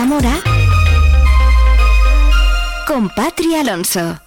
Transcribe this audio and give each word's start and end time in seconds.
Zamora 0.00 0.32
con 2.86 3.10
Patri 3.10 3.54
Alonso. 3.54 4.18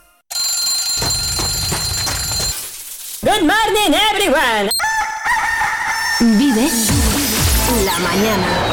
Good 3.23 3.41
morning, 3.41 3.95
everyone. 4.11 4.69
Vive 6.37 6.69
la 7.85 7.97
mañana. 8.07 8.72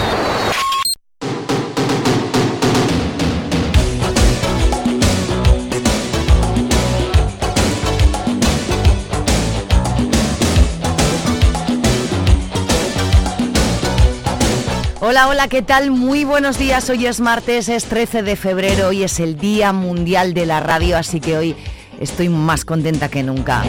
Hola, 15.11 15.27
hola, 15.27 15.49
¿qué 15.49 15.61
tal? 15.61 15.91
Muy 15.91 16.23
buenos 16.23 16.57
días. 16.57 16.89
Hoy 16.89 17.07
es 17.07 17.19
martes, 17.19 17.69
es 17.69 17.87
13 17.87 18.23
de 18.23 18.37
febrero, 18.37 18.87
hoy 18.87 19.03
es 19.03 19.19
el 19.19 19.37
Día 19.37 19.73
Mundial 19.73 20.35
de 20.35 20.47
la 20.47 20.61
Radio, 20.61 20.97
así 20.97 21.19
que 21.19 21.37
hoy 21.37 21.57
estoy 21.99 22.29
más 22.29 22.65
contenta 22.65 23.09
que 23.09 23.25
nunca. 23.25 23.65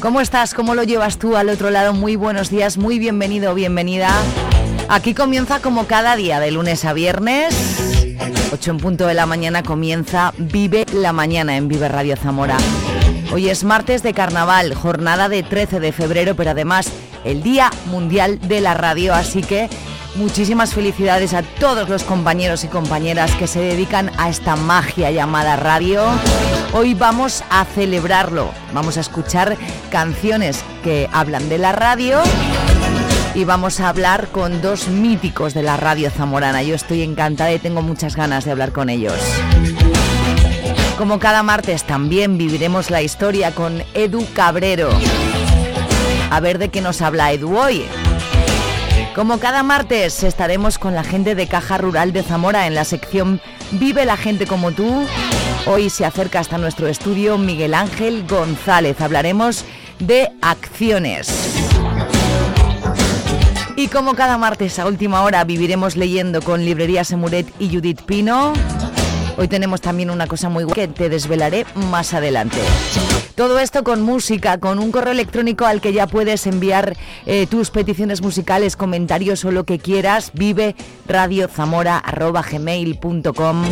¿Cómo 0.00 0.20
estás? 0.20 0.52
¿Cómo 0.52 0.74
lo 0.74 0.82
llevas 0.82 1.18
tú 1.18 1.36
al 1.36 1.48
otro 1.48 1.70
lado? 1.70 1.92
Muy 1.92 2.16
buenos 2.16 2.50
días, 2.50 2.76
muy 2.76 2.98
bienvenido, 2.98 3.54
bienvenida. 3.54 4.10
Aquí 4.88 5.14
comienza 5.14 5.60
como 5.60 5.86
cada 5.86 6.16
día, 6.16 6.40
de 6.40 6.50
lunes 6.50 6.84
a 6.84 6.92
viernes. 6.92 7.54
8 8.52 8.70
en 8.72 8.78
punto 8.78 9.06
de 9.06 9.14
la 9.14 9.26
mañana 9.26 9.62
comienza 9.62 10.34
Vive 10.38 10.86
la 10.92 11.12
Mañana 11.12 11.56
en 11.56 11.68
Vive 11.68 11.86
Radio 11.86 12.16
Zamora. 12.16 12.56
Hoy 13.32 13.48
es 13.48 13.62
martes 13.62 14.02
de 14.02 14.12
carnaval, 14.12 14.74
jornada 14.74 15.28
de 15.28 15.44
13 15.44 15.78
de 15.78 15.92
febrero, 15.92 16.34
pero 16.34 16.50
además 16.50 16.90
el 17.22 17.44
Día 17.44 17.70
Mundial 17.86 18.40
de 18.40 18.60
la 18.60 18.74
Radio, 18.74 19.14
así 19.14 19.40
que 19.40 19.70
Muchísimas 20.16 20.72
felicidades 20.72 21.34
a 21.34 21.42
todos 21.42 21.90
los 21.90 22.02
compañeros 22.02 22.64
y 22.64 22.68
compañeras 22.68 23.34
que 23.34 23.46
se 23.46 23.60
dedican 23.60 24.10
a 24.16 24.30
esta 24.30 24.56
magia 24.56 25.10
llamada 25.10 25.56
radio. 25.56 26.04
Hoy 26.72 26.94
vamos 26.94 27.44
a 27.50 27.66
celebrarlo, 27.66 28.50
vamos 28.72 28.96
a 28.96 29.00
escuchar 29.00 29.58
canciones 29.90 30.64
que 30.82 31.06
hablan 31.12 31.50
de 31.50 31.58
la 31.58 31.72
radio 31.72 32.22
y 33.34 33.44
vamos 33.44 33.78
a 33.80 33.90
hablar 33.90 34.28
con 34.28 34.62
dos 34.62 34.88
míticos 34.88 35.52
de 35.52 35.62
la 35.62 35.76
radio 35.76 36.08
zamorana. 36.10 36.62
Yo 36.62 36.74
estoy 36.74 37.02
encantada 37.02 37.52
y 37.52 37.58
tengo 37.58 37.82
muchas 37.82 38.16
ganas 38.16 38.46
de 38.46 38.52
hablar 38.52 38.72
con 38.72 38.88
ellos. 38.88 39.20
Como 40.96 41.18
cada 41.18 41.42
martes 41.42 41.84
también 41.84 42.38
viviremos 42.38 42.90
la 42.90 43.02
historia 43.02 43.54
con 43.54 43.82
Edu 43.92 44.26
Cabrero. 44.32 44.88
A 46.30 46.40
ver 46.40 46.56
de 46.56 46.70
qué 46.70 46.80
nos 46.80 47.02
habla 47.02 47.32
Edu 47.32 47.54
hoy. 47.54 47.84
Como 49.16 49.38
cada 49.38 49.62
martes 49.62 50.22
estaremos 50.24 50.76
con 50.76 50.94
la 50.94 51.02
gente 51.02 51.34
de 51.34 51.46
Caja 51.46 51.78
Rural 51.78 52.12
de 52.12 52.22
Zamora 52.22 52.66
en 52.66 52.74
la 52.74 52.84
sección 52.84 53.40
Vive 53.70 54.04
la 54.04 54.18
gente 54.18 54.46
como 54.46 54.72
tú. 54.72 55.06
Hoy 55.64 55.88
se 55.88 56.04
acerca 56.04 56.38
hasta 56.38 56.58
nuestro 56.58 56.86
estudio 56.86 57.38
Miguel 57.38 57.72
Ángel 57.72 58.26
González. 58.28 59.00
Hablaremos 59.00 59.64
de 60.00 60.28
acciones. 60.42 61.30
Y 63.74 63.88
como 63.88 64.14
cada 64.14 64.36
martes 64.36 64.78
a 64.78 64.86
última 64.86 65.22
hora 65.22 65.44
viviremos 65.44 65.96
leyendo 65.96 66.42
con 66.42 66.62
Librería 66.62 67.02
Semuret 67.02 67.50
y 67.58 67.74
Judith 67.74 68.02
Pino. 68.02 68.52
Hoy 69.38 69.48
tenemos 69.48 69.80
también 69.80 70.10
una 70.10 70.26
cosa 70.26 70.50
muy 70.50 70.64
buena 70.64 70.74
que 70.74 70.88
te 70.88 71.08
desvelaré 71.08 71.64
más 71.74 72.12
adelante. 72.12 72.58
Todo 73.36 73.60
esto 73.60 73.84
con 73.84 74.02
música, 74.02 74.58
con 74.58 74.78
un 74.78 74.90
correo 74.90 75.12
electrónico 75.12 75.66
al 75.66 75.82
que 75.82 75.92
ya 75.92 76.06
puedes 76.06 76.46
enviar 76.46 76.96
eh, 77.26 77.46
tus 77.46 77.70
peticiones 77.70 78.22
musicales, 78.22 78.76
comentarios 78.76 79.44
o 79.44 79.52
lo 79.52 79.64
que 79.64 79.78
quieras. 79.78 80.30
Vive 80.32 80.74
radiozamora.gmail.com 81.06 83.64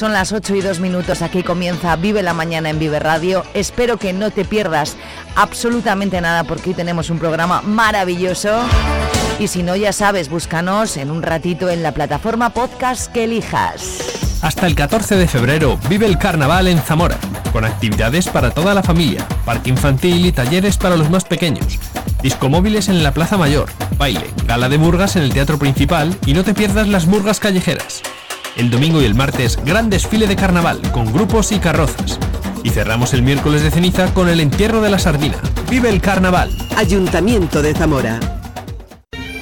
son 0.00 0.14
las 0.14 0.32
8 0.32 0.54
y 0.54 0.60
2 0.62 0.80
minutos, 0.80 1.20
aquí 1.20 1.42
comienza 1.42 1.94
Vive 1.96 2.22
la 2.22 2.32
Mañana 2.32 2.70
en 2.70 2.78
Vive 2.78 3.00
Radio. 3.00 3.44
Espero 3.52 3.98
que 3.98 4.14
no 4.14 4.30
te 4.30 4.46
pierdas 4.46 4.96
absolutamente 5.36 6.22
nada 6.22 6.44
porque 6.44 6.70
hoy 6.70 6.74
tenemos 6.74 7.10
un 7.10 7.18
programa 7.18 7.60
maravilloso. 7.60 8.62
Y 9.38 9.48
si 9.48 9.62
no, 9.62 9.76
ya 9.76 9.92
sabes, 9.92 10.30
búscanos 10.30 10.96
en 10.96 11.10
un 11.10 11.22
ratito 11.22 11.68
en 11.68 11.82
la 11.82 11.92
plataforma 11.92 12.50
podcast 12.50 13.12
que 13.12 13.24
elijas. 13.24 14.29
Hasta 14.42 14.66
el 14.66 14.74
14 14.74 15.16
de 15.16 15.28
febrero 15.28 15.78
vive 15.90 16.06
el 16.06 16.16
carnaval 16.16 16.66
en 16.66 16.78
Zamora, 16.78 17.18
con 17.52 17.66
actividades 17.66 18.26
para 18.26 18.50
toda 18.50 18.72
la 18.72 18.82
familia, 18.82 19.26
parque 19.44 19.68
infantil 19.68 20.24
y 20.24 20.32
talleres 20.32 20.78
para 20.78 20.96
los 20.96 21.10
más 21.10 21.24
pequeños. 21.24 21.78
Discomóviles 22.22 22.88
en 22.88 23.02
la 23.02 23.12
Plaza 23.12 23.36
Mayor, 23.36 23.68
baile, 23.98 24.32
gala 24.46 24.70
de 24.70 24.78
murgas 24.78 25.16
en 25.16 25.24
el 25.24 25.32
Teatro 25.32 25.58
Principal 25.58 26.16
y 26.24 26.32
no 26.32 26.42
te 26.42 26.54
pierdas 26.54 26.88
las 26.88 27.06
murgas 27.06 27.38
callejeras. 27.38 28.02
El 28.56 28.70
domingo 28.70 29.02
y 29.02 29.04
el 29.04 29.14
martes, 29.14 29.58
gran 29.62 29.90
desfile 29.90 30.26
de 30.26 30.36
carnaval 30.36 30.80
con 30.90 31.12
grupos 31.12 31.52
y 31.52 31.58
carrozas. 31.58 32.18
Y 32.64 32.70
cerramos 32.70 33.12
el 33.12 33.22
miércoles 33.22 33.62
de 33.62 33.70
ceniza 33.70 34.12
con 34.14 34.28
el 34.28 34.40
entierro 34.40 34.80
de 34.80 34.90
la 34.90 34.98
sardina. 34.98 35.36
¡Vive 35.68 35.90
el 35.90 36.00
carnaval! 36.00 36.50
Ayuntamiento 36.76 37.62
de 37.62 37.74
Zamora. 37.74 38.39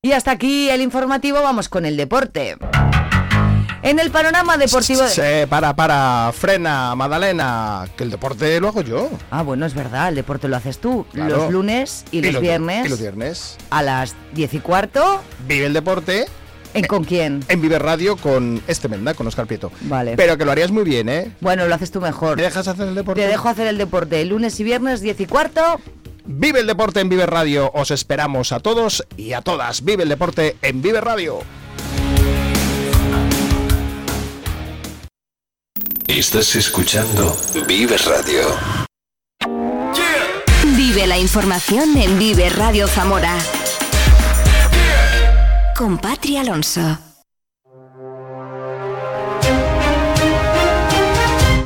Y 0.00 0.12
hasta 0.12 0.30
aquí 0.30 0.70
el 0.70 0.80
informativo, 0.80 1.42
vamos 1.42 1.68
con 1.68 1.84
el 1.84 1.96
deporte. 1.96 2.56
En 3.82 3.98
el 3.98 4.12
panorama 4.12 4.56
deportivo... 4.56 5.04
Se 5.08 5.48
para, 5.48 5.74
para, 5.74 6.30
frena, 6.32 6.94
Madalena, 6.94 7.84
que 7.96 8.04
el 8.04 8.10
deporte 8.10 8.60
lo 8.60 8.68
hago 8.68 8.82
yo. 8.82 9.10
Ah, 9.32 9.42
bueno, 9.42 9.66
es 9.66 9.74
verdad, 9.74 10.10
el 10.10 10.14
deporte 10.14 10.46
lo 10.46 10.54
haces 10.54 10.78
tú. 10.78 11.04
Los 11.14 11.50
lunes 11.50 12.04
y, 12.12 12.22
los, 12.22 12.40
viernes. 12.40 12.86
Y 12.86 12.90
los 12.90 13.00
viernes. 13.00 13.56
A 13.70 13.82
las 13.82 14.14
diez 14.34 14.54
y 14.54 14.60
cuarto. 14.60 15.20
Vive 15.48 15.66
el 15.66 15.72
deporte. 15.72 16.26
¿En 16.78 16.86
con 16.86 17.04
quién? 17.04 17.44
En 17.48 17.60
Vive 17.60 17.78
Radio 17.78 18.16
con 18.16 18.62
este 18.66 18.88
Menda, 18.88 19.14
con 19.14 19.26
Oscar 19.26 19.46
Prieto. 19.46 19.70
Vale. 19.82 20.14
Pero 20.16 20.38
que 20.38 20.44
lo 20.44 20.52
harías 20.52 20.70
muy 20.70 20.84
bien, 20.84 21.08
¿eh? 21.08 21.32
Bueno, 21.40 21.66
lo 21.66 21.74
haces 21.74 21.90
tú 21.90 22.00
mejor. 22.00 22.36
¿Me 22.36 22.42
dejas 22.42 22.68
hacer 22.68 22.88
el 22.88 22.94
deporte? 22.94 23.20
Te 23.20 23.28
dejo 23.28 23.48
hacer 23.48 23.66
el 23.66 23.78
deporte. 23.78 24.24
Lunes 24.24 24.58
y 24.60 24.64
viernes, 24.64 25.00
diez 25.00 25.20
y 25.20 25.26
cuarto. 25.26 25.80
Vive 26.24 26.60
el 26.60 26.66
deporte 26.66 27.00
en 27.00 27.08
Vive 27.08 27.26
Radio. 27.26 27.70
Os 27.72 27.90
esperamos 27.90 28.52
a 28.52 28.60
todos 28.60 29.04
y 29.16 29.32
a 29.32 29.40
todas. 29.40 29.84
Vive 29.84 30.02
el 30.02 30.08
deporte 30.08 30.56
en 30.62 30.82
Vive 30.82 31.00
Radio. 31.00 31.40
Estás 36.06 36.56
escuchando 36.56 37.36
Vive 37.66 37.96
Radio. 37.98 38.42
Vive 40.76 41.06
la 41.06 41.18
información 41.18 41.96
en 41.96 42.18
Vive 42.18 42.50
Radio 42.50 42.86
Zamora. 42.88 43.36
Con 45.78 45.96
Patri 45.96 46.36
Alonso. 46.36 46.98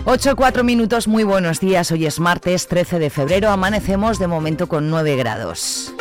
8 0.04 0.36
4 0.36 0.64
minutos, 0.64 1.08
muy 1.08 1.24
buenos 1.24 1.60
días. 1.60 1.90
Hoy 1.92 2.04
es 2.04 2.20
martes 2.20 2.68
13 2.68 2.98
de 2.98 3.08
febrero, 3.08 3.48
amanecemos 3.48 4.18
de 4.18 4.26
momento 4.26 4.68
con 4.68 4.90
9 4.90 5.16
grados. 5.16 5.94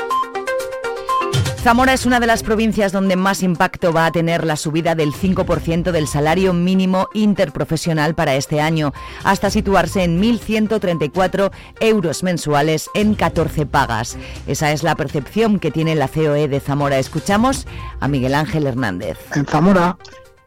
Zamora 1.61 1.93
es 1.93 2.07
una 2.07 2.19
de 2.19 2.25
las 2.25 2.41
provincias 2.41 2.91
donde 2.91 3.15
más 3.15 3.43
impacto 3.43 3.93
va 3.93 4.07
a 4.07 4.11
tener 4.11 4.45
la 4.45 4.55
subida 4.55 4.95
del 4.95 5.13
5% 5.13 5.91
del 5.91 6.07
salario 6.07 6.53
mínimo 6.53 7.07
interprofesional 7.13 8.15
para 8.15 8.33
este 8.33 8.59
año, 8.59 8.93
hasta 9.23 9.51
situarse 9.51 10.03
en 10.03 10.19
1.134 10.19 11.51
euros 11.79 12.23
mensuales 12.23 12.89
en 12.95 13.13
14 13.13 13.67
pagas. 13.67 14.17
Esa 14.47 14.71
es 14.71 14.81
la 14.81 14.95
percepción 14.95 15.59
que 15.59 15.69
tiene 15.69 15.93
la 15.93 16.07
COE 16.07 16.47
de 16.47 16.59
Zamora. 16.59 16.97
Escuchamos 16.97 17.67
a 17.99 18.07
Miguel 18.07 18.33
Ángel 18.33 18.65
Hernández. 18.65 19.19
En 19.35 19.45
Zamora, 19.45 19.99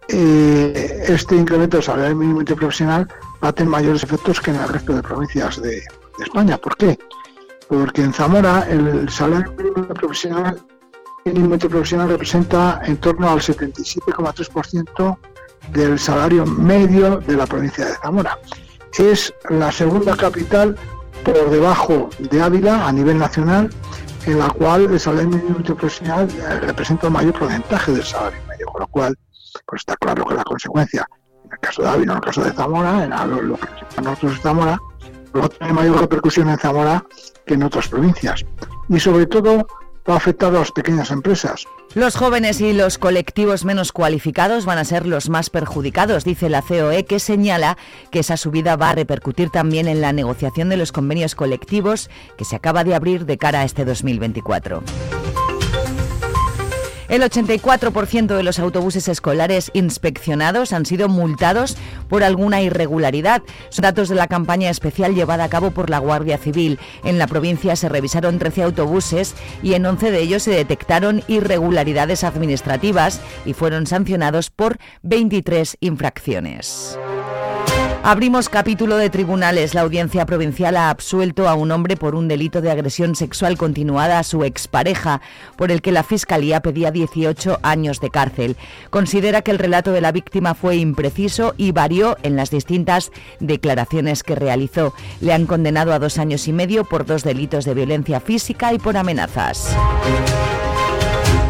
eh, 0.09 1.05
este 1.07 1.37
incremento 1.37 1.77
del 1.77 1.85
salario 1.85 2.17
mínimo 2.17 2.41
interprofesional 2.41 3.07
va 3.43 3.51
a 3.51 3.53
tener 3.53 3.71
mayores 3.71 4.03
efectos 4.03 4.41
que 4.41 4.51
en 4.51 4.57
el 4.57 4.69
resto 4.69 4.93
de 4.97 5.03
provincias 5.03 5.63
de, 5.63 5.81
España. 6.19 6.59
¿Por 6.59 6.77
qué? 6.77 6.99
Porque 7.69 8.03
en 8.03 8.13
Zamora 8.13 8.67
el 8.69 9.09
salario 9.09 9.53
mínimo 9.53 9.87
profesional, 11.25 11.49
mínimo 11.49 11.59
profesional 11.59 12.09
representa 12.09 12.81
en 12.85 12.97
torno 12.99 13.31
al 13.31 13.41
77,3% 13.41 15.19
del 15.73 15.99
salario 15.99 16.45
medio 16.45 17.19
de 17.21 17.37
la 17.37 17.47
provincia 17.47 17.87
de 17.87 17.95
Zamora. 17.95 18.39
Es 18.99 19.33
la 19.49 19.73
segunda 19.73 20.17
capital 20.17 20.77
por 21.25 21.51
debajo 21.51 22.11
de 22.19 22.43
Ávila 22.43 22.87
a 22.87 22.93
nivel 22.93 23.19
nacional, 23.19 23.71
en 24.27 24.39
la 24.39 24.51
cual 24.51 24.85
el 24.85 25.01
salario 25.01 25.31
mínimo 25.31 25.57
profesional 25.63 26.29
representa 26.61 27.07
el 27.07 27.13
mayor 27.13 27.39
porcentaje 27.39 27.93
del 27.93 28.05
salario 28.05 28.41
medio, 28.49 28.67
con 28.67 28.83
lo 28.83 28.87
cual 28.89 29.19
pues 29.67 29.81
está 29.81 29.97
claro 29.97 30.27
que 30.27 30.35
la 30.35 30.45
consecuencia, 30.45 31.07
en 31.45 31.53
el 31.53 31.59
caso 31.59 31.83
de 31.83 31.89
Ávila, 31.89 32.13
en 32.13 32.19
el 32.19 32.25
caso 32.25 32.45
de 32.45 32.53
Zamora, 32.53 33.05
en 33.05 33.49
lo, 33.49 33.57
que 33.57 34.03
nosotros 34.03 34.35
de 34.37 34.43
Zamora, 34.43 34.79
no 35.33 35.49
tiene 35.49 35.73
mayor 35.73 36.01
repercusión 36.01 36.49
en 36.51 36.59
Zamora 36.59 37.05
que 37.47 37.55
en 37.55 37.63
otras 37.63 37.89
provincias. 37.89 38.45
Y 38.89 39.01
sobre 39.01 39.27
todo 39.27 39.67
va 40.09 40.15
a 40.15 40.17
afectar 40.19 40.55
a 40.55 40.59
las 40.59 40.73
pequeñas 40.73 41.11
empresas. 41.11 41.67
Los 41.95 42.17
jóvenes 42.17 42.61
y 42.61 42.73
los 42.73 42.99
colectivos 42.99 43.65
menos 43.65 43.93
cualificados 43.93 44.65
van 44.65 44.79
a 44.79 44.85
ser 44.85 45.07
los 45.07 45.29
más 45.29 45.51
perjudicados, 45.51 46.25
dice 46.25 46.49
la 46.49 46.63
COE, 46.63 47.05
que 47.05 47.21
señala 47.21 47.79
que 48.11 48.19
esa 48.19 48.37
subida 48.37 48.77
va 48.77 48.91
a 48.91 48.95
repercutir 48.95 49.51
también 49.51 49.89
en 49.89 50.01
la 50.01 50.13
negociación 50.13 50.69
de 50.69 50.77
los 50.77 50.93
convenios 50.93 51.35
colectivos 51.35 52.11
que 52.37 52.45
se 52.45 52.57
acaba 52.57 52.85
de 52.85 52.95
abrir 52.95 53.27
de 53.27 53.39
cara 53.39 53.61
a 53.61 53.65
este 53.65 53.85
2024. 53.85 54.83
El 57.09 57.23
84% 57.23 58.37
de 58.37 58.43
los 58.43 58.59
autobuses 58.59 59.09
escolares 59.09 59.71
inspeccionados 59.75 60.73
han 60.73 60.87
sido 60.87 61.09
multados 61.09 61.77
por 62.09 62.25
alguna 62.25 62.63
irregularidad. 62.63 63.43
Son 63.69 63.83
datos 63.83 64.09
de 64.09 64.15
la 64.15 64.27
campaña 64.27 64.71
especial 64.71 65.15
llevada 65.15 65.45
a 65.45 65.49
cabo 65.49 65.71
por 65.71 65.91
la 65.91 65.99
Guardia 65.99 66.39
Civil. 66.39 66.79
En 67.05 67.19
la 67.19 67.27
provincia 67.27 67.77
se 67.77 67.89
revisaron 67.89 68.39
13 68.39 68.63
autobuses 68.63 69.35
y 69.63 69.75
en 69.75 69.85
11 69.85 70.11
de 70.11 70.21
ellos 70.21 70.43
se 70.43 70.53
detectaron 70.53 71.23
irregularidades 71.29 72.25
administrativas 72.25 73.21
y 73.45 73.53
fueron 73.53 73.87
sancionados 73.87 74.51
por 74.51 74.79
23 75.03 75.77
infracciones. 75.81 76.99
Abrimos 78.07 78.51
capítulo 78.51 78.99
de 78.99 79.09
tribunales. 79.09 79.73
La 79.73 79.81
audiencia 79.81 80.27
provincial 80.27 80.77
ha 80.77 80.91
absuelto 80.91 81.49
a 81.49 81.55
un 81.55 81.71
hombre 81.71 81.97
por 81.97 82.15
un 82.15 82.29
delito 82.29 82.61
de 82.61 82.71
agresión 82.71 83.15
sexual 83.15 83.57
continuada 83.57 84.19
a 84.19 84.25
su 84.25 84.45
expareja, 84.45 85.23
por 85.57 85.71
el 85.71 85.81
que 85.81 85.91
la 85.91 86.03
Fiscalía 86.03 86.61
pedía 86.61 86.91
18 86.91 87.61
años 87.63 88.01
de 88.01 88.11
cárcel. 88.11 88.59
Considera 88.91 89.41
que 89.41 89.53
el 89.53 89.59
relato 89.59 89.91
de 89.93 90.03
la 90.03 90.13
víctima 90.13 90.53
fue 90.53 90.77
impreciso 90.77 91.55
y 91.57 91.73
varió 91.73 92.19
en 92.23 92.37
las 92.37 92.51
distintas 92.51 93.11
declaraciones 93.41 94.23
que 94.23 94.35
realizó. 94.35 94.93
Le 95.23 95.33
han 95.33 95.47
condenado 95.47 95.95
a 95.95 95.99
dos 95.99 96.19
años 96.19 96.47
y 96.47 96.53
medio 96.53 96.85
por 96.85 97.07
dos 97.07 97.25
delitos 97.25 97.65
de 97.65 97.73
violencia 97.73 98.21
física 98.21 98.75
y 98.75 98.79
por 98.79 98.99
amenazas. 98.99 99.75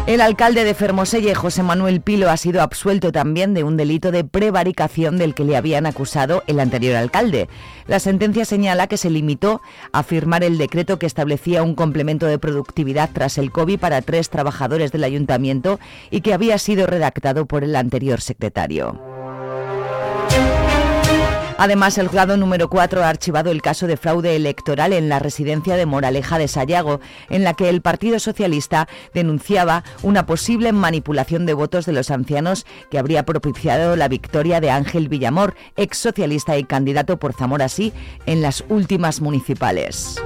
El 0.07 0.21
alcalde 0.21 0.63
de 0.63 0.75
Fermoselle, 0.75 1.33
José 1.33 1.63
Manuel 1.63 1.99
Pilo, 1.99 2.29
ha 2.29 2.37
sido 2.37 2.61
absuelto 2.61 3.11
también 3.11 3.55
de 3.55 3.63
un 3.63 3.75
delito 3.75 4.11
de 4.11 4.23
prevaricación 4.23 5.17
del 5.17 5.33
que 5.33 5.45
le 5.45 5.57
habían 5.57 5.87
acusado 5.87 6.43
el 6.45 6.59
anterior 6.59 6.95
alcalde. 6.95 7.49
La 7.87 7.99
sentencia 7.99 8.45
señala 8.45 8.85
que 8.85 8.97
se 8.97 9.09
limitó 9.09 9.61
a 9.91 10.03
firmar 10.03 10.43
el 10.43 10.59
decreto 10.59 10.99
que 10.99 11.07
establecía 11.07 11.63
un 11.63 11.73
complemento 11.73 12.27
de 12.27 12.37
productividad 12.37 13.09
tras 13.13 13.39
el 13.39 13.51
COVID 13.51 13.79
para 13.79 14.03
tres 14.03 14.29
trabajadores 14.29 14.91
del 14.91 15.05
ayuntamiento 15.05 15.79
y 16.11 16.21
que 16.21 16.35
había 16.35 16.59
sido 16.59 16.85
redactado 16.85 17.47
por 17.47 17.63
el 17.63 17.75
anterior 17.75 18.21
secretario. 18.21 19.14
Además, 21.57 21.97
el 21.97 22.07
juzgado 22.07 22.35
número 22.35 22.69
4 22.69 23.03
ha 23.03 23.09
archivado 23.09 23.49
el 23.49 23.61
caso 23.61 23.87
de 23.87 23.95
fraude 23.95 24.35
electoral 24.35 24.91
en 24.91 25.07
la 25.07 25.19
residencia 25.19 25.77
de 25.77 25.85
Moraleja 25.85 26.37
de 26.37 26.49
Sayago, 26.49 26.99
en 27.29 27.43
la 27.43 27.53
que 27.53 27.69
el 27.69 27.81
Partido 27.81 28.19
Socialista 28.19 28.89
denunciaba 29.13 29.83
una 30.03 30.25
posible 30.25 30.73
manipulación 30.73 31.45
de 31.45 31.53
votos 31.53 31.85
de 31.85 31.93
los 31.93 32.11
ancianos 32.11 32.65
que 32.91 32.99
habría 32.99 33.23
propiciado 33.23 33.95
la 33.95 34.09
victoria 34.09 34.59
de 34.59 34.69
Ángel 34.69 35.07
Villamor, 35.07 35.55
ex 35.77 35.97
socialista 35.97 36.57
y 36.57 36.65
candidato 36.65 37.17
por 37.17 37.33
Zamora 37.33 37.69
Sí 37.69 37.93
en 38.25 38.41
las 38.41 38.63
últimas 38.67 39.21
municipales. 39.21 40.17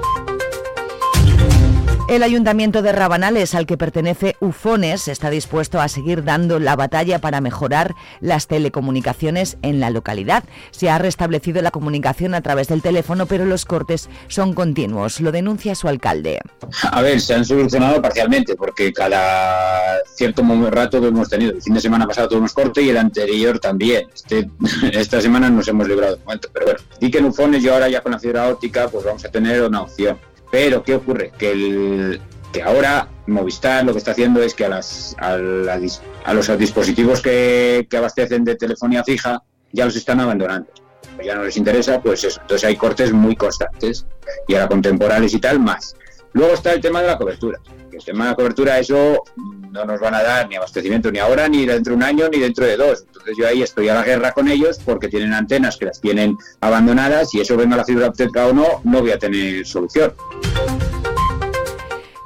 El 2.09 2.23
ayuntamiento 2.23 2.81
de 2.81 2.91
Rabanales, 2.91 3.53
al 3.53 3.67
que 3.67 3.77
pertenece 3.77 4.35
Ufones, 4.39 5.07
está 5.07 5.29
dispuesto 5.29 5.79
a 5.79 5.87
seguir 5.87 6.23
dando 6.23 6.57
la 6.57 6.75
batalla 6.75 7.19
para 7.19 7.39
mejorar 7.39 7.93
las 8.19 8.47
telecomunicaciones 8.47 9.57
en 9.61 9.79
la 9.79 9.91
localidad. 9.91 10.43
Se 10.71 10.89
ha 10.89 10.97
restablecido 10.97 11.61
la 11.61 11.69
comunicación 11.69 12.33
a 12.33 12.41
través 12.41 12.67
del 12.67 12.81
teléfono, 12.81 13.27
pero 13.27 13.45
los 13.45 13.65
cortes 13.65 14.09
son 14.27 14.55
continuos. 14.55 15.21
Lo 15.21 15.31
denuncia 15.31 15.75
su 15.75 15.87
alcalde. 15.87 16.39
A 16.81 17.03
ver, 17.03 17.21
se 17.21 17.35
han 17.35 17.45
solucionado 17.45 18.01
parcialmente, 18.01 18.55
porque 18.55 18.91
cada 18.91 19.99
cierto 20.15 20.41
rato 20.71 20.99
que 20.99 21.09
hemos 21.09 21.29
tenido. 21.29 21.51
El 21.51 21.61
fin 21.61 21.75
de 21.75 21.81
semana 21.81 22.07
pasado 22.07 22.29
tuvimos 22.29 22.53
corte 22.53 22.81
y 22.81 22.89
el 22.89 22.97
anterior 22.97 23.59
también. 23.59 24.07
Este, 24.11 24.49
esta 24.93 25.21
semana 25.21 25.51
nos 25.51 25.67
hemos 25.67 25.87
librado 25.87 26.15
de 26.15 26.23
momento, 26.23 26.49
pero 26.51 26.65
bueno. 26.65 26.79
Y 26.99 27.11
que 27.11 27.19
en 27.19 27.25
Ufones, 27.25 27.61
yo 27.61 27.75
ahora 27.75 27.87
ya 27.87 28.01
con 28.01 28.13
la 28.13 28.17
fibra 28.17 28.49
óptica, 28.49 28.87
pues 28.87 29.05
vamos 29.05 29.23
a 29.23 29.29
tener 29.29 29.61
una 29.61 29.83
opción 29.83 30.17
pero, 30.51 30.83
¿qué 30.83 30.95
ocurre? 30.95 31.31
Que, 31.37 31.51
el, 31.51 32.21
que 32.51 32.63
ahora 32.63 33.07
Movistar 33.27 33.85
lo 33.85 33.91
que 33.91 33.99
está 33.99 34.11
haciendo 34.11 34.41
es 34.41 34.55
que 34.55 34.65
a, 34.65 34.69
las, 34.69 35.15
a, 35.19 35.37
los 36.33 36.57
dispositivos 36.57 37.21
que, 37.21 37.87
abastecen 37.95 38.43
de 38.43 38.55
telefonía 38.55 39.03
fija 39.03 39.43
ya 39.71 39.85
los 39.85 39.95
están 39.95 40.19
abandonando. 40.19 40.69
Ya 41.23 41.35
no 41.35 41.43
les 41.43 41.57
interesa, 41.57 42.01
pues 42.01 42.23
eso. 42.23 42.41
Entonces 42.41 42.67
hay 42.67 42.75
cortes 42.75 43.13
muy 43.13 43.35
constantes 43.35 44.05
y 44.47 44.55
ahora 44.55 44.67
contemporáneos 44.67 45.33
y 45.33 45.39
tal 45.39 45.59
más. 45.59 45.95
Luego 46.33 46.53
está 46.53 46.73
el 46.73 46.81
tema 46.81 47.01
de 47.01 47.07
la 47.07 47.17
cobertura. 47.17 47.59
El 47.99 48.05
tema 48.05 48.29
de 48.29 48.35
cobertura, 48.35 48.79
eso 48.79 49.23
no 49.35 49.83
nos 49.83 49.99
van 49.99 50.15
a 50.15 50.23
dar 50.23 50.47
ni 50.47 50.55
abastecimiento 50.55 51.11
ni 51.11 51.19
ahora, 51.19 51.49
ni 51.49 51.65
dentro 51.65 51.91
de 51.91 51.97
un 51.97 52.03
año, 52.03 52.29
ni 52.29 52.39
dentro 52.39 52.65
de 52.65 52.77
dos. 52.77 53.03
Entonces 53.05 53.35
yo 53.37 53.45
ahí 53.45 53.61
estoy 53.61 53.89
a 53.89 53.93
la 53.93 54.03
guerra 54.03 54.31
con 54.31 54.47
ellos 54.47 54.79
porque 54.83 55.09
tienen 55.09 55.33
antenas 55.33 55.75
que 55.75 55.85
las 55.85 55.99
tienen 55.99 56.37
abandonadas 56.61 57.33
y 57.33 57.41
eso 57.41 57.57
venga 57.57 57.75
la 57.75 57.83
fibra 57.83 58.07
óptica 58.07 58.47
o 58.47 58.53
no, 58.53 58.81
no 58.85 59.01
voy 59.01 59.11
a 59.11 59.19
tener 59.19 59.65
solución. 59.67 60.13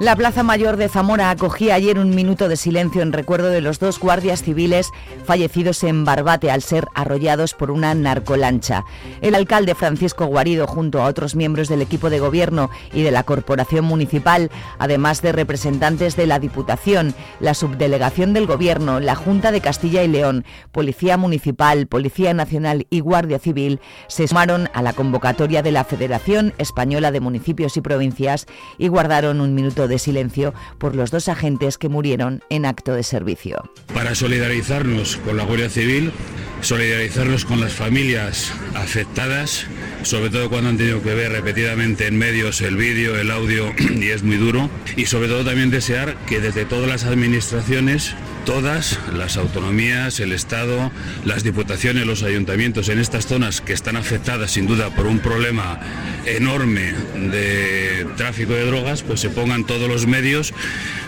La 0.04 0.16
Plaza 0.16 0.42
Mayor 0.42 0.76
de 0.76 0.90
Zamora 0.90 1.30
acogía 1.30 1.76
ayer 1.76 1.98
un 1.98 2.14
minuto 2.14 2.50
de 2.50 2.58
silencio 2.58 3.00
en 3.00 3.14
recuerdo 3.14 3.48
de 3.48 3.62
los 3.62 3.78
dos 3.78 3.98
guardias 3.98 4.42
civiles 4.42 4.90
fallecidos 5.24 5.82
en 5.82 6.04
Barbate 6.04 6.50
al 6.50 6.60
ser 6.60 6.88
arrollados 6.94 7.54
por 7.54 7.70
una 7.70 7.94
narcolancha. 7.94 8.84
El 9.22 9.34
alcalde 9.34 9.74
Francisco 9.74 10.26
Guarido, 10.26 10.66
junto 10.66 11.00
a 11.00 11.06
otros 11.06 11.36
miembros 11.36 11.68
del 11.68 11.80
equipo 11.80 12.10
de 12.10 12.20
gobierno 12.20 12.68
y 12.92 13.00
de 13.00 13.12
la 13.12 13.22
Corporación 13.22 13.86
Municipal, 13.86 14.50
además 14.78 15.22
de 15.22 15.32
representantes 15.32 16.16
de 16.16 16.26
la 16.26 16.38
Diputación, 16.38 17.14
la 17.40 17.54
Subdelegación 17.54 18.34
del 18.34 18.46
Gobierno, 18.46 19.00
la 19.00 19.14
Junta 19.14 19.52
de 19.52 19.62
Castilla 19.62 20.02
y 20.02 20.08
León, 20.08 20.44
Policía 20.70 21.16
Municipal, 21.16 21.86
Policía 21.86 22.34
Nacional 22.34 22.86
y 22.90 23.00
Guardia 23.00 23.38
Civil, 23.38 23.80
se 24.08 24.28
sumaron 24.28 24.68
a 24.74 24.82
la 24.82 24.92
convocatoria 24.92 25.62
de 25.62 25.72
la 25.72 25.84
Federación 25.84 26.52
Española 26.58 27.10
de 27.10 27.20
Municipios 27.20 27.78
y 27.78 27.80
Provincias 27.80 28.44
y 28.76 28.88
guardaron 28.88 29.40
un 29.40 29.54
minuto 29.54 29.88
de 29.88 29.93
silencio 29.98 30.54
por 30.78 30.94
los 30.94 31.10
dos 31.10 31.28
agentes 31.28 31.78
que 31.78 31.88
murieron 31.88 32.42
en 32.50 32.66
acto 32.66 32.94
de 32.94 33.02
servicio. 33.02 33.70
Para 33.92 34.14
solidarizarnos 34.14 35.16
con 35.18 35.36
la 35.36 35.44
Guardia 35.44 35.70
Civil, 35.70 36.12
solidarizarnos 36.60 37.44
con 37.44 37.60
las 37.60 37.72
familias 37.72 38.52
afectadas, 38.74 39.66
sobre 40.02 40.30
todo 40.30 40.48
cuando 40.48 40.70
han 40.70 40.78
tenido 40.78 41.02
que 41.02 41.14
ver 41.14 41.32
repetidamente 41.32 42.06
en 42.06 42.16
medios 42.16 42.60
el 42.60 42.76
vídeo, 42.76 43.16
el 43.16 43.30
audio, 43.30 43.72
y 43.94 44.08
es 44.08 44.22
muy 44.22 44.36
duro, 44.36 44.70
y 44.96 45.06
sobre 45.06 45.28
todo 45.28 45.44
también 45.44 45.70
desear 45.70 46.16
que 46.26 46.40
desde 46.40 46.64
todas 46.64 46.88
las 46.88 47.04
administraciones 47.04 48.14
todas 48.44 48.98
las 49.16 49.36
autonomías, 49.36 50.20
el 50.20 50.32
Estado, 50.32 50.90
las 51.24 51.42
diputaciones, 51.44 52.06
los 52.06 52.22
ayuntamientos 52.22 52.88
en 52.88 52.98
estas 52.98 53.26
zonas 53.26 53.60
que 53.60 53.72
están 53.72 53.96
afectadas 53.96 54.50
sin 54.52 54.66
duda 54.66 54.90
por 54.90 55.06
un 55.06 55.18
problema 55.18 55.80
enorme 56.26 56.92
de 57.14 58.06
tráfico 58.16 58.52
de 58.52 58.66
drogas, 58.66 59.02
pues 59.02 59.20
se 59.20 59.30
pongan 59.30 59.64
todos 59.64 59.88
los 59.88 60.06
medios 60.06 60.52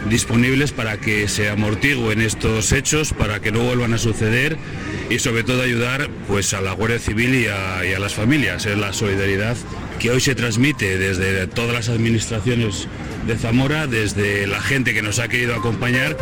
disponibles 0.09 0.73
para 0.73 0.99
que 0.99 1.29
se 1.29 1.51
amortiguen 1.51 2.21
estos 2.21 2.73
hechos, 2.73 3.13
para 3.13 3.41
que 3.41 3.53
no 3.53 3.61
vuelvan 3.61 3.93
a 3.95 3.99
suceder 3.99 4.57
y 5.11 5.19
sobre 5.19 5.45
todo 5.45 5.63
ayudar 5.63 6.09
pues 6.29 6.55
a 6.55 6.61
la 6.61 6.73
Guardia 6.73 6.99
Civil 6.99 7.35
y 7.35 7.47
a, 7.47 7.85
y 7.85 7.93
a 7.93 7.99
las 7.99 8.15
familias. 8.15 8.67
Es 8.67 8.79
la 8.79 8.93
solidaridad 8.93 9.57
que 9.99 10.11
hoy 10.11 10.21
se 10.21 10.35
transmite 10.35 10.99
desde 10.99 11.47
todas 11.47 11.75
las 11.75 11.89
administraciones 11.89 12.89
de 13.27 13.37
Zamora, 13.37 13.87
desde 13.87 14.47
la 14.47 14.61
gente 14.61 14.95
que 14.95 15.03
nos 15.03 15.19
ha 15.19 15.29
querido 15.29 15.55
acompañar. 15.55 16.17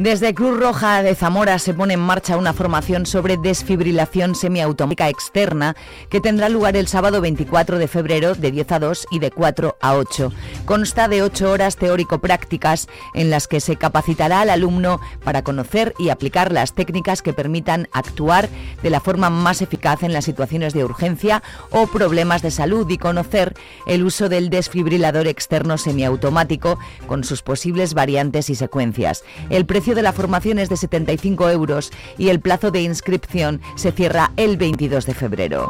Desde 0.00 0.32
Cruz 0.32 0.58
Roja 0.58 1.02
de 1.02 1.14
Zamora 1.14 1.58
se 1.58 1.74
pone 1.74 1.92
en 1.92 2.00
marcha 2.00 2.38
una 2.38 2.54
formación 2.54 3.04
sobre 3.04 3.36
desfibrilación 3.36 4.34
semiautomática 4.34 5.10
externa 5.10 5.76
que 6.08 6.22
tendrá 6.22 6.48
lugar 6.48 6.74
el 6.74 6.88
sábado 6.88 7.20
24 7.20 7.76
de 7.76 7.86
febrero 7.86 8.34
de 8.34 8.50
10 8.50 8.72
a 8.72 8.78
2 8.78 9.06
y 9.10 9.18
de 9.18 9.30
4 9.30 9.76
a 9.78 9.94
8. 9.96 10.32
Consta 10.64 11.08
de 11.08 11.22
8 11.22 11.50
horas 11.50 11.76
teórico-prácticas 11.76 12.88
en 13.14 13.30
las 13.30 13.48
que 13.48 13.60
se 13.60 13.76
capacitará 13.76 14.40
al 14.40 14.50
alumno 14.50 15.00
para 15.24 15.42
conocer 15.42 15.94
y 15.98 16.10
aplicar 16.10 16.52
las 16.52 16.74
técnicas 16.74 17.22
que 17.22 17.32
permitan 17.32 17.88
actuar 17.92 18.48
de 18.82 18.90
la 18.90 19.00
forma 19.00 19.30
más 19.30 19.62
eficaz 19.62 20.02
en 20.02 20.12
las 20.12 20.24
situaciones 20.24 20.72
de 20.72 20.84
urgencia 20.84 21.42
o 21.70 21.86
problemas 21.86 22.42
de 22.42 22.50
salud 22.50 22.88
y 22.88 22.98
conocer 22.98 23.54
el 23.86 24.04
uso 24.04 24.28
del 24.28 24.50
desfibrilador 24.50 25.26
externo 25.26 25.78
semiautomático 25.78 26.78
con 27.06 27.24
sus 27.24 27.42
posibles 27.42 27.94
variantes 27.94 28.50
y 28.50 28.54
secuencias. 28.54 29.24
El 29.48 29.66
precio 29.66 29.94
de 29.94 30.02
la 30.02 30.12
formación 30.12 30.58
es 30.58 30.68
de 30.68 30.76
75 30.76 31.50
euros 31.50 31.90
y 32.18 32.28
el 32.28 32.40
plazo 32.40 32.70
de 32.70 32.82
inscripción 32.82 33.60
se 33.74 33.92
cierra 33.92 34.32
el 34.36 34.56
22 34.56 35.06
de 35.06 35.14
febrero. 35.14 35.68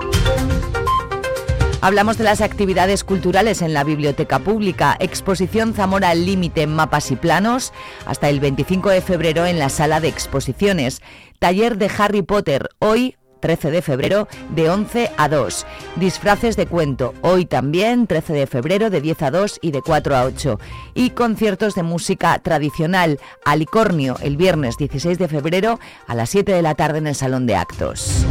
Hablamos 1.83 2.19
de 2.19 2.25
las 2.25 2.43
actividades 2.43 3.05
culturales 3.05 3.63
en 3.63 3.73
la 3.73 3.85
Biblioteca 3.85 4.39
Pública, 4.39 4.97
exposición 5.01 5.73
Zamora 5.73 6.11
al 6.11 6.27
Límite 6.27 6.67
mapas 6.67 7.11
y 7.11 7.17
planos, 7.17 7.73
hasta 8.05 8.29
el 8.29 8.39
25 8.39 8.91
de 8.91 9.01
febrero 9.01 9.47
en 9.47 9.59
la 9.59 9.71
sala 9.71 9.99
de 9.99 10.09
exposiciones, 10.09 11.01
taller 11.39 11.79
de 11.79 11.91
Harry 11.97 12.21
Potter, 12.21 12.69
hoy 12.81 13.17
13 13.41 13.71
de 13.71 13.81
febrero 13.81 14.29
de 14.51 14.69
11 14.69 15.11
a 15.17 15.31
2. 15.31 15.67
Disfraces 15.97 16.57
de 16.57 16.67
cuento, 16.67 17.15
hoy 17.23 17.47
también 17.47 18.07
13 18.07 18.35
de 18.35 18.47
febrero 18.47 18.91
de 18.91 19.01
10 19.01 19.23
a 19.23 19.31
2 19.31 19.59
y 19.63 19.71
de 19.71 19.81
4 19.81 20.17
a 20.17 20.25
8. 20.25 20.61
Y 20.93 21.11
conciertos 21.11 21.75
de 21.75 21.83
música 21.83 22.39
tradicional, 22.41 23.19
Alicornio, 23.47 24.17
el 24.21 24.37
viernes 24.37 24.77
16 24.77 25.19
de 25.19 25.29
febrero 25.29 25.81
a 26.07 26.15
las 26.15 26.29
7 26.29 26.53
de 26.53 26.61
la 26.61 26.75
tarde 26.75 26.99
en 26.99 27.07
el 27.07 27.15
Salón 27.15 27.47
de 27.47 27.57
Actos. 27.57 28.27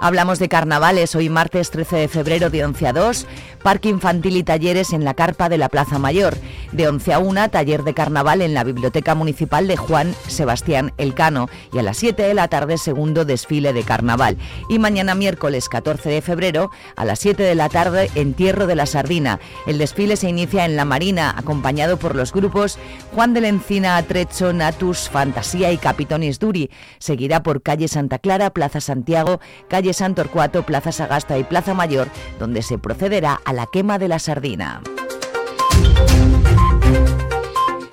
Hablamos 0.00 0.38
de 0.38 0.48
carnavales 0.48 1.16
hoy 1.16 1.28
martes 1.28 1.72
13 1.72 1.96
de 1.96 2.08
febrero 2.08 2.50
de 2.50 2.64
11 2.64 2.86
a 2.86 2.92
2, 2.92 3.26
parque 3.64 3.88
infantil 3.88 4.36
y 4.36 4.44
talleres 4.44 4.92
en 4.92 5.04
la 5.04 5.14
carpa 5.14 5.48
de 5.48 5.58
la 5.58 5.68
Plaza 5.68 5.98
Mayor. 5.98 6.36
De 6.70 6.86
11 6.86 7.14
a 7.14 7.18
1, 7.18 7.50
taller 7.50 7.82
de 7.82 7.94
carnaval 7.94 8.40
en 8.42 8.54
la 8.54 8.62
Biblioteca 8.62 9.16
Municipal 9.16 9.66
de 9.66 9.76
Juan 9.76 10.14
Sebastián 10.28 10.92
Elcano. 10.98 11.48
Y 11.72 11.78
a 11.78 11.82
las 11.82 11.96
7 11.96 12.22
de 12.22 12.34
la 12.34 12.46
tarde, 12.46 12.78
segundo 12.78 13.24
desfile 13.24 13.72
de 13.72 13.82
carnaval. 13.82 14.38
Y 14.68 14.78
mañana 14.78 15.16
miércoles 15.16 15.68
14 15.68 16.10
de 16.10 16.22
febrero, 16.22 16.70
a 16.94 17.04
las 17.04 17.18
7 17.18 17.42
de 17.42 17.56
la 17.56 17.68
tarde, 17.68 18.08
entierro 18.14 18.68
de 18.68 18.76
la 18.76 18.86
Sardina. 18.86 19.40
El 19.66 19.78
desfile 19.78 20.16
se 20.16 20.28
inicia 20.28 20.64
en 20.64 20.76
la 20.76 20.84
Marina, 20.84 21.34
acompañado 21.36 21.96
por 21.96 22.14
los 22.14 22.32
grupos 22.32 22.78
Juan 23.14 23.34
de 23.34 23.40
la 23.40 23.48
Encina, 23.48 23.96
Atrecho, 23.96 24.52
Natus, 24.52 25.08
Fantasía 25.08 25.72
y 25.72 25.78
Capitonis 25.78 26.38
Duri. 26.38 26.70
Seguirá 27.00 27.42
por 27.42 27.62
calle 27.62 27.88
Santa 27.88 28.20
Clara, 28.20 28.50
Plaza 28.50 28.80
Santiago, 28.80 29.40
calle 29.68 29.87
Santo 29.92 30.22
Santorcuato, 30.22 30.64
Plaza 30.64 30.92
Sagasta 30.92 31.38
y 31.38 31.44
Plaza 31.44 31.74
Mayor, 31.74 32.08
donde 32.38 32.62
se 32.62 32.78
procederá 32.78 33.40
a 33.44 33.52
la 33.52 33.66
quema 33.66 33.98
de 33.98 34.08
la 34.08 34.18
sardina. 34.18 34.80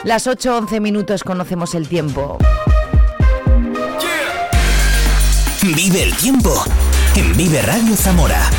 Las 0.03 0.27
8.11 0.27 0.81
minutos 0.81 1.23
conocemos 1.23 1.75
el 1.75 1.87
tiempo. 1.87 2.37
Vive 5.61 6.03
el 6.03 6.15
tiempo 6.15 6.63
en 7.15 7.35
Vive 7.35 7.61
Radio 7.63 7.95
Zamora. 7.95 8.49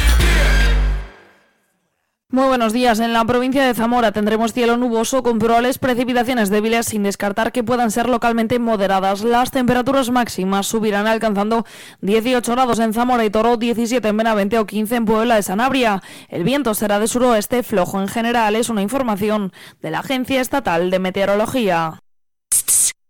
Muy 2.28 2.48
buenos 2.48 2.72
días. 2.72 2.98
En 2.98 3.12
la 3.12 3.24
provincia 3.24 3.64
de 3.64 3.72
Zamora 3.72 4.10
tendremos 4.10 4.52
cielo 4.52 4.76
nuboso 4.76 5.22
con 5.22 5.38
probables 5.38 5.78
precipitaciones 5.78 6.50
débiles 6.50 6.86
sin 6.86 7.04
descartar 7.04 7.52
que 7.52 7.62
puedan 7.62 7.92
ser 7.92 8.08
localmente 8.08 8.58
moderadas. 8.58 9.22
Las 9.22 9.52
temperaturas 9.52 10.10
máximas 10.10 10.66
subirán 10.66 11.06
alcanzando 11.06 11.64
18 12.00 12.50
grados 12.50 12.80
en 12.80 12.92
Zamora 12.92 13.24
y 13.24 13.30
Toro, 13.30 13.56
17 13.56 14.08
en 14.08 14.16
Benavente 14.16 14.58
o 14.58 14.66
15 14.66 14.96
en 14.96 15.04
Puebla 15.04 15.36
de 15.36 15.44
Sanabria. 15.44 16.02
El 16.28 16.42
viento 16.42 16.74
será 16.74 16.98
de 16.98 17.06
suroeste 17.06 17.62
flojo 17.62 18.00
en 18.00 18.08
general. 18.08 18.56
Es 18.56 18.70
una 18.70 18.82
información 18.82 19.52
de 19.80 19.92
la 19.92 20.00
Agencia 20.00 20.40
Estatal 20.40 20.90
de 20.90 20.98
Meteorología. 20.98 22.00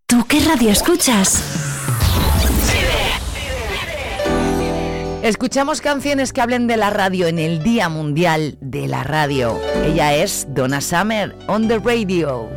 ¿Tú 0.06 0.26
qué 0.28 0.40
radio 0.40 0.70
escuchas? 0.70 1.65
Escuchamos 5.26 5.80
canciones 5.80 6.32
que 6.32 6.40
hablen 6.40 6.68
de 6.68 6.76
la 6.76 6.90
radio 6.90 7.26
en 7.26 7.40
el 7.40 7.64
Día 7.64 7.88
Mundial 7.88 8.58
de 8.60 8.86
la 8.86 9.02
Radio. 9.02 9.58
Ella 9.84 10.14
es 10.14 10.46
Donna 10.50 10.80
Summer 10.80 11.34
on 11.48 11.66
the 11.66 11.80
radio. 11.80 12.48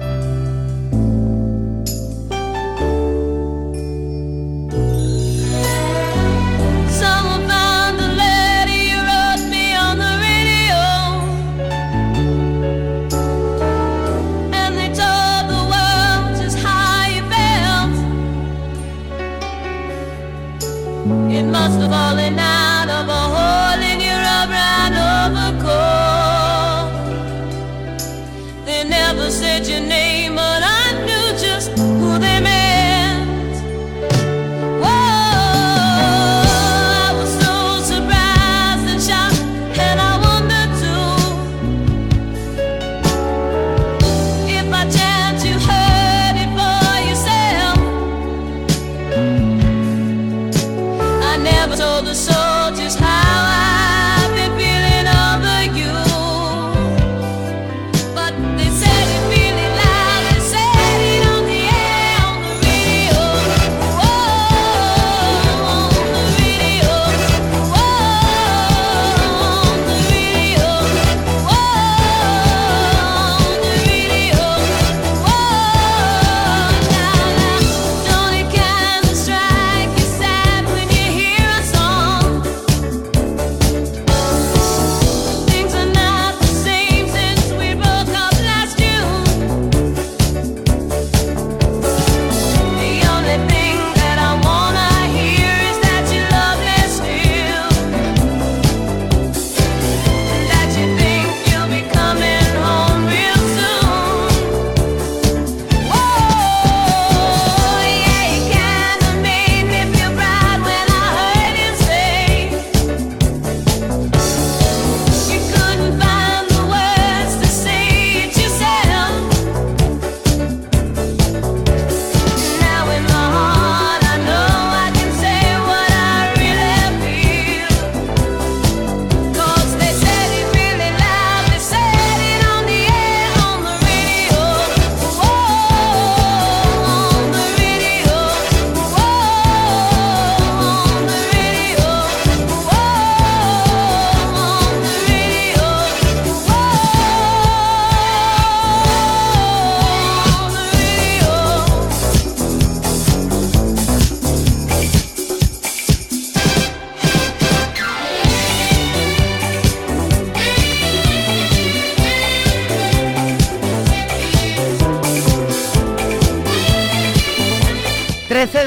Must 21.51 21.81
have 21.81 21.89
fallen 21.89 22.18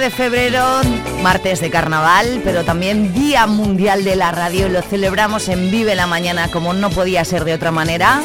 de 0.03 0.11
febrero, 0.11 0.81
martes 1.23 1.61
de 1.61 1.71
carnaval, 1.71 2.41
pero 2.43 2.65
también 2.65 3.15
Día 3.15 3.47
Mundial 3.47 4.03
de 4.03 4.17
la 4.17 4.33
Radio. 4.33 4.69
Lo 4.69 4.83
celebramos 4.83 5.49
en 5.49 5.71
Vive 5.71 5.95
la 5.95 6.09
Mañana 6.09 6.49
como 6.51 6.73
no 6.73 6.91
podía 6.91 7.25
ser 7.25 7.45
de 7.45 7.55
otra 7.55 7.71
manera. 7.71 8.21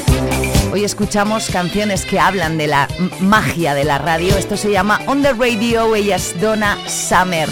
Hoy 0.74 0.84
escuchamos 0.84 1.52
canciones 1.52 2.04
que 2.04 2.20
hablan 2.20 2.58
de 2.58 2.66
la 2.66 2.88
magia 3.20 3.76
de 3.76 3.84
la 3.84 4.00
radio. 4.00 4.36
Esto 4.38 4.58
se 4.58 4.72
llama 4.72 5.02
On 5.06 5.22
the 5.22 5.34
Radio, 5.34 5.94
ella 5.94 6.16
es 6.16 6.42
Donna 6.42 6.80
Summer. 6.88 7.48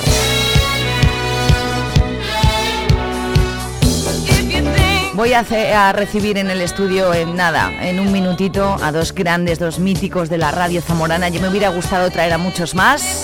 Voy 5.13 5.33
a, 5.33 5.93
recibir 5.93 6.39
en 6.39 6.49
el 6.49 6.61
estudio 6.61 7.13
en 7.13 7.35
nada, 7.35 7.71
en 7.79 7.99
un 7.99 8.11
minutito, 8.11 8.75
a 8.81 8.91
dos 8.91 9.13
grandes, 9.13 9.59
dos 9.59 9.77
míticos 9.77 10.29
de 10.29 10.39
la 10.39 10.49
radio 10.49 10.81
zamorana. 10.81 11.29
Yo 11.29 11.39
me 11.41 11.49
hubiera 11.49 11.69
gustado 11.69 12.09
traer 12.09 12.33
a 12.33 12.39
muchos 12.39 12.73
más. 12.73 13.23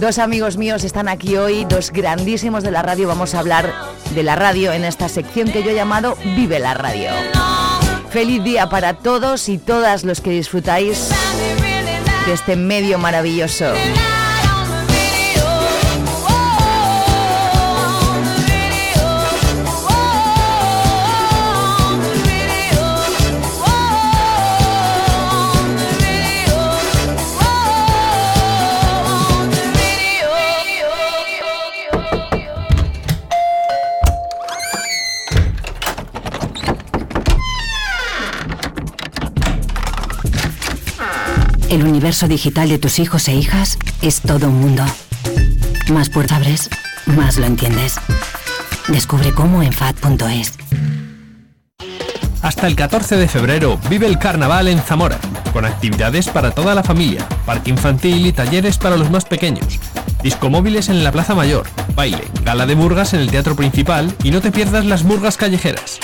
Dos 0.00 0.20
amigos 0.20 0.56
míos 0.56 0.84
están 0.84 1.08
aquí 1.08 1.36
hoy, 1.36 1.64
dos 1.64 1.90
grandísimos 1.90 2.62
de 2.62 2.70
la 2.70 2.82
radio. 2.82 3.08
Vamos 3.08 3.34
a 3.34 3.40
hablar 3.40 3.74
de 4.14 4.22
la 4.22 4.36
radio 4.36 4.72
en 4.72 4.84
esta 4.84 5.08
sección 5.08 5.50
que 5.50 5.64
yo 5.64 5.70
he 5.70 5.74
llamado 5.74 6.16
Vive 6.36 6.60
la 6.60 6.72
Radio. 6.74 7.10
Feliz 8.08 8.44
día 8.44 8.68
para 8.68 8.94
todos 8.94 9.48
y 9.48 9.58
todas 9.58 10.04
los 10.04 10.20
que 10.20 10.30
disfrutáis 10.30 11.10
de 12.26 12.32
este 12.32 12.54
medio 12.54 13.00
maravilloso. 13.00 13.72
El 41.68 41.84
universo 41.84 42.28
digital 42.28 42.70
de 42.70 42.78
tus 42.78 42.98
hijos 42.98 43.28
e 43.28 43.34
hijas 43.34 43.78
es 44.00 44.22
todo 44.22 44.48
un 44.48 44.58
mundo. 44.58 44.84
Más 45.90 46.08
puertas 46.08 46.38
abres, 46.38 46.70
más 47.04 47.36
lo 47.36 47.44
entiendes. 47.44 47.96
Descubre 48.88 49.32
cómo 49.32 49.62
en 49.62 49.74
FAD.es. 49.74 50.54
Hasta 52.40 52.66
el 52.66 52.74
14 52.74 53.16
de 53.16 53.28
febrero 53.28 53.78
vive 53.90 54.06
el 54.06 54.18
carnaval 54.18 54.68
en 54.68 54.80
Zamora, 54.80 55.18
con 55.52 55.66
actividades 55.66 56.28
para 56.28 56.52
toda 56.52 56.74
la 56.74 56.82
familia, 56.82 57.28
parque 57.44 57.68
infantil 57.68 58.26
y 58.26 58.32
talleres 58.32 58.78
para 58.78 58.96
los 58.96 59.10
más 59.10 59.26
pequeños. 59.26 59.78
Discomóviles 60.22 60.88
en 60.88 61.04
la 61.04 61.12
Plaza 61.12 61.34
Mayor, 61.34 61.66
baile, 61.94 62.24
gala 62.44 62.64
de 62.64 62.76
murgas 62.76 63.12
en 63.12 63.20
el 63.20 63.30
Teatro 63.30 63.54
Principal 63.54 64.14
y 64.24 64.30
no 64.30 64.40
te 64.40 64.52
pierdas 64.52 64.86
las 64.86 65.04
murgas 65.04 65.36
callejeras. 65.36 66.00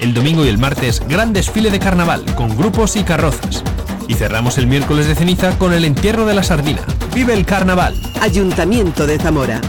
El 0.00 0.12
domingo 0.12 0.44
y 0.44 0.48
el 0.48 0.58
martes, 0.58 1.00
gran 1.06 1.32
desfile 1.32 1.70
de 1.70 1.78
carnaval 1.78 2.24
con 2.34 2.56
grupos 2.56 2.96
y 2.96 3.04
carrozas. 3.04 3.62
Y 4.08 4.14
cerramos 4.14 4.58
el 4.58 4.66
miércoles 4.66 5.06
de 5.06 5.14
ceniza 5.14 5.56
con 5.58 5.72
el 5.72 5.84
entierro 5.84 6.26
de 6.26 6.34
la 6.34 6.42
sardina. 6.42 6.82
¡Vive 7.14 7.32
el 7.34 7.44
carnaval! 7.46 8.00
Ayuntamiento 8.20 9.06
de 9.06 9.18
Zamora. 9.18 9.60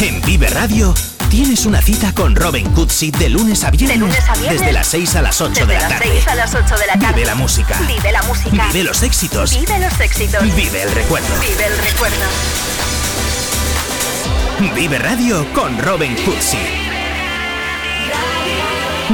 En 0.00 0.20
Vive 0.22 0.48
Radio 0.48 0.94
tienes 1.28 1.66
una 1.66 1.80
cita 1.82 2.12
con 2.14 2.34
Robin 2.36 2.68
Cutsi 2.70 3.10
de 3.10 3.28
lunes 3.28 3.64
a 3.64 3.70
viernes, 3.70 3.98
De 3.98 4.00
lunes 4.00 4.28
a 4.28 4.34
viernes. 4.36 4.60
desde 4.60 4.72
las 4.72 4.86
6 4.88 5.16
a 5.16 5.22
las 5.22 5.40
8 5.40 5.50
Desde 5.50 5.66
de 5.66 5.74
la 5.74 5.80
las 5.80 5.88
tarde. 5.90 6.10
6 6.12 6.28
a 6.28 6.34
las 6.34 6.54
8 6.54 6.76
de 6.78 6.86
la 6.86 6.92
tarde. 6.94 7.14
Vive 7.14 7.26
la 7.26 7.34
música. 7.34 7.78
Vive 7.86 8.12
la 8.12 8.22
música. 8.22 8.66
Vive 8.72 8.84
los 8.84 9.02
éxitos. 9.02 9.58
Vive 9.58 9.78
los 9.80 10.00
éxitos. 10.00 10.42
Vive 10.56 10.82
el 10.82 10.90
recuerdo. 10.92 11.28
Vive 11.40 11.66
el 11.66 11.78
recuerdo. 11.78 12.16
Vive 14.74 14.98
Radio 14.98 15.46
con 15.52 15.78
Robin 15.78 16.14
Cutsi. 16.24 16.87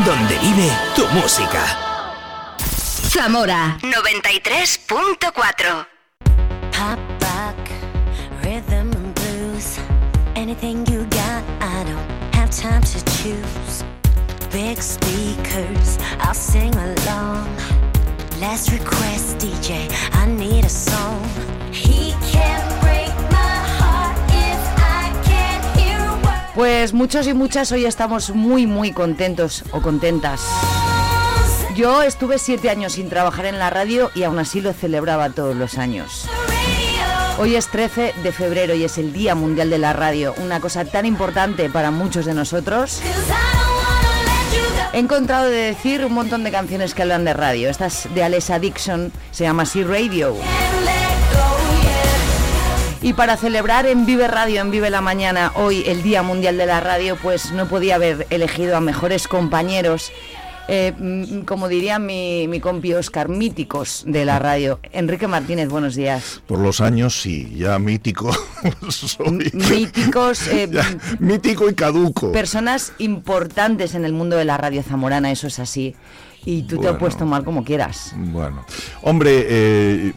Donde 0.03 0.37
vive 0.41 0.73
tu 0.97 1.07
música. 1.15 1.65
Zamora 3.09 3.79
93.4. 3.81 5.87
Pop 6.73 6.99
rock, 7.21 7.71
rhythm 8.43 8.91
and 8.91 9.15
blues. 9.15 9.79
Anything 10.35 10.85
you 10.87 11.05
got, 11.11 11.45
I 11.61 11.85
don't 11.85 12.35
have 12.35 12.51
time 12.51 12.83
to 12.83 13.05
choose. 13.05 13.85
Big 14.51 14.83
speakers, 14.83 15.99
I'll 16.19 16.35
sing 16.35 16.75
along. 16.75 17.47
Last 18.41 18.73
request, 18.73 19.39
DJ, 19.39 19.89
I 20.13 20.27
need 20.27 20.65
a 20.65 20.69
song. 20.69 21.23
He 21.71 22.15
can't 22.33 22.74
Pues 26.55 26.93
muchos 26.93 27.27
y 27.27 27.35
muchas 27.35 27.73
hoy 27.73 27.85
estamos 27.85 28.31
muy 28.31 28.67
muy 28.67 28.93
contentos 28.93 29.65
o 29.73 29.83
contentas. 29.83 30.41
Yo 31.75 32.03
estuve 32.03 32.39
siete 32.39 32.71
años 32.71 32.93
sin 32.93 33.09
trabajar 33.09 33.47
en 33.47 33.59
la 33.59 33.71
radio 33.71 34.13
y 34.15 34.23
aún 34.23 34.39
así 34.39 34.61
lo 34.61 34.73
celebraba 34.73 35.31
todos 35.31 35.57
los 35.57 35.79
años. 35.79 36.27
Hoy 37.41 37.57
es 37.57 37.67
13 37.67 38.15
de 38.23 38.31
febrero 38.31 38.77
y 38.77 38.85
es 38.85 38.99
el 38.99 39.13
Día 39.13 39.35
Mundial 39.35 39.69
de 39.69 39.79
la 39.79 39.93
Radio, 39.93 40.33
una 40.45 40.61
cosa 40.61 40.85
tan 40.85 41.07
importante 41.07 41.69
para 41.69 41.91
muchos 41.91 42.25
de 42.25 42.35
nosotros. 42.35 43.01
He 44.93 45.01
encontrado 45.01 45.47
de 45.47 45.57
decir 45.57 46.05
un 46.05 46.13
montón 46.13 46.45
de 46.45 46.53
canciones 46.53 46.95
que 46.95 47.03
hablan 47.03 47.25
de 47.25 47.35
radio. 47.35 47.69
Esta 47.69 47.87
es 47.87 48.07
de 48.15 48.23
Alessa 48.23 48.61
Dixon, 48.61 49.11
se 49.33 49.43
llama 49.43 49.67
Sea 49.67 49.85
Radio. 49.85 50.37
Y 53.05 53.13
para 53.13 53.37
celebrar 53.37 53.85
en 53.85 54.07
Vive 54.07 54.29
Radio, 54.29 54.63
en 54.63 54.71
Vive 54.71 54.89
la 54.89 55.03
Mañana, 55.03 55.53
hoy 55.57 55.85
el 55.87 56.03
Día 56.03 56.23
Mundial 56.23 56.57
de 56.57 56.65
la 56.65 56.81
Radio, 56.81 57.19
pues 57.21 57.53
no 57.53 57.69
podía 57.69 57.97
haber 57.97 58.27
elegido 58.31 58.79
a 58.79 58.81
mejores 58.81 59.29
compañeros, 59.29 60.11
eh, 60.69 60.95
mm, 60.97 61.41
como 61.41 61.69
diría 61.69 61.99
mi, 61.99 62.49
mi 62.49 62.61
compi 62.61 62.95
Oscar, 62.95 63.29
míticos 63.29 64.05
de 64.07 64.25
la 64.25 64.39
radio. 64.39 64.81
Enrique 64.91 65.29
Martínez, 65.29 65.69
buenos 65.69 65.97
días. 65.97 66.41
Por 66.47 66.61
los 66.61 66.81
años, 66.81 67.21
sí, 67.21 67.55
ya 67.55 67.79
mítico. 67.79 68.35
soy. 68.89 69.51
Míticos, 69.53 70.49
eh, 70.49 70.67
Ya, 70.73 70.87
mítico 71.19 71.69
y 71.69 71.75
caduco. 71.75 72.33
Personas 72.33 72.95
importantes 72.97 73.95
en 73.95 74.07
el 74.07 74.15
mundo 74.15 74.37
de 74.37 74.47
la 74.47 74.57
radio 74.57 74.83
zamorana, 74.83 75.31
eso 75.31 75.49
es 75.49 75.59
así. 75.59 75.95
Y 76.47 76.63
tú 76.63 76.77
te 76.77 76.83
Bueno. 76.83 76.91
has 76.93 76.97
puesto 76.99 77.25
mal 77.27 77.45
como 77.45 77.65
quieras. 77.65 78.13
Bueno, 78.17 78.65
hombre, 79.03 79.47
eh, 79.49 80.13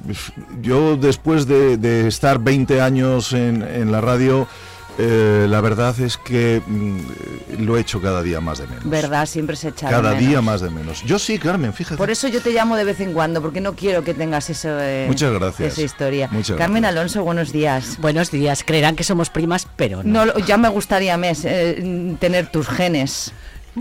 yo 0.62 0.98
después 0.98 1.48
de, 1.48 1.78
de 1.78 2.08
estar 2.08 2.40
20 2.40 2.82
años 2.82 3.32
en, 3.34 3.62
en 3.64 3.92
la 3.92 4.02
radio, 4.02 4.48
eh, 5.00 5.46
la 5.48 5.62
verdad 5.62 5.98
es 6.00 6.18
que 6.18 6.62
mm, 6.66 7.62
lo 7.64 7.78
he 7.78 7.82
hecho 7.82 8.02
cada 8.02 8.24
día 8.24 8.42
más 8.42 8.58
de 8.58 8.68
menos. 8.68 8.90
¿Verdad? 8.90 9.26
Siempre 9.28 9.56
se 9.56 9.70
echa 9.70 9.86
de 9.88 9.92
Cada 9.94 10.10
menos. 10.16 10.28
día 10.28 10.42
más 10.42 10.60
de 10.62 10.70
menos. 10.72 11.04
Yo 11.04 11.20
sí, 11.20 11.38
Carmen, 11.38 11.72
fíjate. 11.72 11.98
Por 11.98 12.10
eso 12.10 12.28
yo 12.28 12.42
te 12.42 12.52
llamo 12.52 12.76
de 12.76 12.84
vez 12.84 13.00
en 13.00 13.14
cuando, 13.14 13.42
porque 13.42 13.62
no 13.62 13.74
quiero 13.76 14.04
que 14.04 14.14
tengas 14.16 14.50
eso, 14.50 14.70
eh, 14.82 15.06
Muchas 15.08 15.32
gracias. 15.32 15.74
esa 15.74 15.82
historia. 15.84 16.28
Muchas 16.32 16.58
Carmen 16.58 16.84
Alonso, 16.84 17.24
buenos 17.24 17.52
días. 17.54 17.98
Buenos 18.02 18.32
días, 18.32 18.64
creerán 18.66 18.96
que 18.96 19.04
somos 19.04 19.30
primas, 19.30 19.68
pero 19.76 20.04
no. 20.04 20.12
No, 20.12 20.26
lo- 20.26 20.40
ya 20.40 20.58
me 20.58 20.68
gustaría 20.70 21.16
mes, 21.16 21.46
eh, 21.46 22.16
tener 22.20 22.48
tus 22.52 22.68
genes. 22.68 23.32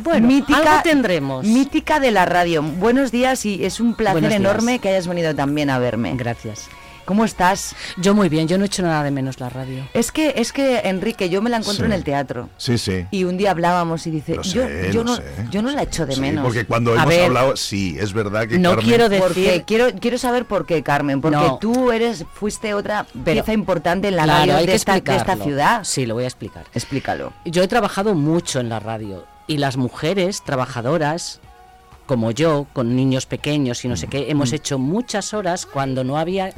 Bueno, 0.02 0.28
algo 0.54 0.82
tendremos. 0.82 1.46
Mítica 1.46 2.00
de 2.00 2.10
la 2.10 2.26
radio. 2.26 2.62
Buenos 2.62 3.10
días 3.10 3.46
y 3.46 3.64
es 3.64 3.80
un 3.80 3.94
placer 3.94 4.30
enorme 4.30 4.78
que 4.78 4.90
hayas 4.90 5.08
venido 5.08 5.34
también 5.34 5.70
a 5.70 5.78
verme. 5.78 6.12
Gracias. 6.16 6.68
¿Cómo 7.06 7.24
estás? 7.24 7.76
Yo 7.98 8.14
muy 8.16 8.28
bien, 8.28 8.48
yo 8.48 8.58
no 8.58 8.64
he 8.64 8.66
hecho 8.66 8.82
nada 8.82 9.04
de 9.04 9.12
menos 9.12 9.38
la 9.40 9.48
radio. 9.48 9.88
Es 9.94 10.10
que, 10.10 10.34
es 10.36 10.52
que 10.52 10.80
Enrique, 10.80 11.28
yo 11.30 11.40
me 11.40 11.48
la 11.48 11.58
encuentro 11.58 11.84
Sí. 11.86 11.92
en 11.92 11.92
el 11.96 12.02
teatro. 12.02 12.48
Sí, 12.58 12.76
sí. 12.78 13.06
Y 13.12 13.22
un 13.24 13.36
día 13.38 13.52
hablábamos 13.52 14.06
y 14.08 14.10
dice, 14.10 14.34
Lo 14.34 14.42
yo, 14.42 14.66
sé, 14.66 14.90
yo 14.92 15.04
lo 15.04 15.10
no, 15.12 15.16
sé, 15.16 15.22
yo 15.50 15.62
no 15.62 15.70
la 15.70 15.82
echo 15.84 16.04
de 16.04 16.16
Sí, 16.16 16.20
menos. 16.20 16.42
porque 16.44 16.64
cuando 16.66 16.90
A 16.90 16.94
hemos 16.96 17.06
ver, 17.06 17.26
hablado, 17.26 17.56
sí, 17.56 17.96
es 17.98 18.12
verdad 18.12 18.48
que 18.48 18.58
No 18.58 18.70
Carmen- 18.74 18.84
quiero 18.84 19.04
¿Por 19.18 19.34
decir-? 19.34 19.62
Quiero, 19.64 19.86
quiero 20.00 20.18
saber 20.18 20.46
por 20.46 20.66
qué, 20.66 20.82
Carmen. 20.82 21.20
Porque 21.20 21.36
No. 21.38 21.58
tú 21.58 21.92
eres, 21.92 22.24
fuiste 22.34 22.74
otra 22.74 23.06
Pero- 23.24 23.36
pieza 23.36 23.52
importante 23.52 24.08
en 24.08 24.16
la 24.16 24.24
Claro, 24.24 24.52
radio 24.52 24.66
de 24.66 24.74
esta, 24.74 25.00
de 25.00 25.16
esta 25.16 25.36
ciudad. 25.36 25.84
Sí, 25.84 26.06
lo 26.06 26.14
voy 26.14 26.24
a 26.24 26.26
explicar. 26.26 26.64
Explícalo. 26.74 27.32
Yo 27.44 27.62
he 27.62 27.68
trabajado 27.68 28.14
mucho 28.14 28.58
en 28.58 28.68
la 28.68 28.80
radio 28.80 29.24
y 29.46 29.58
las 29.58 29.76
mujeres 29.76 30.42
trabajadoras, 30.42 31.40
como 32.06 32.30
yo, 32.30 32.66
con 32.72 32.94
niños 32.94 33.26
pequeños 33.26 33.84
y 33.84 33.88
no 33.88 33.96
sé 33.96 34.06
qué, 34.06 34.30
hemos 34.30 34.52
hecho 34.52 34.78
muchas 34.78 35.34
horas 35.34 35.66
cuando 35.66 36.04
no 36.04 36.18
había 36.18 36.52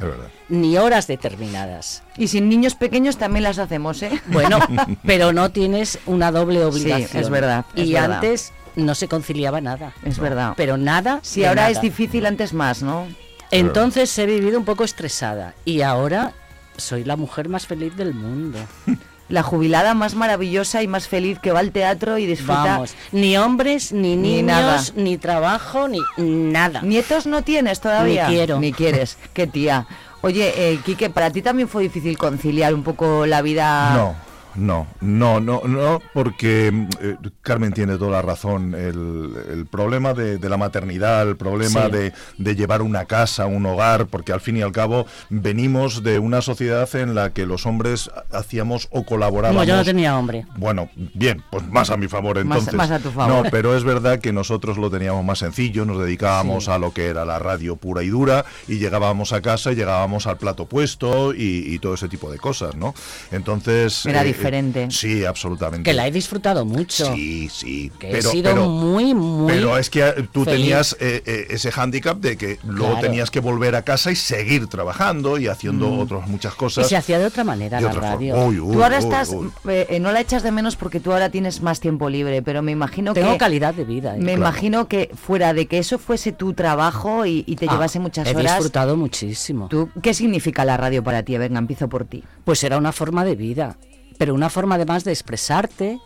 ni 0.47 0.77
horas 0.77 1.07
determinadas. 1.07 2.03
Y 2.17 2.27
sin 2.27 2.49
niños 2.49 2.75
pequeños 2.75 3.17
también 3.17 3.43
las 3.43 3.59
hacemos, 3.59 4.01
¿eh? 4.03 4.21
Bueno, 4.27 4.59
pero 5.05 5.33
no 5.33 5.51
tienes 5.51 5.99
una 6.05 6.31
doble 6.31 6.63
obligación. 6.63 7.23
es 7.23 7.29
verdad, 7.29 7.65
es 7.75 7.87
y 7.87 7.93
verdad. 7.93 8.13
antes 8.15 8.53
no 8.75 8.95
se 8.95 9.07
conciliaba 9.07 9.61
nada. 9.61 9.93
Es 10.03 10.19
verdad. 10.19 10.53
Pero 10.55 10.77
nada. 10.77 11.19
Si 11.23 11.43
ahora 11.43 11.63
nada. 11.63 11.71
es 11.71 11.81
difícil, 11.81 12.25
antes 12.25 12.53
más, 12.53 12.83
¿no? 12.83 13.07
Entonces 13.51 14.15
he 14.19 14.25
vivido 14.25 14.59
un 14.59 14.65
poco 14.65 14.83
estresada 14.83 15.55
y 15.65 15.81
ahora 15.81 16.33
soy 16.77 17.03
la 17.03 17.15
mujer 17.15 17.49
más 17.49 17.65
feliz 17.65 17.95
del 17.95 18.13
mundo. 18.13 18.59
La 19.29 19.43
jubilada 19.43 19.93
más 19.93 20.15
maravillosa 20.15 20.81
y 20.83 20.87
más 20.87 21.07
feliz 21.07 21.39
que 21.39 21.51
va 21.51 21.59
al 21.59 21.71
teatro 21.71 22.17
y 22.17 22.25
disfruta. 22.25 22.63
Vamos, 22.63 22.95
ni 23.11 23.37
hombres, 23.37 23.91
ni 23.93 24.15
Ni 24.15 24.41
niños, 24.41 24.45
nada. 24.45 24.83
ni 24.95 25.17
trabajo, 25.17 25.87
ni 25.87 25.99
nada. 26.17 26.81
¿Nietos 26.81 27.27
no 27.27 27.43
tienes 27.43 27.79
todavía? 27.79 28.27
Ni 28.27 28.33
quiero. 28.35 28.59
Ni 28.59 28.73
quieres. 28.73 29.17
Qué 29.33 29.45
tía. 29.47 29.85
Oye, 30.21 30.51
eh, 30.57 30.79
Quique, 30.83 31.09
¿para 31.09 31.29
ti 31.31 31.41
también 31.41 31.69
fue 31.69 31.83
difícil 31.83 32.17
conciliar 32.17 32.73
un 32.73 32.83
poco 32.83 33.25
la 33.25 33.41
vida? 33.41 33.93
No, 33.93 34.15
No, 34.59 34.87
no, 35.01 35.39
no, 35.39 35.61
no, 35.65 36.01
porque 36.13 36.67
eh, 37.01 37.15
Carmen 37.41 37.71
tiene 37.71 37.97
toda 37.97 38.11
la 38.11 38.21
razón. 38.21 38.73
El, 38.75 39.31
el 39.51 39.65
problema 39.65 40.13
de, 40.13 40.37
de 40.37 40.49
la 40.49 40.57
maternidad, 40.57 41.27
el 41.27 41.37
problema 41.37 41.85
Sí. 41.85 41.91
de, 41.91 42.13
de 42.37 42.55
llevar 42.55 42.81
una 42.81 43.05
casa, 43.05 43.45
un 43.45 43.65
hogar, 43.65 44.07
porque 44.07 44.33
al 44.33 44.41
fin 44.41 44.57
y 44.57 44.61
al 44.61 44.71
cabo 44.71 45.05
venimos 45.29 46.03
de 46.03 46.19
una 46.19 46.41
sociedad 46.41 46.93
en 46.95 47.15
la 47.15 47.31
que 47.31 47.45
los 47.45 47.65
hombres 47.65 48.09
hacíamos 48.31 48.87
o 48.91 49.05
colaborábamos. 49.05 49.61
No, 49.65 49.67
yo 49.67 49.75
no 49.77 49.85
tenía 49.85 50.17
hombre. 50.17 50.45
Bueno, 50.57 50.89
bien, 50.95 51.41
pues 51.51 51.65
más 51.67 51.89
a 51.89 51.97
mi 51.97 52.07
favor 52.07 52.35
Más- 52.43 52.57
entonces. 52.59 52.73
más 52.73 52.91
a 52.91 52.99
tu 52.99 53.11
favor. 53.11 53.45
No, 53.45 53.49
pero 53.51 53.77
es 53.77 53.83
verdad 53.83 54.19
que 54.19 54.33
nosotros 54.33 54.77
lo 54.77 54.89
teníamos 54.89 55.23
más 55.23 55.39
sencillo, 55.39 55.85
nos 55.85 55.99
dedicábamos 55.99 56.65
Sí. 56.65 56.71
a 56.71 56.77
lo 56.79 56.91
que 56.93 57.05
era 57.07 57.23
la 57.23 57.39
radio 57.39 57.75
pura 57.77 58.03
y 58.03 58.09
dura 58.09 58.43
y 58.67 58.77
llegábamos 58.79 59.31
a 59.31 59.41
casa 59.41 59.71
y 59.71 59.75
llegábamos 59.75 60.27
al 60.27 60.37
plato 60.37 60.65
puesto 60.65 61.33
y, 61.33 61.63
y 61.73 61.79
todo 61.79 61.93
ese 61.93 62.09
tipo 62.09 62.29
de 62.31 62.37
cosas, 62.39 62.75
¿no? 62.75 62.93
Entonces... 63.31 64.05
Era 64.05 64.21
eh, 64.23 64.25
diferente. 64.25 64.48
Sí, 64.89 65.25
absolutamente. 65.25 65.89
Que 65.89 65.93
la 65.93 66.07
he 66.07 66.11
disfrutado 66.11 66.65
mucho. 66.65 67.13
Sí, 67.15 67.49
sí. 67.49 67.91
Que 67.99 68.17
he 68.17 68.21
sido 68.21 68.55
muy, 68.69 69.13
muy. 69.13 69.51
Pero 69.51 69.77
es 69.77 69.89
que 69.89 70.27
tú 70.31 70.43
feliz. 70.45 70.59
tenías 70.61 70.97
eh, 70.99 71.21
eh, 71.25 71.47
ese 71.51 71.71
hándicap 71.71 72.19
de 72.19 72.37
que 72.37 72.59
luego 72.63 72.93
Claro. 72.93 73.07
tenías 73.07 73.29
que 73.31 73.39
volver 73.39 73.75
a 73.75 73.83
casa 73.83 74.11
y 74.11 74.15
seguir 74.15 74.67
trabajando 74.67 75.37
y 75.37 75.47
haciendo 75.47 75.89
Mm. 75.89 75.99
otras 75.99 76.27
muchas 76.27 76.53
Y 76.53 76.57
cosas. 76.57 76.87
se 76.87 76.95
hacía 76.97 77.19
de 77.19 77.25
otra 77.25 77.43
manera 77.43 77.77
De 77.77 77.83
la 77.83 77.89
otra 77.89 78.01
forma. 78.01 78.15
radio. 78.15 78.45
Uy, 78.45 78.59
uy, 78.59 78.73
Tú 78.73 78.83
ahora 78.83 78.97
uy, 78.97 79.03
estás, 79.03 79.29
uy. 79.29 79.49
eh, 79.69 79.87
eh, 79.89 79.99
no 79.99 80.11
la 80.11 80.21
echas 80.21 80.43
de 80.43 80.51
menos 80.51 80.75
porque 80.75 80.99
tú 80.99 81.11
ahora 81.13 81.29
tienes 81.29 81.61
más 81.61 81.79
tiempo 81.79 82.09
libre, 82.09 82.41
pero 82.41 82.61
me 82.61 82.71
imagino 82.71 83.13
Tengo 83.13 83.33
que... 83.33 83.37
calidad 83.37 83.73
de 83.73 83.83
vida. 83.85 84.15
¿eh? 84.15 84.19
Me 84.19 84.33
Claro. 84.35 84.39
imagino 84.41 84.87
que 84.87 85.09
fuera 85.15 85.53
de 85.53 85.65
que 85.67 85.77
eso 85.79 85.97
fuese 85.99 86.31
tu 86.31 86.53
trabajo 86.53 87.25
y, 87.25 87.43
y 87.47 87.55
te 87.55 87.67
Ah, 87.67 87.73
llevase 87.73 87.99
muchas 87.99 88.27
he 88.27 88.31
horas... 88.35 88.53
disfrutado 88.53 88.97
muchísimo. 88.97 89.67
¿tú, 89.67 89.89
¿Qué 90.01 90.13
significa 90.13 90.65
la 90.65 90.77
radio 90.77 91.03
para 91.03 91.23
ti? 91.23 91.37
Venga, 91.37 91.59
empiezo 91.59 91.87
por 91.89 92.05
ti. 92.05 92.23
Pues 92.45 92.63
era 92.63 92.77
una 92.77 92.91
forma 92.91 93.23
de 93.25 93.35
vida, 93.35 93.77
pero 94.19 94.35
una 94.35 94.49
forma 94.51 94.75
además 94.75 95.03
de 95.05 95.11
expresarte, 95.11 95.99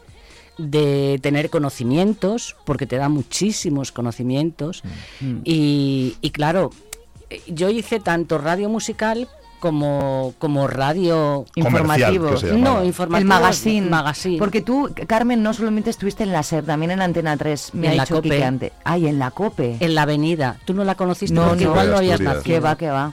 de 0.57 1.19
tener 1.21 1.49
conocimientos, 1.49 2.55
porque 2.63 2.85
te 2.87 2.95
da 2.95 3.09
muchísimos 3.09 3.91
conocimientos. 3.91 4.83
Mm. 5.19 5.37
Y, 5.43 6.15
y 6.21 6.29
claro, 6.29 6.69
yo 7.47 7.69
hice 7.69 7.99
tanto 7.99 8.37
radio 8.37 8.69
musical 8.69 9.27
como, 9.59 10.35
como 10.39 10.67
radio 10.67 11.45
Informativo. 11.55 12.35
No, 12.55 12.83
informativo. 12.83 13.17
El 13.17 13.25
magazine. 13.25 13.89
magazine. 13.89 14.37
Porque 14.37 14.61
tú, 14.61 14.93
Carmen, 15.07 15.41
no 15.41 15.53
solamente 15.53 15.89
estuviste 15.89 16.21
en 16.23 16.33
la 16.33 16.43
SER, 16.43 16.65
también 16.65 16.91
en 16.91 17.01
Antena 17.01 17.35
3. 17.35 17.73
Me 17.73 17.87
En 17.87 17.93
ha 17.93 17.95
la 17.95 18.03
dicho 18.03 18.15
COPE. 18.15 18.73
Ay, 18.83 19.07
en 19.07 19.17
la 19.19 19.31
COPE. 19.31 19.77
En 19.79 19.95
la 19.95 20.01
avenida. 20.03 20.59
Tú 20.65 20.73
no 20.73 20.83
la 20.83 20.95
conociste 20.95 21.33
No, 21.33 21.47
porque 21.47 21.63
no. 21.63 21.71
igual 21.71 21.89
no 21.89 21.97
habías 21.97 22.19
nacido. 22.19 22.43
Que 22.43 22.59
va, 22.59 22.75
que 22.77 22.89
va. 22.89 23.11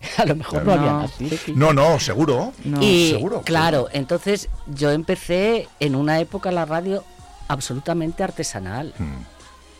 A 0.18 0.24
lo 0.26 0.36
mejor 0.36 0.62
Claro. 0.62 0.80
no 0.80 0.86
había 0.88 0.92
No. 0.92 1.00
nacido. 1.02 1.38
No, 1.54 1.72
no, 1.72 2.00
seguro. 2.00 2.52
y 2.80 3.10
seguro. 3.10 3.42
claro, 3.42 3.88
entonces 3.92 4.48
yo 4.66 4.90
empecé 4.90 5.68
en 5.80 5.94
una 5.96 6.20
época 6.20 6.50
la 6.52 6.64
radio 6.64 7.04
absolutamente 7.48 8.22
artesanal. 8.22 8.94
Hmm. 8.98 9.22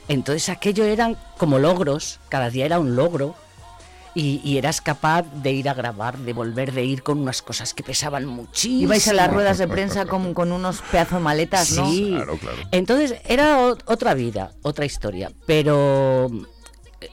Entonces 0.08 0.48
aquello 0.48 0.84
eran 0.84 1.16
como 1.36 1.58
logros, 1.58 2.20
cada 2.28 2.50
día 2.50 2.64
era 2.66 2.78
un 2.78 2.94
logro. 2.96 3.34
Y, 4.18 4.40
y 4.42 4.56
eras 4.56 4.80
capaz 4.80 5.24
de 5.42 5.52
ir 5.52 5.68
a 5.68 5.74
grabar, 5.74 6.16
de 6.16 6.32
volver 6.32 6.72
de 6.72 6.82
ir 6.86 7.02
con 7.02 7.18
unas 7.20 7.42
cosas 7.42 7.74
que 7.74 7.82
pesaban 7.82 8.24
muchísimo. 8.24 8.80
Ibais 8.84 9.06
a 9.08 9.12
las 9.12 9.30
ruedas 9.30 9.58
de 9.58 9.68
prensa 9.68 10.06
con, 10.06 10.32
con 10.32 10.52
unos 10.52 10.80
pedazos 10.90 11.20
maletas, 11.20 11.72
¿no? 11.72 11.90
Sí. 11.90 12.12
Claro, 12.14 12.38
claro. 12.38 12.56
Entonces 12.70 13.16
era 13.26 13.58
otra 13.84 14.14
vida, 14.14 14.52
otra 14.62 14.86
historia. 14.86 15.30
Pero 15.44 16.30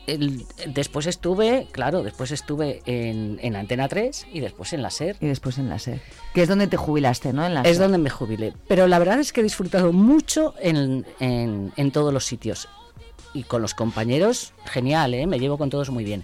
el- 0.07 0.45
después 0.67 1.07
estuve, 1.07 1.67
claro, 1.71 2.03
después 2.03 2.31
estuve 2.31 2.81
en, 2.85 3.39
en 3.41 3.55
Antena 3.55 3.87
3 3.87 4.27
y 4.33 4.39
después 4.39 4.73
en 4.73 4.81
la 4.81 4.89
SER. 4.89 5.17
Y 5.19 5.27
después 5.27 5.57
en 5.57 5.69
la 5.69 5.79
SER. 5.79 6.01
Que 6.33 6.43
es 6.43 6.49
donde 6.49 6.67
te 6.67 6.77
jubilaste, 6.77 7.33
¿no? 7.33 7.45
En 7.45 7.53
la 7.53 7.61
Es 7.61 7.77
SER. 7.77 7.83
donde 7.85 7.97
me 7.97 8.09
jubilé. 8.09 8.53
Pero 8.67 8.87
la 8.87 8.99
verdad 8.99 9.19
es 9.19 9.33
que 9.33 9.41
he 9.41 9.43
disfrutado 9.43 9.91
mucho 9.93 10.53
en, 10.59 11.05
en- 11.19 11.71
en 11.75 11.91
todos 11.91 12.13
los 12.13 12.25
sitios. 12.25 12.67
Y 13.33 13.43
con 13.43 13.61
los 13.61 13.73
compañeros, 13.73 14.53
genial, 14.65 15.13
¿eh? 15.13 15.25
me 15.27 15.39
llevo 15.39 15.57
con 15.57 15.69
todos 15.69 15.89
muy 15.89 16.03
bien. 16.03 16.23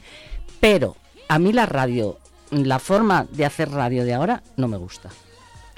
Pero 0.60 0.96
a 1.28 1.40
mí 1.40 1.54
la 1.54 1.66
radio, 1.66 2.20
la 2.52 2.80
forma 2.80 3.26
de 3.32 3.46
hacer 3.46 3.72
radio 3.72 4.04
de 4.06 4.14
ahora, 4.14 4.44
no 4.58 4.68
me 4.68 4.78
gusta. 4.78 5.10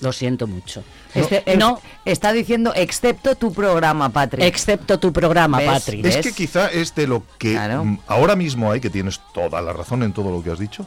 Lo 0.01 0.11
siento 0.11 0.47
mucho. 0.47 0.83
Este- 1.13 1.55
no, 1.57 1.79
Está 2.05 2.33
diciendo, 2.33 2.73
excepto 2.75 3.35
tu 3.35 3.53
programa, 3.53 4.09
Patrick. 4.09 4.43
excepto 4.45 4.99
tu 4.99 5.13
programa, 5.13 5.59
¿Ves? 5.59 5.67
Patri. 5.69 5.99
Es 5.99 6.15
¿Ves? 6.15 6.25
que 6.25 6.33
quizá 6.33 6.67
es 6.69 6.93
de 6.95 7.07
lo 7.07 7.23
que 7.37 7.53
Claro. 7.53 7.97
ahora 8.07 8.35
mismo 8.35 8.71
hay, 8.71 8.79
que 8.81 8.89
tienes 8.89 9.21
toda 9.33 9.61
la 9.61 9.73
razón 9.73 10.01
en 10.03 10.11
todo 10.13 10.31
lo 10.31 10.43
que 10.43 10.49
has 10.51 10.59
dicho, 10.59 10.85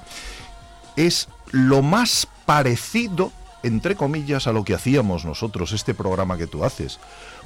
es 0.97 1.29
lo 1.51 1.83
más 1.83 2.27
parecido, 2.47 3.33
entre 3.63 3.95
comillas, 3.97 4.47
a 4.47 4.53
lo 4.53 4.65
que 4.65 4.75
hacíamos 4.75 5.25
nosotros, 5.25 5.73
este 5.73 5.95
programa 5.95 6.37
que 6.37 6.47
tú 6.47 6.65
haces. 6.65 6.99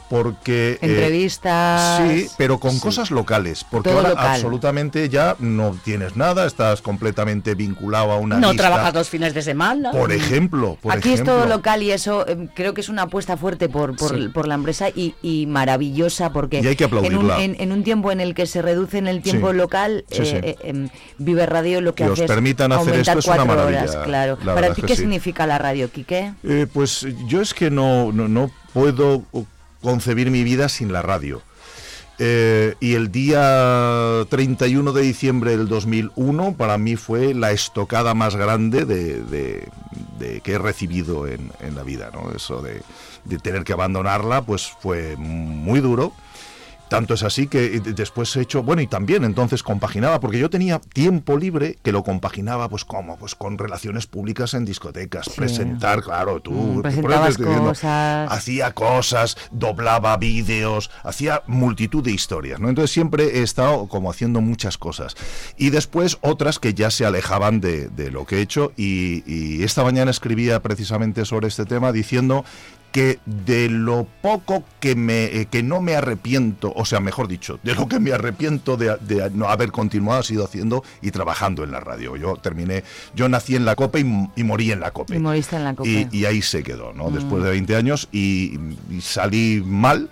Porque... 0.09 0.73
eh, 0.73 0.79
Entrevistas. 0.83 2.01
Sí, 2.09 2.29
pero 2.38 2.59
con 2.59 2.73
Sí. 2.73 2.81
cosas 2.81 3.11
locales, 3.11 3.64
porque 3.71 3.90
Todo 3.90 3.99
ahora 3.99 4.11
local. 4.11 4.27
absolutamente 4.29 5.09
ya 5.09 5.37
no 5.38 5.77
tienes 5.85 6.16
nada, 6.16 6.47
estás 6.47 6.81
completamente 6.83 7.55
vinculado 7.55 8.12
a 8.12 8.16
una 8.16 8.38
no 8.38 8.53
lista. 8.53 8.68
trabajas 8.68 8.94
los 8.94 9.09
fines 9.09 9.35
de 9.35 9.42
semana. 9.42 9.90
Por 9.90 10.12
ejemplo, 10.12 10.79
por 10.81 10.92
Aquí 10.92 11.12
es 11.12 11.23
todo 11.25 11.47
local 11.47 11.83
y 11.83 11.90
eso 11.92 12.27
eh, 12.27 12.49
creo 12.55 12.75
que 12.75 12.81
es 12.81 12.88
una 12.88 13.03
apuesta 13.03 13.37
fuerte 13.37 13.68
por, 13.68 13.97
por, 13.97 14.16
Sí. 14.16 14.29
por 14.29 14.49
la 14.49 14.55
empresa 14.55 14.88
y, 14.88 15.14
y 15.23 15.47
maravillosa 15.47 16.33
porque 16.33 16.61
Y 16.61 16.66
hay 16.66 16.77
que 16.77 16.85
en, 16.85 17.16
un, 17.16 17.31
en- 17.33 17.57
en 17.61 17.73
un 17.73 17.85
tiempo 17.85 18.11
en 18.12 18.21
el 18.21 18.35
que 18.35 18.47
se 18.47 18.62
reduce 18.62 18.99
en 18.99 19.07
el 19.09 19.23
tiempo 19.23 19.51
Sí. 19.51 19.57
local, 19.57 20.05
Sí, 20.11 20.23
eh, 20.23 20.25
sí. 20.25 20.37
eh, 20.42 20.57
em, 20.62 20.88
Vive 21.18 21.47
Radio 21.47 21.81
lo 21.81 21.94
que, 21.94 22.05
Que 22.05 22.11
os 22.11 22.12
hace 22.14 22.25
es 22.25 22.31
permitan 22.31 22.73
hacer 22.73 22.94
esto 22.94 23.18
es 23.18 23.27
una 23.27 23.44
maravilla, 23.44 23.83
horas, 23.83 23.97
claro. 24.05 24.38
la 24.44 24.55
Para 24.55 24.73
ti, 24.75 24.83
¿qué 24.83 24.94
sí. 24.94 25.03
significa 25.03 25.47
la 25.47 25.59
radio, 25.59 25.90
Quique? 25.90 26.33
Eh, 26.44 26.66
pues 26.73 27.07
yo 27.27 27.40
es 27.42 27.53
que 27.55 27.71
no, 27.71 28.12
no, 28.12 28.29
no 28.29 28.51
puedo 28.73 29.23
concebir 29.83 30.31
mi 30.31 30.45
vida 30.45 30.69
sin 30.69 30.93
la 30.93 31.03
radio. 31.03 31.43
Eh, 32.21 32.75
y 32.81 32.95
el 32.95 33.12
día 33.12 34.25
31 34.29 34.93
de 34.93 35.03
diciembre 35.03 35.53
del 35.57 35.69
2001 35.69 36.55
para 36.57 36.77
mí 36.77 36.97
fue 36.97 37.33
la 37.33 37.53
estocada 37.53 38.12
más 38.14 38.35
grande 38.35 38.85
de, 38.85 39.23
de- 39.23 39.69
de 40.19 40.41
que 40.41 40.55
he 40.55 40.59
recibido 40.59 41.29
en, 41.29 41.53
en 41.61 41.77
la 41.77 41.85
vida. 41.85 42.11
¿no? 42.12 42.33
Eso 42.35 42.61
de, 42.61 42.83
de 43.25 43.38
tener 43.38 43.62
que 43.62 43.73
abandonarla 43.73 44.43
pues 44.43 44.69
fue 44.81 45.14
muy 45.17 45.79
duro. 45.81 46.12
Tanto 46.88 47.14
es 47.14 47.22
así 47.22 47.46
que 47.46 47.77
eh, 47.77 47.81
después 47.81 48.35
he 48.37 48.40
hecho, 48.42 48.62
bueno, 48.62 48.83
y 48.83 48.87
también 48.87 49.24
entonces 49.24 49.62
compaginaba, 49.62 50.20
porque 50.20 50.38
yo 50.38 50.51
tenía 50.51 50.79
tiempo 50.79 51.37
libre 51.37 51.79
que 51.83 51.92
lo 51.92 52.03
compaginaba, 52.03 52.68
pues 52.68 52.85
como, 52.85 53.16
pues 53.18 53.35
con 53.35 53.59
relaciones 53.59 54.07
públicas 54.07 54.55
en 54.55 54.64
discotecas, 54.64 55.29
presentar, 55.31 56.03
claro, 56.03 56.40
tú, 56.40 56.53
Mm, 56.53 56.83
presentabas 56.83 57.37
cosas. 57.38 58.31
hacía 58.33 58.72
cosas, 58.72 59.37
doblaba 59.51 60.16
vídeos, 60.16 60.90
hacía 61.05 61.42
multitud 61.46 62.03
de 62.03 62.12
historias, 62.12 62.61
¿no? 62.61 62.68
Entonces 62.68 62.90
siempre 62.90 63.38
he 63.38 63.42
estado 63.42 63.87
como 63.88 64.11
haciendo 64.11 64.40
muchas 64.40 64.79
cosas. 64.79 65.14
Y 65.57 65.70
después 65.70 66.18
otras 66.20 66.59
que 66.59 66.74
ya 66.74 66.90
se 66.90 67.05
alejaban 67.07 67.61
de, 67.61 67.88
de 67.88 68.11
lo 68.11 68.24
que 68.27 68.37
he 68.37 68.40
hecho 68.40 68.72
y, 68.77 69.22
y 69.27 69.62
esta 69.62 69.83
mañana 69.85 70.11
escribía 70.11 70.61
precisamente 70.62 71.24
sobre 71.24 71.48
este 71.48 71.64
tema 71.64 71.92
diciendo 71.92 72.44
que 72.92 73.18
de 73.27 73.68
lo 73.68 74.07
poco 74.22 74.64
que 74.81 74.94
me 74.94 75.24
eh, 75.24 75.46
que 75.46 75.62
no 75.62 75.81
me 75.81 75.94
arrepiento, 75.94 76.72
o 76.74 76.85
sea, 76.85 77.01
mejor 77.01 77.29
dicho, 77.29 77.59
de 77.62 77.74
lo 77.74 77.88
que 77.88 78.01
me 78.01 78.12
arrepiento 78.12 78.77
de, 78.77 78.96
de 79.01 79.31
no 79.31 79.48
haber 79.48 79.70
continuado 79.70 80.20
ha 80.20 80.22
sido 80.22 80.44
haciendo 80.44 80.83
y 81.03 81.11
trabajando 81.11 81.64
en 81.64 81.70
la 81.70 81.81
radio. 81.81 82.16
Yo 82.16 82.37
terminé, 82.37 82.85
yo 83.14 83.29
nací 83.29 83.57
en 83.57 83.64
la 83.64 83.77
COPE 83.77 84.01
y, 84.37 84.44
morí 84.44 84.72
en 84.72 84.81
la 84.81 84.90
COPE. 84.90 85.16
Y 85.16 85.18
moriste 85.18 85.57
en 85.57 85.64
la 85.64 85.74
COPE. 85.74 86.09
Y, 86.11 86.18
y 86.18 86.24
ahí 86.24 86.42
se 86.42 86.62
quedó, 86.62 86.92
¿no? 86.92 87.11
Mm. 87.11 87.14
Después 87.14 87.42
de 87.42 87.51
20 87.51 87.77
años 87.77 88.09
y, 88.12 88.59
y 88.90 89.01
salí 89.01 89.62
mal 89.64 90.11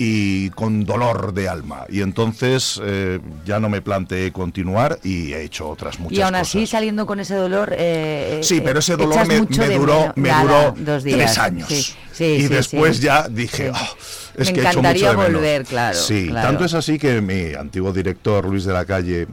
y 0.00 0.50
con 0.50 0.84
dolor 0.84 1.34
de 1.34 1.48
alma. 1.48 1.84
Y 1.88 2.02
entonces 2.02 2.80
eh, 2.84 3.18
ya 3.44 3.58
no 3.58 3.68
me 3.68 3.82
planteé 3.82 4.30
continuar 4.32 4.98
y 5.02 5.32
he 5.32 5.42
hecho 5.42 5.68
otras 5.68 5.98
muchas 5.98 6.16
y 6.18 6.22
aún 6.22 6.32
cosas. 6.34 6.48
así, 6.48 6.66
saliendo 6.68 7.04
con 7.04 7.18
ese 7.20 7.34
dolor... 7.34 7.74
eh, 7.76 8.40
Sí, 8.44 8.58
eh, 8.58 8.62
pero 8.64 8.78
ese 8.78 8.96
dolor 8.96 9.26
me, 9.26 9.40
duró, 9.76 10.12
me 10.14 10.28
Nada, 10.28 10.42
duró 10.70 10.74
dos 10.84 11.02
días. 11.02 11.18
tres 11.18 11.38
años. 11.38 11.68
Sí, 11.68 11.82
sí, 12.12 12.24
y 12.24 12.40
sí, 12.42 12.48
después 12.48 13.00
ya 13.00 13.28
dije. 13.28 13.72
"Ah, 13.74 13.88
es 14.36 14.46
Me 14.48 14.52
que 14.54 14.60
he 14.60 14.62
hecho 14.62 14.78
mucho 14.78 14.78
encantaría 14.78 15.10
de 15.10 15.16
menos". 15.16 15.32
volver, 15.32 15.64
claro, 15.64 15.98
Sí, 15.98 16.28
claro. 16.28 16.48
tanto 16.48 16.64
es 16.64 16.74
así 16.74 16.96
que 16.98 17.20
mi 17.20 17.54
antiguo 17.54 17.92
director, 17.92 18.44
Luis 18.44 18.64
de 18.64 18.72
la 18.72 18.84
Calle, 18.84 19.26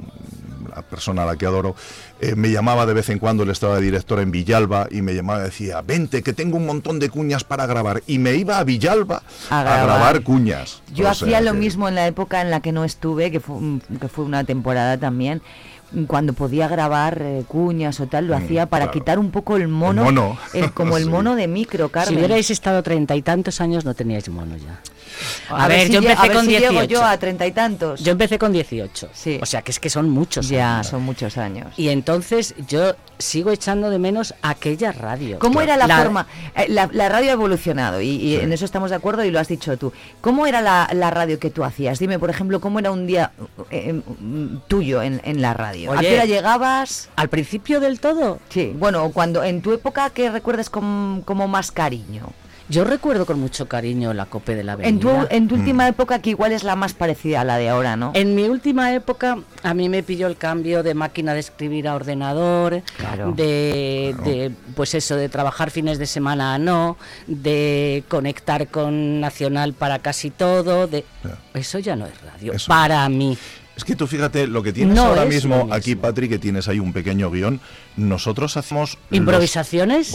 la 0.75 0.81
persona 0.81 1.23
a 1.23 1.25
la 1.27 1.35
que 1.35 1.45
adoro, 1.45 1.75
eh, 2.21 2.35
me 2.35 2.49
llamaba 2.51 2.85
de 2.85 2.93
vez 2.93 3.09
en 3.09 3.19
cuando, 3.19 3.43
él 3.43 3.49
estaba 3.49 3.75
de 3.75 3.81
director 3.81 4.19
en 4.19 4.31
Villalba, 4.31 4.87
y 4.89 5.01
me 5.01 5.13
llamaba 5.13 5.41
y 5.41 5.45
decía, 5.45 5.81
vente, 5.81 6.23
que 6.23 6.33
tengo 6.33 6.57
un 6.57 6.65
montón 6.65 6.99
de 6.99 7.09
cuñas 7.09 7.43
para 7.43 7.65
grabar. 7.65 8.01
Y 8.07 8.19
me 8.19 8.35
iba 8.35 8.57
a 8.57 8.63
Villalba 8.63 9.21
A 9.49 9.59
a 9.61 9.83
grabar. 9.83 10.21
cuñas. 10.23 10.81
Yo 10.93 11.05
O 11.05 11.09
hacía 11.09 11.27
sea 11.27 11.41
lo 11.41 11.51
que- 11.53 11.59
mismo 11.59 11.87
en 11.89 11.95
la 11.95 12.07
época 12.07 12.41
en 12.41 12.49
la 12.51 12.61
que 12.61 12.71
no 12.71 12.83
estuve, 12.85 13.31
que 13.31 13.39
fue, 13.39 13.57
que 13.99 14.07
fue 14.07 14.25
una 14.25 14.43
temporada 14.43 14.97
también, 14.97 15.41
cuando 16.07 16.33
podía 16.33 16.67
grabar 16.67 17.21
eh, 17.21 17.43
cuñas 17.47 17.99
o 17.99 18.07
tal, 18.07 18.27
lo 18.27 18.35
hacía 18.35 18.65
para 18.65 18.85
Mm, 18.85 18.87
claro. 18.89 18.99
quitar 18.99 19.19
un 19.19 19.31
poco 19.31 19.55
el 19.57 19.67
mono, 19.67 20.07
El 20.07 20.13
mono. 20.15 20.37
el- 20.53 20.71
como 20.73 20.97
el 20.97 21.03
Sí. 21.05 21.09
mono 21.09 21.35
de 21.35 21.47
micro, 21.47 21.89
Carmen. 21.89 22.13
Si 22.13 22.17
hubierais 22.17 22.49
estado 22.51 22.81
treinta 22.83 23.15
y 23.15 23.21
tantos 23.21 23.61
años 23.61 23.85
no 23.85 23.93
teníais 23.93 24.27
mono 24.29 24.55
ya. 24.57 24.79
A 25.49 25.67
ver 25.69 25.87
si 25.87 25.93
yo 25.93 25.99
empecé 25.99 26.19
a 26.19 26.23
ver 26.23 26.33
con 26.33 26.45
si 26.45 26.51
llego 26.51 26.71
18. 26.71 26.91
yo 26.93 27.03
a 27.05 27.17
treinta 27.17 27.47
y 27.47 27.51
tantos. 27.53 28.03
Yo 28.03 28.11
empecé 28.11 28.37
con 28.37 28.51
18. 28.51 29.09
Sí. 29.13 29.39
O 29.41 29.45
sea, 29.45 29.61
que 29.61 29.71
es 29.71 29.79
que 29.79 29.89
son 29.89 30.09
muchos 30.09 30.49
Ya, 30.49 30.75
años. 30.77 30.87
son 30.87 31.03
muchos 31.03 31.37
años. 31.37 31.67
Y 31.77 31.87
entonces 31.87 32.53
yo 32.67 32.95
sigo 33.17 33.51
echando 33.51 33.89
de 33.89 33.97
menos 33.97 34.33
aquella 34.41 34.91
radio. 34.91 35.39
¿Cómo 35.39 35.61
era 35.61 35.77
la, 35.77 35.87
forma? 35.87 36.27
eh, 36.57 36.65
La, 36.67 36.89
la 36.91 37.07
radio 37.07 37.29
ha 37.29 37.33
evolucionado 37.33 38.01
y, 38.01 38.09
y 38.09 38.35
en 38.35 38.51
eso 38.51 38.65
estamos 38.65 38.89
de 38.89 38.97
acuerdo 38.97 39.23
y 39.23 39.31
lo 39.31 39.39
has 39.39 39.47
dicho 39.47 39.77
tú. 39.77 39.93
¿Cómo 40.19 40.47
era 40.47 40.61
la, 40.61 40.89
la 40.91 41.11
radio 41.11 41.39
que 41.39 41.49
tú 41.49 41.63
hacías? 41.63 41.97
Dime, 41.99 42.19
por 42.19 42.29
ejemplo, 42.29 42.59
¿cómo 42.59 42.79
era 42.79 42.91
un 42.91 43.07
día 43.07 43.31
eh, 43.69 43.93
mm, 44.19 44.57
tuyo 44.67 45.01
en, 45.01 45.21
en 45.23 45.41
la 45.41 45.53
radio? 45.53 45.74
¿A 45.85 45.91
Oye, 45.91 46.01
qué 46.09 46.13
hora 46.15 46.25
llegabas? 46.25 47.09
¿Al 47.15 47.27
principio 47.29 47.79
del 47.79 47.99
todo? 47.99 48.39
Sí, 48.49 48.71
bueno, 48.75 49.11
cuando 49.11 49.43
en 49.43 49.61
tu 49.61 49.73
época 49.73 50.09
que 50.09 50.29
recuerdes 50.31 50.69
con, 50.69 51.21
como 51.25 51.47
más 51.47 51.71
cariño. 51.71 52.27
Yo 52.67 52.83
recuerdo 52.83 53.27
con 53.27 53.39
mucho 53.39 53.67
cariño 53.67 54.11
la 54.15 54.25
COPE 54.25 54.55
de 54.55 54.63
la 54.63 54.73
En 54.81 54.99
tu, 54.99 55.07
Avenida. 55.09 55.27
en 55.29 55.47
tu 55.47 55.53
última 55.53 55.87
época 55.87 56.17
que 56.17 56.31
igual 56.31 56.51
es 56.51 56.63
la 56.63 56.75
más 56.75 56.95
parecida 56.95 57.41
a 57.41 57.43
la 57.43 57.57
de 57.57 57.69
ahora, 57.69 57.95
¿no? 57.95 58.09
En 58.15 58.33
mi 58.33 58.45
última 58.45 58.91
época 58.91 59.37
a 59.61 59.73
mí 59.75 59.87
me 59.87 60.01
pilló 60.01 60.25
el 60.25 60.35
cambio 60.35 60.81
de 60.81 60.95
máquina 60.95 61.35
de 61.35 61.41
escribir 61.41 61.87
a 61.87 61.93
ordenador, 61.93 62.81
Claro. 62.97 63.33
de, 63.33 64.15
de, 64.23 64.51
pues 64.75 64.95
eso, 64.95 65.15
de 65.15 65.29
trabajar 65.29 65.69
fines 65.69 65.99
de 65.99 66.07
semana 66.07 66.55
a 66.55 66.57
no, 66.57 66.97
de 67.27 68.03
conectar 68.07 68.67
con 68.69 69.19
Nacional 69.19 69.73
para 69.73 69.99
casi 69.99 70.31
todo, 70.31 70.87
de 70.87 71.05
eso 71.53 71.77
ya 71.77 71.95
no 71.95 72.07
es 72.07 72.19
radio, 72.23 72.53
Eso. 72.53 72.67
para 72.67 73.07
mí. 73.09 73.37
Es 73.75 73.83
que 73.83 73.95
tú 73.95 74.07
fíjate 74.07 74.47
lo 74.47 74.63
que 74.63 74.71
tienes 74.71 74.95
No 74.95 75.03
ahora 75.05 75.25
mismo 75.25 75.67
aquí, 75.71 75.95
Patri, 75.95 76.29
que 76.29 76.39
tienes 76.39 76.67
ahí 76.67 76.79
un 76.79 76.93
pequeño 76.93 77.29
guion. 77.29 77.59
Nosotros 77.97 78.55
hacemos. 78.57 78.97
los- 79.09 79.17
¿Improvisaciones? 79.17 80.11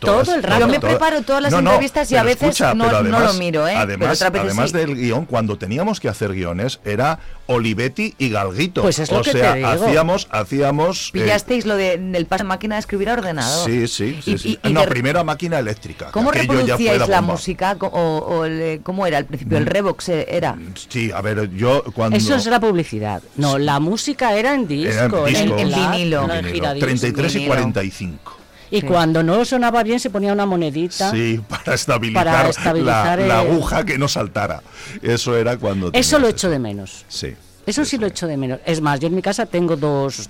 Todo 0.00 0.34
el 0.34 0.42
rato. 0.42 0.60
Yo 0.60 0.68
me 0.68 0.80
preparo 0.80 1.22
todas 1.22 1.42
las 1.42 1.52
entrevistas 1.52 2.10
y 2.12 2.16
a 2.16 2.22
veces 2.22 2.60
no- 2.74 2.74
no 3.02 3.20
lo 3.20 3.32
miro, 3.34 3.66
¿eh? 3.68 3.74
Además, 3.76 4.20
además 4.22 4.70
sí. 4.70 4.76
del 4.76 4.96
guion, 4.96 5.26
cuando 5.26 5.58
teníamos 5.58 6.00
que 6.00 6.08
hacer 6.08 6.32
guiones, 6.32 6.80
era 6.84 7.18
Olivetti 7.46 8.14
y 8.18 8.30
Galguito. 8.30 8.82
Pues 8.82 8.98
es 8.98 9.10
lo 9.10 9.18
o 9.18 9.22
que 9.22 9.32
te 9.32 9.38
sea, 9.40 9.54
digo. 9.54 9.68
hacíamos, 9.68 10.28
hacíamos. 10.30 11.08
eh, 11.08 11.10
Pillasteis 11.20 11.66
lo 11.66 11.76
de, 11.76 11.98
del 11.98 12.26
paso 12.26 12.44
de 12.44 12.48
máquina 12.48 12.76
de 12.76 12.80
escribir 12.80 13.10
a 13.10 13.14
ordenador. 13.14 13.66
sí, 13.68 13.86
sí, 13.88 14.20
sí. 14.22 14.32
Y- 14.32 14.38
sí. 14.38 14.58
y- 14.62 14.68
y 14.68 14.72
no, 14.72 14.84
primero 14.84 15.20
a 15.20 15.24
máquina 15.24 15.58
eléctrica. 15.58 16.10
¿Cómo 16.12 16.30
reproducíais 16.30 16.98
la, 17.08 17.20
bomba. 17.20 17.32
música? 17.34 17.76
O, 17.80 17.86
o 17.88 18.44
el- 18.44 18.80
¿Cómo 18.82 19.06
era 19.06 19.18
al 19.18 19.26
principio? 19.26 19.58
¿El 19.58 19.64
Mm. 19.64 19.68
Revox 19.68 20.08
eh, 20.10 20.26
era? 20.30 20.56
Sí, 20.88 21.10
a 21.12 21.20
ver, 21.20 21.50
yo 21.54 21.82
cuando. 21.94 22.16
Eso 22.16 22.34
es 22.36 22.46
la 22.46 22.60
publicidad. 22.60 23.22
No, 23.36 23.58
la 23.58 23.80
música 23.80 24.34
era 24.34 24.54
en 24.54 24.66
disco, 24.68 25.26
Era 25.26 25.38
en 25.40 25.46
disco, 25.46 25.58
en, 25.58 25.70
la- 25.70 25.90
vinilo. 25.90 26.24
en 26.24 26.30
el 26.30 26.36
vinilo, 26.44 26.54
giradisco. 26.54 26.86
33 26.86 27.32
y 27.34 27.38
Vinilo. 27.38 27.54
45. 27.54 28.36
Y 28.70 28.80
Sí. 28.82 28.86
cuando 28.86 29.22
no 29.22 29.44
sonaba 29.44 29.82
bien 29.82 29.98
se 30.00 30.10
ponía 30.10 30.32
una 30.32 30.46
monedita. 30.46 31.10
Sí, 31.10 31.40
para 31.48 31.74
estabilizar, 31.74 32.24
Para 32.24 32.48
estabilizar 32.48 33.18
la, 33.20 33.40
aguja 33.40 33.84
que 33.84 33.98
no 33.98 34.06
saltara. 34.08 34.62
Eso 35.02 35.36
era 35.36 35.56
cuando. 35.56 35.90
Eso 35.92 36.18
lo 36.18 36.28
echo 36.28 36.48
de 36.50 36.58
menos. 36.58 37.04
Sí, 37.08 37.34
Eso 37.66 37.84
sí 37.84 37.98
lo 37.98 38.06
echo 38.06 38.26
de 38.26 38.36
menos. 38.36 38.60
Es 38.64 38.80
más, 38.80 39.00
yo 39.00 39.08
en 39.08 39.14
mi 39.16 39.22
casa 39.22 39.46
tengo 39.46 39.76
dos, 39.76 40.28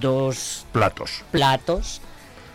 dos 0.00 0.66
platos. 0.72 1.22
platos 1.30 2.00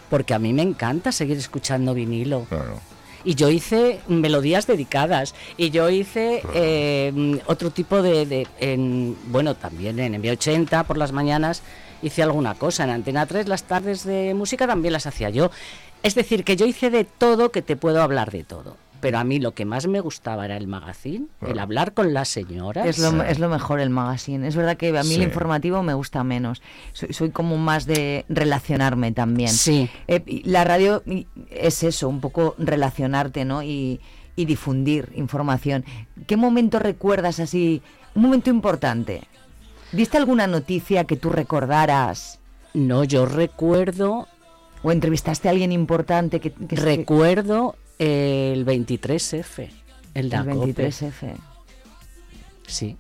porque 0.09 0.33
a 0.33 0.39
mí 0.39 0.53
me 0.53 0.61
encanta 0.61 1.11
seguir 1.11 1.37
escuchando 1.37 1.93
vinilo. 1.93 2.45
Claro. 2.47 2.79
Y 3.25 3.35
yo 3.35 3.49
hice 3.49 3.99
melodías 4.07 4.65
dedicadas. 4.67 5.35
Y 5.57 5.69
yo 5.69 5.89
hice 5.89 6.41
eh, 6.53 7.41
otro 7.47 7.71
tipo 7.71 8.01
de... 8.01 8.25
de- 8.25 8.47
en, 8.61 9.17
bueno, 9.27 9.55
también 9.55 9.99
en 9.99 10.13
M80 10.21 10.85
por 10.85 10.97
las 10.97 11.11
mañanas 11.11 11.61
hice 12.01 12.23
alguna 12.23 12.55
cosa. 12.55 12.83
En 12.83 12.89
Antena 12.91 13.25
3 13.25 13.47
las 13.47 13.63
tardes 13.63 14.03
de 14.03 14.33
música 14.33 14.67
también 14.67 14.93
las 14.93 15.07
hacía 15.07 15.29
yo. 15.29 15.51
Es 16.03 16.15
decir, 16.15 16.43
que 16.43 16.55
yo 16.55 16.65
hice 16.65 16.89
de 16.89 17.03
todo, 17.05 17.51
que 17.51 17.61
te 17.61 17.75
puedo 17.75 18.01
hablar 18.01 18.31
de 18.31 18.43
todo. 18.43 18.77
Pero 18.99 19.19
a 19.19 19.23
mí 19.23 19.39
lo 19.39 19.53
que 19.53 19.63
más 19.63 19.85
me 19.85 19.99
gustaba 19.99 20.45
era 20.45 20.57
el 20.57 20.65
magazine, 20.65 21.27
el 21.45 21.59
hablar 21.59 21.93
con 21.93 22.15
las 22.15 22.29
señoras. 22.29 22.87
Es 22.87 22.97
lo, 22.97 23.21
es 23.23 23.37
lo 23.37 23.47
mejor 23.47 23.79
el 23.79 23.91
magazine. 23.91 24.47
Es 24.47 24.55
verdad 24.55 24.75
que 24.75 24.89
a 24.97 25.03
mí 25.03 25.09
Sí. 25.09 25.15
el 25.15 25.21
informativo 25.21 25.83
me 25.83 25.93
gusta 25.93 26.23
menos. 26.23 26.63
Soy, 26.93 27.13
soy 27.13 27.29
como 27.29 27.57
más 27.57 27.85
de 27.85 28.25
relacionarme 28.27 29.11
también. 29.11 29.49
Sí. 29.49 29.87
Eh, 30.07 30.41
la 30.45 30.63
radio 30.63 31.03
es 31.51 31.83
eso, 31.83 32.09
un 32.09 32.21
poco 32.21 32.55
relacionarte, 32.57 33.45
¿no? 33.45 33.61
Y, 33.61 33.99
y 34.35 34.45
difundir 34.45 35.11
información. 35.15 35.85
¿Qué 36.25 36.35
momento 36.35 36.79
recuerdas 36.79 37.39
así? 37.39 37.83
Un 38.15 38.23
momento 38.23 38.49
importante. 38.49 39.21
¿Viste 39.91 40.17
alguna 40.17 40.47
noticia 40.47 41.05
que 41.05 41.15
tú 41.15 41.29
recordaras? 41.29 42.39
No, 42.73 43.03
yo 43.03 43.25
recuerdo... 43.25 44.27
¿O 44.83 44.91
entrevistaste 44.91 45.47
a 45.47 45.51
alguien 45.51 45.71
importante 45.71 46.39
que... 46.39 46.51
que 46.51 46.75
Recuerdo 46.75 47.75
el 47.99 48.65
23F, 48.65 49.69
el 50.13 50.29
de 50.29 50.35
el 50.37 50.41
Acope. 50.49 50.89
23F. 50.89 51.33
Sí. 52.67 52.95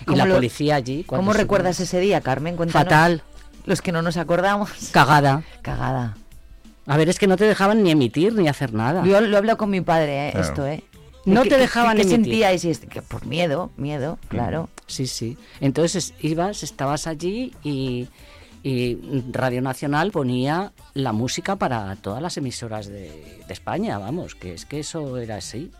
Y 0.00 0.04
¿Cómo 0.04 0.16
la 0.18 0.26
lo- 0.26 0.34
policía 0.36 0.76
allí. 0.76 1.02
cuando 1.04 1.22
¿Cómo 1.22 1.32
subimos. 1.32 1.36
recuerdas 1.42 1.80
ese 1.80 1.98
día, 1.98 2.20
Carmen? 2.20 2.56
Cuéntanos. 2.56 2.84
Fatal. 2.84 3.22
Los 3.66 3.82
que 3.82 3.90
no 3.92 4.00
nos 4.02 4.16
acordamos. 4.16 4.70
Cagada. 4.92 5.42
Cagada. 5.62 6.16
A 6.86 6.96
ver, 6.96 7.08
es 7.08 7.18
que 7.18 7.26
no 7.26 7.36
te 7.36 7.44
dejaban 7.44 7.82
ni 7.82 7.90
emitir 7.90 8.32
ni 8.34 8.48
hacer 8.48 8.72
nada. 8.72 9.04
Yo 9.04 9.20
lo 9.20 9.34
he 9.34 9.38
hablado 9.38 9.58
con 9.58 9.68
mi 9.70 9.80
padre, 9.80 10.28
¿eh? 10.28 10.32
Claro. 10.32 10.46
esto, 10.46 10.66
¿eh? 10.66 10.84
No 11.28 11.42
¿Qué- 11.42 11.48
te 11.50 11.54
qué- 11.56 11.60
dejaban 11.62 11.96
¿Qué, 11.96 12.02
emitir. 12.02 12.24
sentíais? 12.24 12.64
Y 12.64 12.70
es- 12.70 12.78
que 12.80 13.02
por 13.02 13.26
miedo, 13.26 13.70
miedo, 13.76 14.18
claro. 14.28 14.68
Sí, 14.86 15.06
sí. 15.06 15.36
Entonces 15.60 16.14
ibas, 16.20 16.62
estabas 16.62 17.06
allí 17.06 17.52
y, 17.62 18.08
y 18.62 18.98
Radio 19.32 19.62
Nacional 19.62 20.10
ponía 20.10 20.72
la 20.94 21.12
música 21.12 21.56
para 21.56 21.94
todas 21.96 22.22
las 22.22 22.36
emisoras 22.36 22.86
de, 22.86 23.42
de 23.46 23.52
España, 23.52 23.98
vamos, 23.98 24.34
que 24.34 24.54
es 24.54 24.64
que 24.64 24.80
eso 24.80 25.16
era 25.18 25.36
así. 25.36 25.70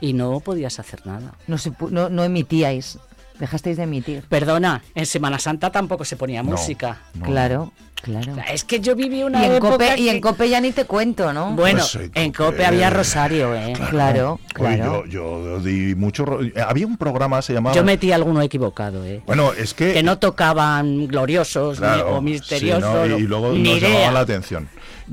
Y 0.00 0.12
no 0.12 0.40
podías 0.40 0.78
hacer 0.78 1.04
nada. 1.06 1.34
No, 1.48 1.58
se 1.58 1.72
pu- 1.72 1.90
no, 1.90 2.08
no 2.08 2.22
emitíais, 2.24 2.98
dejasteis 3.40 3.76
de 3.76 3.82
emitir. 3.82 4.22
Perdona, 4.28 4.82
en 4.94 5.04
Semana 5.04 5.38
Santa 5.40 5.70
tampoco 5.70 6.04
se 6.04 6.16
ponía 6.16 6.42
música. 6.44 7.02
Claro, 7.22 7.72
claro. 8.02 8.34
Es 8.52 8.64
que 8.64 8.80
yo 8.80 8.94
viví 8.94 9.22
una 9.22 9.42
y, 9.42 9.46
en 9.46 9.52
época 9.54 9.70
Cope, 9.72 9.98
y 9.98 10.08
en 10.08 10.20
Cope 10.20 10.48
ya 10.48 10.60
ni 10.60 10.72
te 10.72 10.84
cuento, 10.84 11.32
¿no? 11.32 11.52
Bueno, 11.54 11.84
Pues, 11.92 12.10
en 12.14 12.32
Cope 12.32 12.64
había 12.64 12.90
Rosario, 12.90 13.54
¿eh? 13.54 13.72
Claro, 13.90 14.40
claro. 14.52 15.04
yo, 15.06 15.42
yo 15.44 15.60
di 15.60 15.94
mucho. 15.94 16.40
eh, 16.42 16.52
Había 16.66 16.86
un 16.86 16.96
programa, 16.96 17.40
se 17.42 17.52
llamaba. 17.54 17.74
Yo 17.74 17.84
metí 17.84 18.12
alguno 18.12 18.40
equivocado, 18.42 19.04
¿eh? 19.04 19.22
Bueno, 19.26 19.52
es 19.52 19.74
que. 19.74 19.92
Que 19.92 20.02
no 20.02 20.18
tocaban 20.18 21.06
gloriosos 21.08 21.80
ni- 21.80 21.86
o 21.86 22.18
sí, 22.18 22.24
misteriosos. 22.24 23.08
¿no? 23.08 23.18
Y 23.18 23.22
luego 23.22 23.52
ni 23.52 23.62
nos 23.70 23.78
idea. 23.78 23.88
llamaba 23.90 24.12
la 24.12 24.20
atención. 24.20 24.68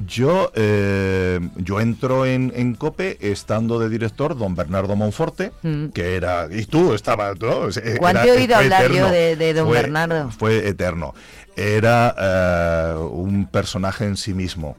Yo, 0.07 0.51
eh, 0.55 1.39
yo 1.55 1.79
entro 1.79 2.25
en, 2.25 2.51
en 2.53 2.75
COPE 2.75 3.17
estando 3.21 3.79
de 3.79 3.87
director 3.87 4.37
don 4.37 4.53
Bernardo 4.53 4.95
Monforte, 4.97 5.53
Mm. 5.63 5.85
que 5.93 6.15
era, 6.17 6.47
y 6.51 6.65
tú 6.65 6.93
estabas, 6.93 7.39
¿no? 7.39 7.69
Eh, 7.69 7.95
¿Cuánto 7.97 8.21
era- 8.23 8.27
he 8.33 8.37
oído 8.37 8.55
hablar 8.57 8.91
yo 8.91 9.09
de- 9.09 9.37
de 9.37 9.53
don 9.53 9.67
Fue- 9.67 9.77
Bernardo? 9.81 10.31
Fue 10.37 10.67
eterno. 10.67 11.13
Era 11.55 12.15
eh, 12.17 12.97
un 13.11 13.47
personaje 13.47 14.05
en 14.05 14.17
sí 14.17 14.33
mismo. 14.33 14.75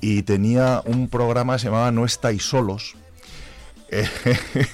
Y 0.00 0.22
tenía 0.22 0.82
un 0.84 1.08
programa 1.08 1.54
que 1.54 1.60
se 1.60 1.66
llamaba 1.66 1.90
No 1.90 2.04
estáis 2.04 2.42
solos. 2.42 2.96
Eh, 3.88 4.08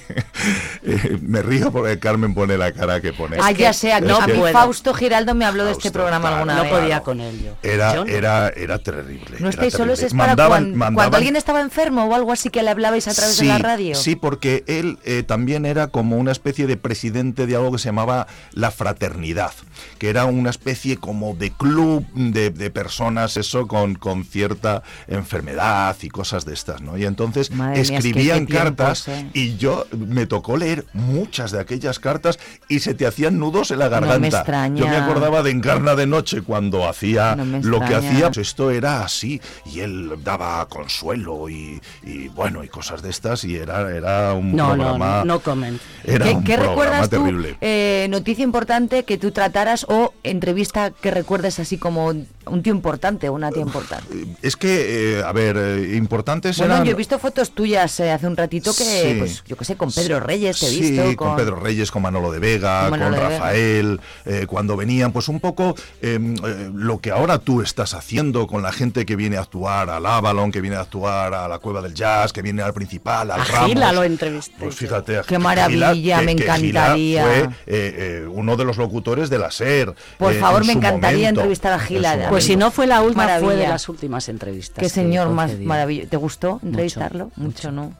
eh, 0.83 1.17
me 1.21 1.41
río 1.41 1.71
porque 1.71 1.99
Carmen 1.99 2.33
pone 2.33 2.57
la 2.57 2.71
cara 2.71 2.99
que 3.01 3.13
pone. 3.13 3.37
ah, 3.41 3.51
ya 3.51 3.73
sé, 3.73 3.93
a, 3.93 3.99
Es 3.99 4.11
a 4.19 4.25
que- 4.25 4.51
Fausto 4.51 4.93
Giraldo 4.93 5.35
me 5.35 5.45
habló 5.45 5.65
de 5.65 5.71
este 5.71 5.91
programa 5.91 6.21
claro, 6.29 6.35
alguna 6.37 6.55
No 6.55 6.63
vez. 6.63 6.71
podía 6.71 6.99
con 7.01 7.19
él 7.21 7.41
yo. 7.43 7.55
Era, 7.61 7.95
Yo 7.95 8.05
no. 8.05 8.11
era, 8.11 8.49
era 8.49 8.79
terrible. 8.79 9.37
No 9.39 9.49
estáis 9.49 9.73
solos 9.73 10.01
es 10.01 10.13
para 10.13 10.35
Mandaban- 10.35 10.49
cuan- 10.49 10.77
cuando 10.77 10.77
mandaban- 10.95 11.15
alguien 11.15 11.35
estaba 11.35 11.61
enfermo 11.61 12.05
o 12.05 12.15
algo 12.15 12.31
así 12.31 12.49
que 12.49 12.63
le 12.63 12.69
hablabais 12.71 13.07
a 13.07 13.13
través 13.13 13.37
de 13.37 13.45
la 13.45 13.57
radio. 13.59 13.95
Sí, 13.95 14.15
porque 14.15 14.63
él 14.67 14.97
eh, 15.03 15.23
también 15.23 15.65
era 15.65 15.87
como 15.87 16.17
una 16.17 16.31
especie 16.31 16.67
de 16.67 16.77
presidente 16.77 17.45
de 17.45 17.55
algo 17.55 17.71
que 17.71 17.77
se 17.79 17.85
llamaba 17.89 18.27
la 18.53 18.71
fraternidad, 18.71 19.51
que 19.99 20.09
era 20.09 20.25
una 20.25 20.49
especie 20.49 20.97
como 20.97 21.35
de 21.35 21.51
club 21.51 22.05
de, 22.15 22.49
de 22.49 22.69
personas, 22.71 23.37
eso, 23.37 23.67
con, 23.67 23.95
con 23.95 24.25
cierta 24.25 24.83
enfermedad 25.07 25.95
y 26.01 26.09
cosas 26.09 26.45
de 26.45 26.53
estas, 26.53 26.81
¿no? 26.81 26.97
Y 26.97 27.05
entonces 27.05 27.51
Madre 27.51 27.73
mía, 27.73 27.81
es 27.81 27.89
que 27.91 27.97
escribían 27.97 28.45
cartas 28.45 29.02
y 29.33 29.55
yo 29.57 29.85
me 29.91 30.25
tocó 30.25 30.57
leer 30.57 30.85
muchas 30.93 31.51
de 31.51 31.59
aquellas 31.59 31.99
cartas 31.99 32.39
y 32.69 32.79
se 32.79 32.93
te 32.93 33.05
hacían 33.05 33.39
nudos 33.39 33.71
en 33.71 33.79
la 33.79 33.85
No 33.89 34.01
me 34.01 34.07
garganta. 34.07 34.37
extraña. 34.39 34.79
Yo 34.79 34.87
me 34.87 34.95
acordaba 34.97 35.43
de 35.43 35.51
Encarna 35.51 35.95
de 35.95 36.07
Noche 36.07 36.41
cuando 36.41 36.87
hacía 36.87 37.35
No 37.35 37.59
lo 37.59 37.79
que 37.79 37.95
hacía, 37.95 38.27
pues 38.27 38.37
esto 38.49 38.71
era 38.71 39.03
así 39.03 39.41
y 39.65 39.79
él 39.81 40.11
daba 40.23 40.67
consuelo 40.69 41.49
y, 41.49 41.81
y, 42.03 42.27
bueno 42.29 42.63
y 42.63 42.67
cosas 42.67 43.01
de 43.01 43.09
estas 43.09 43.43
y 43.43 43.55
era 43.55 43.89
era 43.95 44.33
un 44.33 44.55
No, 44.55 44.67
programa 44.73 45.19
no, 45.19 45.25
no 45.25 45.39
comen. 45.39 45.79
era 46.03 46.25
¿Qué, 46.25 46.31
un 46.35 46.43
qué 46.43 46.55
programa 46.55 46.71
recuerdas 46.83 47.09
tú? 47.09 47.23
terrible 47.23 47.57
eh, 47.61 48.07
noticia 48.09 48.43
importante 48.43 49.03
que 49.03 49.17
tú 49.17 49.31
trataras 49.31 49.85
o 49.89 50.13
entrevista 50.23 50.91
que 50.91 51.11
recuerdes 51.11 51.59
así 51.59 51.77
como 51.77 52.07
un 52.07 52.61
tío 52.61 52.73
importante 52.73 53.29
o 53.29 53.33
una 53.33 53.51
tía 53.51 53.61
importante. 53.63 54.05
es 54.41 54.55
que 54.57 55.17
eh, 55.19 55.23
a 55.23 55.31
ver 55.31 55.55
eh, 55.57 55.95
importantes 55.95 56.57
Bueno, 56.57 56.73
eran 56.75 56.85
yo 56.85 56.91
he 56.91 56.95
visto 56.95 57.17
fotos 57.19 57.51
tuyas 57.51 57.99
eh, 57.99 58.11
hace 58.11 58.27
un 58.27 58.35
ratito 58.35 58.73
que 58.75 58.83
Sí. 59.01 59.15
pues 59.19 59.43
yo 59.47 59.55
qué 59.57 59.65
sé, 59.65 59.75
con 59.75 59.91
Pedro 59.91 60.19
Reyes 60.19 60.59
te 60.59 60.67
he 60.67 60.69
Sí, 60.69 60.91
visto. 60.91 61.15
con... 61.15 61.35
Pedro 61.35 61.55
Reyes, 61.57 61.91
con 61.91 62.01
Manolo 62.01 62.31
de 62.31 62.39
Vega, 62.39 62.89
Con. 62.89 62.99
Rafael, 63.13 63.99
eh, 64.25 64.45
cuando 64.47 64.75
venían, 64.77 65.11
pues 65.11 65.27
un 65.27 65.39
poco 65.39 65.75
eh, 66.01 66.19
eh, 66.45 66.71
lo 66.73 66.99
que 66.99 67.11
ahora 67.11 67.39
tú 67.39 67.61
estás 67.61 67.93
haciendo 67.93 68.47
con 68.47 68.61
la 68.63 68.71
gente 68.71 69.05
que 69.05 69.15
viene 69.15 69.37
a 69.37 69.41
actuar 69.41 69.89
al 69.89 70.05
Avalon, 70.05 70.51
que 70.51 70.61
viene 70.61 70.77
a 70.77 70.81
actuar 70.81 71.33
a 71.33 71.47
la 71.47 71.59
Cueva 71.59 71.81
del 71.81 71.93
Jazz, 71.93 72.33
que 72.33 72.41
viene 72.41 72.61
al 72.61 72.73
Principal, 72.73 73.31
al 73.31 73.41
A 73.41 73.43
Ramos. 73.43 73.69
Gila 73.69 73.91
lo 73.93 74.03
entrevisté. 74.03 74.55
Pues 74.59 74.75
fíjate, 74.75 75.13
Qué 75.21 75.35
Gila, 75.35 75.39
maravilla, 75.39 76.21
me 76.21 76.31
encantaría. 76.33 77.23
fue 77.23 77.41
eh, 77.41 77.49
eh, 77.67 78.27
uno 78.29 78.55
de 78.57 78.65
los 78.65 78.77
locutores 78.77 79.29
de 79.29 79.39
la 79.39 79.51
SER. 79.51 79.93
Por 80.17 80.33
eh, 80.33 80.39
favor, 80.39 80.61
en 80.61 80.67
me 80.67 80.73
encantaría 80.73 81.17
momento, 81.19 81.41
entrevistar 81.41 81.73
a 81.73 81.79
Gila. 81.79 82.27
Pues 82.29 82.45
si 82.45 82.55
no 82.55 82.71
fue 82.71 82.87
la 82.87 83.01
última, 83.01 83.39
fue 83.39 83.55
de 83.55 83.67
las 83.67 83.87
últimas 83.89 84.29
entrevistas. 84.29 84.75
Qué 84.75 84.85
que 84.85 84.89
señor 84.89 85.29
más 85.29 85.57
maravilloso. 85.59 86.09
¿Te 86.09 86.17
gustó 86.17 86.59
entrevistarlo? 86.63 87.31
Mucho, 87.35 87.71
¿no? 87.71 87.93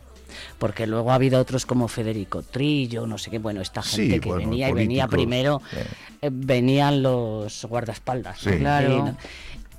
Porque 0.63 0.87
luego 0.87 1.11
ha 1.11 1.15
habido 1.15 1.41
otros 1.41 1.65
como 1.65 1.89
Federico 1.89 2.41
Trillo, 2.41 3.05
no 3.05 3.17
sé 3.17 3.29
qué, 3.29 3.37
bueno, 3.37 3.59
esta 3.59 3.81
Sí, 3.83 4.03
gente 4.03 4.21
que 4.21 4.29
bueno, 4.29 4.49
venía 4.49 4.69
y 4.69 4.71
venía 4.73 5.07
primero, 5.09 5.61
eh, 6.21 6.29
venían 6.31 7.03
los 7.03 7.65
guardaespaldas. 7.65 8.39
Sí. 8.39 8.51
¿no? 8.51 8.57
Claro. 8.59 8.93
Y 8.93 8.97
no- 9.01 9.17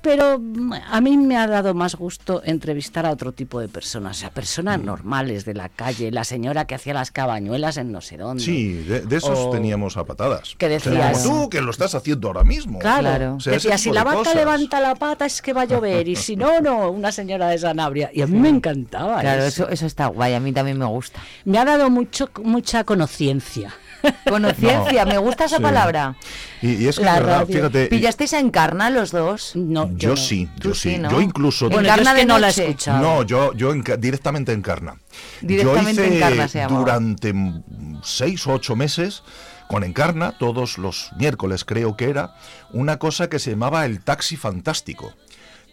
Pero 0.05 0.39
mm, 0.39 0.73
a 0.93 1.01
mí 1.01 1.17
me 1.17 1.37
ha 1.39 1.47
dado 1.47 1.73
más 1.73 1.97
gusto 1.97 2.43
entrevistar 2.45 3.07
a 3.07 3.11
otro 3.11 3.33
tipo 3.33 3.59
de 3.59 3.69
personas, 3.69 4.19
o 4.19 4.21
sea, 4.21 4.31
personas 4.31 4.79
Mm. 4.79 4.85
normales 4.85 5.45
de 5.47 5.55
la 5.55 5.71
calle, 5.71 6.13
la 6.13 6.25
señora 6.25 6.67
que 6.67 6.75
hacía 6.75 6.93
las 6.93 7.11
cabañuelas 7.11 7.79
en 7.79 7.91
no 7.91 8.03
sé 8.03 8.19
dónde. 8.19 8.45
Sí, 8.45 8.75
de, 8.75 9.01
de 9.01 9.17
esos 9.17 9.39
O- 9.39 9.51
teníamos 9.51 9.97
a 9.97 10.05
patadas. 10.05 10.55
Que 10.59 10.69
decías- 10.69 11.23
como 11.23 11.45
tú, 11.45 11.49
que 11.51 11.63
lo 11.63 11.71
estás 11.71 11.95
haciendo 11.95 12.29
ahora 12.29 12.45
mismo. 12.45 12.79
Claro, 12.81 13.37
O 13.37 13.41
sea, 13.41 13.55
decía, 13.55 13.79
si 13.79 13.91
la 13.91 14.05
vaca 14.05 14.19
cosas. 14.19 14.35
levanta 14.35 14.79
la 14.81 14.95
pata 14.95 15.25
es 15.25 15.41
que 15.41 15.55
va 15.55 15.63
a 15.63 15.65
llover 15.65 16.07
y 16.07 16.17
si 16.17 16.37
no, 16.37 16.61
no, 16.61 16.91
una 16.91 17.11
señora 17.11 17.49
de 17.49 17.57
Sanabria. 17.59 18.11
Y 18.13 18.21
a 18.21 18.27
mí 18.27 18.39
me 18.39 18.51
encantaba 18.51 19.21
Claro, 19.23 19.45
eso. 19.45 19.65
eso, 19.65 19.73
eso 19.73 19.87
está 19.87 20.07
guay, 20.09 20.35
a 20.35 20.41
mí 20.41 20.53
también 20.53 20.79
me 20.79 20.85
gusta. 20.85 21.19
Me 21.47 21.59
ha 21.59 21.65
dado 21.65 21.89
mucho, 21.89 22.29
mucha 22.43 22.85
conociencia. 24.29 24.31
Conociencia, 24.31 25.05
me 25.07 25.19
gusta 25.19 25.45
esa 25.47 25.57
Sí. 25.57 25.63
palabra. 25.63 26.17
Y, 26.63 26.75
y 26.75 26.89
es 26.89 26.99
que, 26.99 27.05
La 27.05 27.15
es 27.15 27.21
verdad, 27.21 27.41
radio. 27.41 27.55
fíjate, 27.57 27.87
¿Pillasteis 27.87 28.33
a 28.35 28.39
Encarna 28.41 28.91
los 28.91 29.11
dos? 29.11 29.53
No, 29.55 29.91
yo, 29.97 30.17
sí, 30.17 30.49
yo 30.59 30.75
sí. 30.75 30.93
sí, 30.95 30.99
¿no? 30.99 31.11
Yo 31.11 31.21
incluso... 31.21 31.69
Bueno, 31.69 31.83
Encarna 31.83 32.05
yo 32.05 32.09
es 32.11 32.15
que 32.15 32.21
de 32.21 32.27
no 32.27 32.39
la 32.39 32.49
escuchado. 32.49 32.99
No, 33.03 33.23
yo, 33.23 33.53
yo 33.55 33.75
enca- 33.75 33.97
directamente 33.99 34.53
encarna. 34.53 34.97
Directamente 35.41 35.95
yo 35.95 36.05
hice 36.05 36.17
Encarna 36.17 36.49
se 36.49 36.59
llamaba. 36.59 36.79
durante 36.81 37.35
seis 38.03 38.47
o 38.47 38.53
ocho 38.53 38.77
meses 38.77 39.23
con 39.69 39.83
Encarna, 39.85 40.37
todos 40.39 40.79
los 40.79 41.11
miércoles 41.19 41.65
creo 41.65 41.97
que 41.97 42.11
era, 42.11 42.35
una 42.73 42.99
cosa 42.99 43.29
que 43.29 43.39
se 43.39 43.51
llamaba 43.53 43.87
el 43.87 44.01
taxi 44.05 44.37
fantástico 44.37 45.15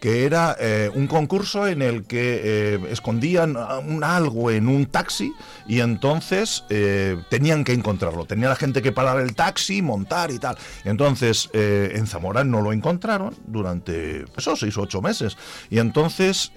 que 0.02 0.24
era 0.24 0.56
eh, 0.58 0.90
un 0.96 1.06
concurso 1.06 1.68
en 1.68 1.80
el 1.80 2.02
que 2.02 2.40
eh, 2.42 2.80
escondían 2.90 3.56
un 3.86 4.02
algo 4.02 4.50
en 4.50 4.66
un 4.66 4.86
taxi 4.86 5.32
y 5.68 5.78
entonces 5.78 6.64
eh, 6.70 7.22
tenían 7.30 7.62
que 7.62 7.72
encontrarlo. 7.72 8.24
Tenía 8.24 8.48
la 8.48 8.56
gente 8.56 8.82
que 8.82 8.90
parar 8.90 9.20
el 9.20 9.36
taxi, 9.36 9.80
montar 9.80 10.32
y 10.32 10.40
tal. 10.40 10.58
Entonces 10.82 11.48
en 11.52 12.04
Zamora 12.08 12.42
no 12.42 12.62
lo 12.62 12.72
encontraron 12.72 13.36
durante 13.46 14.24
esos 14.36 14.58
seis 14.58 14.76
o 14.76 14.82
ocho 14.82 15.00
meses. 15.00 15.36
Y 15.70 15.78
entonces, 15.78 16.50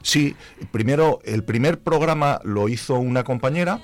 sí, 0.00 0.36
primero, 0.72 1.20
el 1.22 1.44
primer 1.44 1.80
programa 1.80 2.40
lo 2.44 2.70
hizo 2.70 2.94
una 2.94 3.24
compañera. 3.24 3.82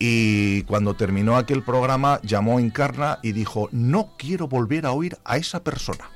Y 0.00 0.62
cuando 0.62 0.94
terminó 0.94 1.36
aquel 1.36 1.62
programa 1.62 2.18
llamó 2.24 2.58
Encarna 2.58 3.20
y 3.22 3.30
dijo, 3.30 3.68
no 3.70 4.14
quiero 4.18 4.48
volver 4.48 4.84
a 4.84 4.90
oír 4.90 5.16
a 5.24 5.36
esa 5.36 5.62
persona 5.62 6.11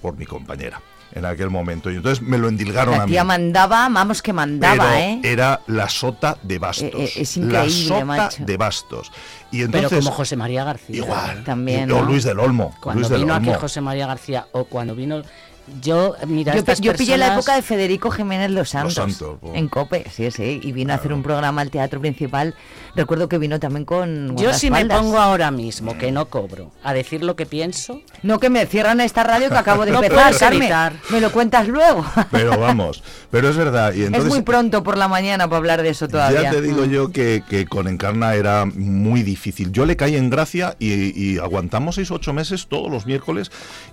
por 0.00 0.16
mi 0.16 0.26
compañera 0.26 0.80
en 1.12 1.24
aquel 1.24 1.48
momento. 1.50 1.90
Y 1.90 1.96
entonces 1.96 2.22
me 2.22 2.36
lo 2.38 2.48
endilgaron 2.48 2.94
La 2.96 3.02
a 3.02 3.06
mí. 3.06 3.12
tía 3.12 3.24
mandaba, 3.24 3.88
vamos 3.90 4.20
que 4.20 4.32
mandaba, 4.32 4.84
Pero 4.90 4.94
¿eh? 4.98 5.20
era 5.24 5.60
la 5.66 5.88
sota 5.88 6.36
de 6.42 6.58
bastos. 6.58 7.00
Eh, 7.00 7.04
eh, 7.04 7.12
es 7.22 7.36
la 7.38 7.44
increíble, 7.64 7.88
sota 7.88 8.04
macho. 8.04 8.44
de 8.44 8.56
bastos. 8.58 9.12
Y 9.50 9.64
Pero 9.64 9.78
entonces, 9.78 9.98
como 10.04 10.10
José 10.16 10.36
María 10.36 10.64
García. 10.64 10.96
igual. 10.96 11.44
También, 11.44 11.90
O 11.92 12.00
¿no? 12.00 12.04
Luis 12.04 12.24
del 12.24 12.38
Olmo. 12.38 12.76
Cuando 12.80 13.00
Luis 13.00 13.08
del 13.10 13.20
vino 13.22 13.34
aquí 13.34 13.48
Olmo. 13.48 13.60
José 13.60 13.80
María 13.80 14.06
García 14.06 14.46
o 14.52 14.64
cuando 14.64 14.94
vino... 14.94 15.22
Yo, 15.82 16.14
mira, 16.26 16.52
Yo, 16.54 16.58
estas 16.60 16.80
yo 16.80 16.92
pillé 16.94 17.16
la 17.18 17.34
época 17.34 17.54
de 17.54 17.62
Federico 17.62 18.10
Jiménez 18.10 18.50
Los 18.50 18.70
Santos, 18.70 18.94
Santos, 18.94 19.38
po. 19.40 19.52
en 19.54 19.68
COPE, 19.68 20.06
sí, 20.14 20.30
sí, 20.30 20.60
y 20.62 20.72
vino 20.72 20.92
a 20.92 20.96
hacer 20.96 21.12
un 21.12 21.22
programa 21.22 21.60
al 21.62 21.70
teatro 21.70 22.00
principal. 22.00 22.54
Recuerdo 22.96 23.28
que 23.28 23.38
vino 23.38 23.60
también 23.60 23.84
con 23.84 24.36
Yo 24.36 24.52
si 24.54 24.70
me 24.70 24.84
pongo 24.86 25.18
ahora 25.18 25.50
mismo, 25.50 25.96
que 25.98 26.10
no 26.10 26.26
cobro, 26.28 26.72
a 26.82 26.92
decir 26.94 27.22
lo 27.22 27.36
que 27.36 27.46
pienso, 27.46 28.00
No, 28.22 28.38
que 28.40 28.50
me 28.50 28.66
cierran 28.66 29.00
esta 29.00 29.22
radio 29.24 29.48
que 29.50 29.56
acabo 29.56 29.84
de 29.84 29.92
No 29.98 30.02
empezar, 30.02 30.36
Carmen. 30.36 30.98
Me 31.10 31.20
lo 31.20 31.30
cuentas 31.30 31.68
luego. 31.68 32.04
Pero 32.30 32.58
vamos, 32.58 33.02
pero 33.30 33.50
es 33.50 33.56
verdad. 33.56 33.92
Y 33.94 34.04
entonces, 34.04 34.24
es 34.24 34.28
muy 34.34 34.42
pronto 34.42 34.82
por 34.82 34.96
la 34.96 35.06
mañana 35.08 35.46
para 35.48 35.58
hablar 35.58 35.82
de 35.82 35.90
eso 35.90 36.08
todavía. 36.08 36.42
Ya 36.44 36.50
te 36.50 36.62
digo 36.62 36.86
Mm. 36.86 36.90
yo 36.90 37.12
que, 37.12 37.42
que 37.48 37.66
con 37.66 37.88
Encarna 37.88 38.34
era 38.34 38.64
muy 38.64 39.22
difícil. 39.22 39.70
Yo 39.72 39.84
le 39.84 39.96
caí 39.96 40.16
en 40.16 40.30
gracia 40.30 40.76
y, 40.78 41.12
y 41.20 41.38
aguantamos 41.38 41.96
seis 41.96 42.10
o 42.10 42.14
ocho 42.14 42.32
meses 42.32 42.66
todos 42.68 42.90
los 42.90 43.04
miércoles 43.06 43.50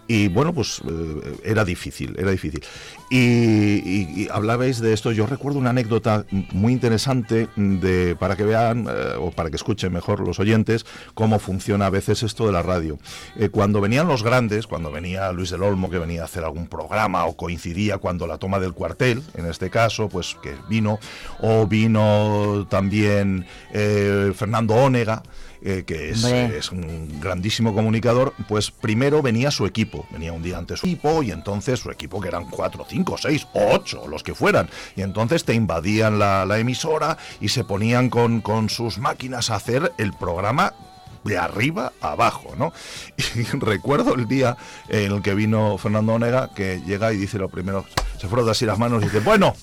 y 0.07 0.27
bueno, 0.29 0.53
pues 0.53 0.81
eh, 0.87 1.35
era 1.43 1.64
difícil, 1.65 2.15
era 2.17 2.31
difícil. 2.31 2.63
Y, 3.09 4.27
hablabais 4.29 4.79
de 4.79 4.93
esto, 4.93 5.11
yo 5.11 5.27
recuerdo 5.27 5.59
una 5.59 5.69
anécdota 5.69 6.25
muy 6.51 6.73
interesante 6.73 7.47
de, 7.55 8.15
para 8.15 8.35
que 8.35 8.43
vean 8.43 8.87
eh, 8.89 9.15
o 9.19 9.31
para 9.31 9.49
que 9.49 9.55
escuchen 9.55 9.93
mejor 9.93 10.19
los 10.21 10.39
oyentes 10.39 10.85
cómo 11.13 11.39
funciona 11.39 11.87
a 11.87 11.89
veces 11.89 12.23
esto 12.23 12.45
de 12.45 12.51
la 12.51 12.61
radio. 12.61 12.97
Eh, 13.37 13.49
cuando 13.49 13.81
venían 13.81 14.07
los 14.07 14.23
grandes, 14.23 14.67
cuando 14.67 14.91
venía 14.91 15.31
Luis 15.31 15.51
del 15.51 15.63
Olmo 15.63 15.89
que 15.89 15.99
venía 15.99 16.23
a 16.23 16.25
hacer 16.25 16.43
algún 16.43 16.67
programa 16.67 17.25
o 17.25 17.35
coincidía 17.35 17.97
cuando 17.97 18.27
la 18.27 18.37
toma 18.37 18.59
del 18.59 18.73
cuartel, 18.73 19.21
en 19.35 19.45
este 19.45 19.69
caso, 19.69 20.09
pues 20.09 20.35
que 20.41 20.55
vino, 20.69 20.99
o 21.41 21.67
vino 21.67 22.67
también 22.69 23.45
eh, 23.71 24.33
Fernando 24.35 24.75
Ónega, 24.75 25.23
eh, 25.67 25.83
que 25.83 26.11
es, 26.11 26.71
un 26.71 27.19
grandísimo 27.19 27.73
comunicador, 27.73 28.35
pues 28.47 28.69
primero 28.69 29.23
venía 29.23 29.49
su 29.49 29.65
equipo, 29.65 30.05
venía 30.11 30.31
un 30.31 30.43
día 30.43 30.59
antes 30.59 30.81
su 30.81 30.85
equipo 30.85 31.23
y 31.23 31.31
entonces 31.31 31.79
su 31.79 31.89
equipo 31.89 32.21
que 32.21 32.27
eran 32.27 32.45
cuatro, 32.51 32.85
cinco, 32.87 33.17
seis, 33.17 33.47
ocho, 33.53 34.07
los 34.07 34.21
que 34.21 34.35
fueran, 34.35 34.69
y 34.95 35.01
entonces 35.01 35.43
te 35.43 35.55
invadían 35.55 36.19
la, 36.19 36.45
la 36.45 36.59
emisora 36.59 37.17
y 37.41 37.49
se 37.49 37.63
ponían 37.63 38.11
con, 38.11 38.41
con 38.41 38.69
sus 38.69 38.99
máquinas 38.99 39.49
a 39.49 39.55
hacer 39.55 39.91
el 39.97 40.13
programa 40.13 40.75
de 41.23 41.39
arriba 41.39 41.93
a 41.99 42.11
abajo, 42.11 42.53
¿no? 42.57 42.71
Y 43.35 43.43
recuerdo 43.57 44.13
el 44.13 44.27
día 44.27 44.57
en 44.87 45.13
el 45.13 45.21
que 45.23 45.33
vino 45.33 45.79
Fernando 45.79 46.13
Onega, 46.13 46.51
que 46.53 46.79
llega 46.85 47.11
y 47.11 47.17
dice 47.17 47.39
lo 47.39 47.49
primero, 47.49 47.85
se 48.19 48.27
frota 48.27 48.51
así 48.51 48.65
las 48.65 48.77
manos 48.77 49.01
y 49.01 49.05
dice, 49.05 49.19
bueno, 49.19 49.55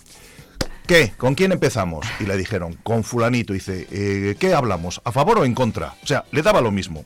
¿Qué? 0.86 1.12
¿Con 1.16 1.34
quién 1.34 1.52
empezamos? 1.52 2.04
Y 2.20 2.24
le 2.24 2.36
dijeron, 2.36 2.76
con 2.82 3.04
fulanito. 3.04 3.52
Dice, 3.52 3.86
eh, 3.90 4.36
¿qué 4.38 4.52
hablamos? 4.54 5.00
¿A 5.04 5.12
favor 5.12 5.38
o 5.38 5.44
en 5.44 5.54
contra? 5.54 5.94
O 6.02 6.06
sea, 6.06 6.24
le 6.32 6.42
daba 6.42 6.60
lo 6.60 6.70
mismo. 6.70 7.04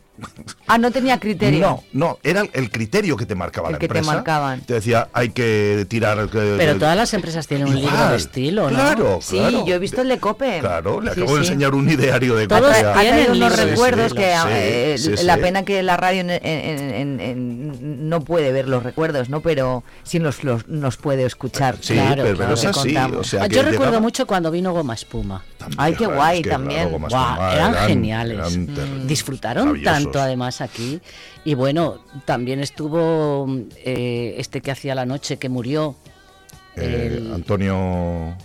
Ah, 0.66 0.78
no 0.78 0.90
tenía 0.90 1.20
criterio. 1.20 1.60
No, 1.60 1.84
no, 1.92 2.18
era 2.22 2.42
el- 2.54 2.70
criterio 2.70 3.18
que 3.18 3.26
te 3.26 3.34
marcaba 3.34 3.68
El 3.68 3.74
la 3.74 3.78
que 3.78 3.86
te 3.86 3.98
empresa. 3.98 4.14
marcaban. 4.16 4.60
Te 4.62 4.72
decía, 4.74 5.08
hay 5.12 5.28
que 5.28 5.84
tirar... 5.90 6.18
eh, 6.32 6.54
pero 6.56 6.76
todas 6.76 6.96
las 6.96 7.12
empresas 7.12 7.46
tienen 7.46 7.68
un 7.68 7.78
libro 7.78 8.08
de 8.08 8.16
estilo, 8.16 8.62
¿no? 8.70 8.76
Claro, 8.78 9.18
Sí, 9.20 9.36
claro. 9.36 9.66
yo 9.66 9.74
he 9.74 9.78
visto 9.78 10.00
el 10.00 10.08
de 10.08 10.18
COPE. 10.18 10.60
Claro, 10.60 11.02
le 11.02 11.12
Sí, 11.12 11.20
acabo 11.20 11.36
de 11.36 11.44
sí. 11.44 11.52
enseñar 11.52 11.74
un 11.74 11.88
ideario 11.90 12.34
de 12.34 12.48
Todos. 12.48 12.74
Ha 12.76 12.92
traído 12.94 13.14
tienen 13.14 13.30
unos 13.32 13.56
recuerdos 13.58 14.12
Sí, 14.12 14.16
que 14.16 14.24
sí, 14.32 14.48
eh, 14.52 14.94
sí, 14.98 15.24
la 15.24 15.34
sí. 15.34 15.40
pena 15.42 15.64
que 15.66 15.82
la 15.82 15.98
radio 15.98 16.22
en- 16.22 16.30
en- 16.30 16.40
en- 16.42 17.20
en- 17.20 18.08
no 18.08 18.22
puede 18.22 18.52
ver 18.52 18.68
los 18.68 18.82
recuerdos, 18.82 19.28
¿no? 19.28 19.40
Pero 19.42 19.84
sí 20.02 20.18
nos, 20.18 20.42
los, 20.44 20.66
nos 20.66 20.96
puede 20.96 21.24
escuchar. 21.26 21.76
Sí, 21.82 21.92
Claro, 21.92 22.22
pero, 22.22 22.24
pero 22.24 22.36
claro. 22.38 22.54
es 22.54 22.60
que 22.62 22.66
así. 22.68 22.78
contamos. 22.80 23.16
O 23.18 23.24
sea, 23.24 23.48
que 23.48 23.54
Yo 23.56 23.62
recuerdo 23.76 23.92
daba- 23.94 24.02
mucho 24.02 24.26
cuando 24.26 24.50
vino 24.50 24.72
Goma 24.72 24.94
Espuma. 24.94 25.44
Ay, 25.76 25.94
qué 25.94 26.06
guay, 26.06 26.38
es 26.38 26.42
que, 26.42 26.48
claro, 26.48 26.64
también. 26.64 26.90
Guau, 27.08 27.52
eran 27.52 27.74
geniales. 27.86 28.38
eran 28.38 28.66
ter- 28.74 29.06
Disfrutaron 29.06 29.82
tanto 29.82 30.20
además 30.20 30.60
aquí. 30.60 31.00
Y 31.44 31.54
bueno, 31.54 32.00
también 32.24 32.60
estuvo 32.60 33.46
eh, 33.76 34.34
este 34.38 34.60
que 34.60 34.70
hacía 34.70 34.94
la 34.94 35.06
noche 35.06 35.38
que 35.38 35.48
murió. 35.48 35.96
Eh, 36.76 37.14
el- 37.18 37.32
Antonio... 37.34 38.36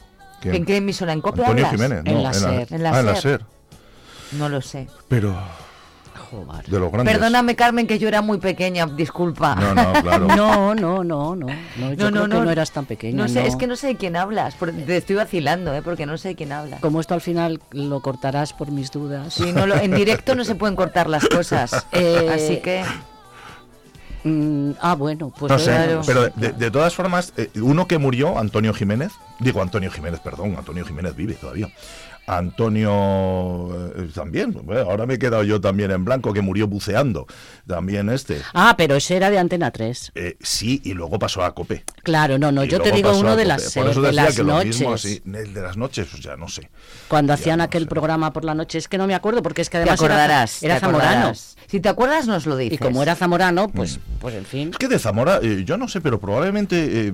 ¿quién? 0.41 0.55
¿En 0.55 0.65
qué 0.65 0.77
emisora? 0.77 1.13
¿En 1.13 1.21
COPE 1.21 1.41
Antonio 1.41 1.65
hablas? 1.67 1.81
Jiménez, 1.81 2.03
En 2.05 2.13
no, 2.15 2.23
la 2.23 2.33
SER. 2.33 2.67
En 2.73 2.83
la 2.83 2.95
ah, 2.95 2.99
en 2.99 3.05
la 3.05 3.15
SER. 3.15 3.21
SER. 3.39 3.45
No 4.39 4.47
lo 4.49 4.61
sé. 4.61 4.87
Pero 5.09 5.35
Joder. 6.31 6.65
de 6.65 6.79
los 6.79 6.91
grandes. 6.91 7.13
Perdóname, 7.13 7.55
Carmen, 7.55 7.85
que 7.85 7.99
yo 7.99 8.07
era 8.07 8.21
muy 8.21 8.37
pequeña, 8.39 8.85
disculpa. 8.87 9.55
No, 9.55 9.75
no, 9.75 9.93
claro. 10.01 10.27
No, 10.35 10.73
no, 10.73 11.03
no, 11.03 11.35
no. 11.35 11.47
no 11.77 11.93
yo 11.93 12.09
creo 12.09 12.23
que 12.23 12.35
no 12.35 12.49
eras 12.49 12.71
tan 12.71 12.85
pequeña. 12.85 13.17
No 13.17 13.27
sé, 13.27 13.41
no. 13.41 13.47
es 13.47 13.55
que 13.55 13.67
no 13.67 13.75
sé 13.75 13.87
de 13.87 13.95
quién 13.97 14.15
hablas. 14.15 14.55
Te 14.55 14.97
estoy 14.97 15.17
vacilando, 15.17 15.73
¿eh? 15.75 15.81
Porque 15.81 16.05
no 16.05 16.17
sé 16.17 16.29
de 16.29 16.35
quién 16.35 16.51
hablas. 16.51 16.79
Como 16.79 16.99
esto 17.01 17.13
al 17.13 17.21
final 17.21 17.59
lo 17.71 17.99
cortarás 18.01 18.53
por 18.53 18.71
mis 18.71 18.89
dudas. 18.91 19.33
Sí, 19.33 19.51
no 19.51 19.67
lo- 19.67 19.75
en 19.75 19.93
directo 19.93 20.33
no 20.35 20.43
se 20.45 20.55
pueden 20.55 20.75
cortar 20.75 21.09
las 21.09 21.27
cosas. 21.27 21.85
Eh, 21.91 22.31
Así 22.33 22.57
que. 22.61 22.83
Mm, 24.23 24.73
ah, 24.79 24.93
bueno, 24.95 25.33
pues 25.37 25.51
No 25.51 25.57
sé, 25.57 25.71
bueno, 25.71 26.01
pero 26.05 26.29
de, 26.35 26.51
de 26.51 26.69
todas 26.71 26.93
formas, 26.93 27.33
eh, 27.37 27.49
uno 27.55 27.87
que 27.87 27.97
murió, 27.97 28.37
Antonio 28.37 28.71
Jiménez, 28.73 29.11
digo 29.39 29.61
Antonio 29.63 29.89
Jiménez, 29.89 30.19
perdón, 30.19 30.55
Antonio 30.57 30.85
Jiménez 30.85 31.15
vive 31.15 31.33
todavía. 31.33 31.67
Antonio 32.27 33.91
eh, 33.97 34.09
también, 34.13 34.51
bueno, 34.63 34.81
ahora 34.89 35.05
me 35.05 35.15
he 35.15 35.19
quedado 35.19 35.43
yo 35.43 35.59
también 35.59 35.91
en 35.91 36.05
blanco, 36.05 36.33
que 36.33 36.41
murió 36.41 36.67
buceando, 36.67 37.27
también 37.67 38.09
este. 38.09 38.41
Ah, 38.53 38.75
pero 38.77 38.95
ese 38.95 39.15
era 39.17 39.29
de 39.29 39.39
Antena 39.39 39.71
3. 39.71 40.11
Eh, 40.15 40.37
sí, 40.41 40.81
y 40.83 40.93
luego 40.93 41.19
pasó 41.19 41.43
a 41.43 41.53
COPE. 41.53 41.83
Claro, 42.03 42.37
no, 42.37 42.51
no, 42.51 42.63
Y 42.63 42.67
yo 42.67 42.79
te 42.81 42.91
digo 42.91 43.17
uno 43.17 43.35
de 43.35 43.45
las, 43.45 43.73
Por 43.73 43.87
eso 43.89 44.01
de 44.01 44.07
decía 44.09 44.23
las 44.23 44.35
que 44.35 44.43
lo 44.43 44.53
noches. 44.53 44.79
mismo, 44.79 44.97
sí, 44.97 45.21
el 45.25 45.53
de 45.53 45.61
las 45.61 45.77
noches, 45.77 46.07
pues 46.09 46.23
ya 46.23 46.35
no 46.37 46.47
sé. 46.47 46.69
Cuando 47.07 47.33
hacían 47.33 47.61
aquel 47.61 47.87
programa 47.87 48.31
por 48.33 48.45
la 48.45 48.53
noche, 48.53 48.77
es 48.77 48.87
que 48.87 48.97
no 48.97 49.07
me 49.07 49.15
acuerdo, 49.15 49.41
porque 49.43 49.61
es 49.61 49.69
que 49.69 49.77
Te 49.77 49.83
además 49.83 50.01
era- 50.01 50.13
acordarás. 50.15 50.63
era, 50.63 50.75
te 50.75 50.79
zamorano. 50.81 51.33
Si 51.71 51.79
te 51.79 51.87
acuerdas, 51.87 52.27
nos 52.27 52.45
lo 52.45 52.57
dices. 52.57 52.75
Y 52.75 52.77
como 52.83 53.01
era 53.01 53.15
zamorano, 53.15 53.69
pues, 53.69 53.97
Mm. 53.97 54.01
pues 54.19 54.35
en 54.35 54.43
fin. 54.45 54.69
Es 54.71 54.77
que 54.77 54.89
de 54.89 54.99
Zamora, 54.99 55.39
eh, 55.41 55.63
yo 55.65 55.77
no 55.77 55.87
sé, 55.87 56.01
pero 56.01 56.19
probablemente 56.19 57.07
eh, 57.07 57.13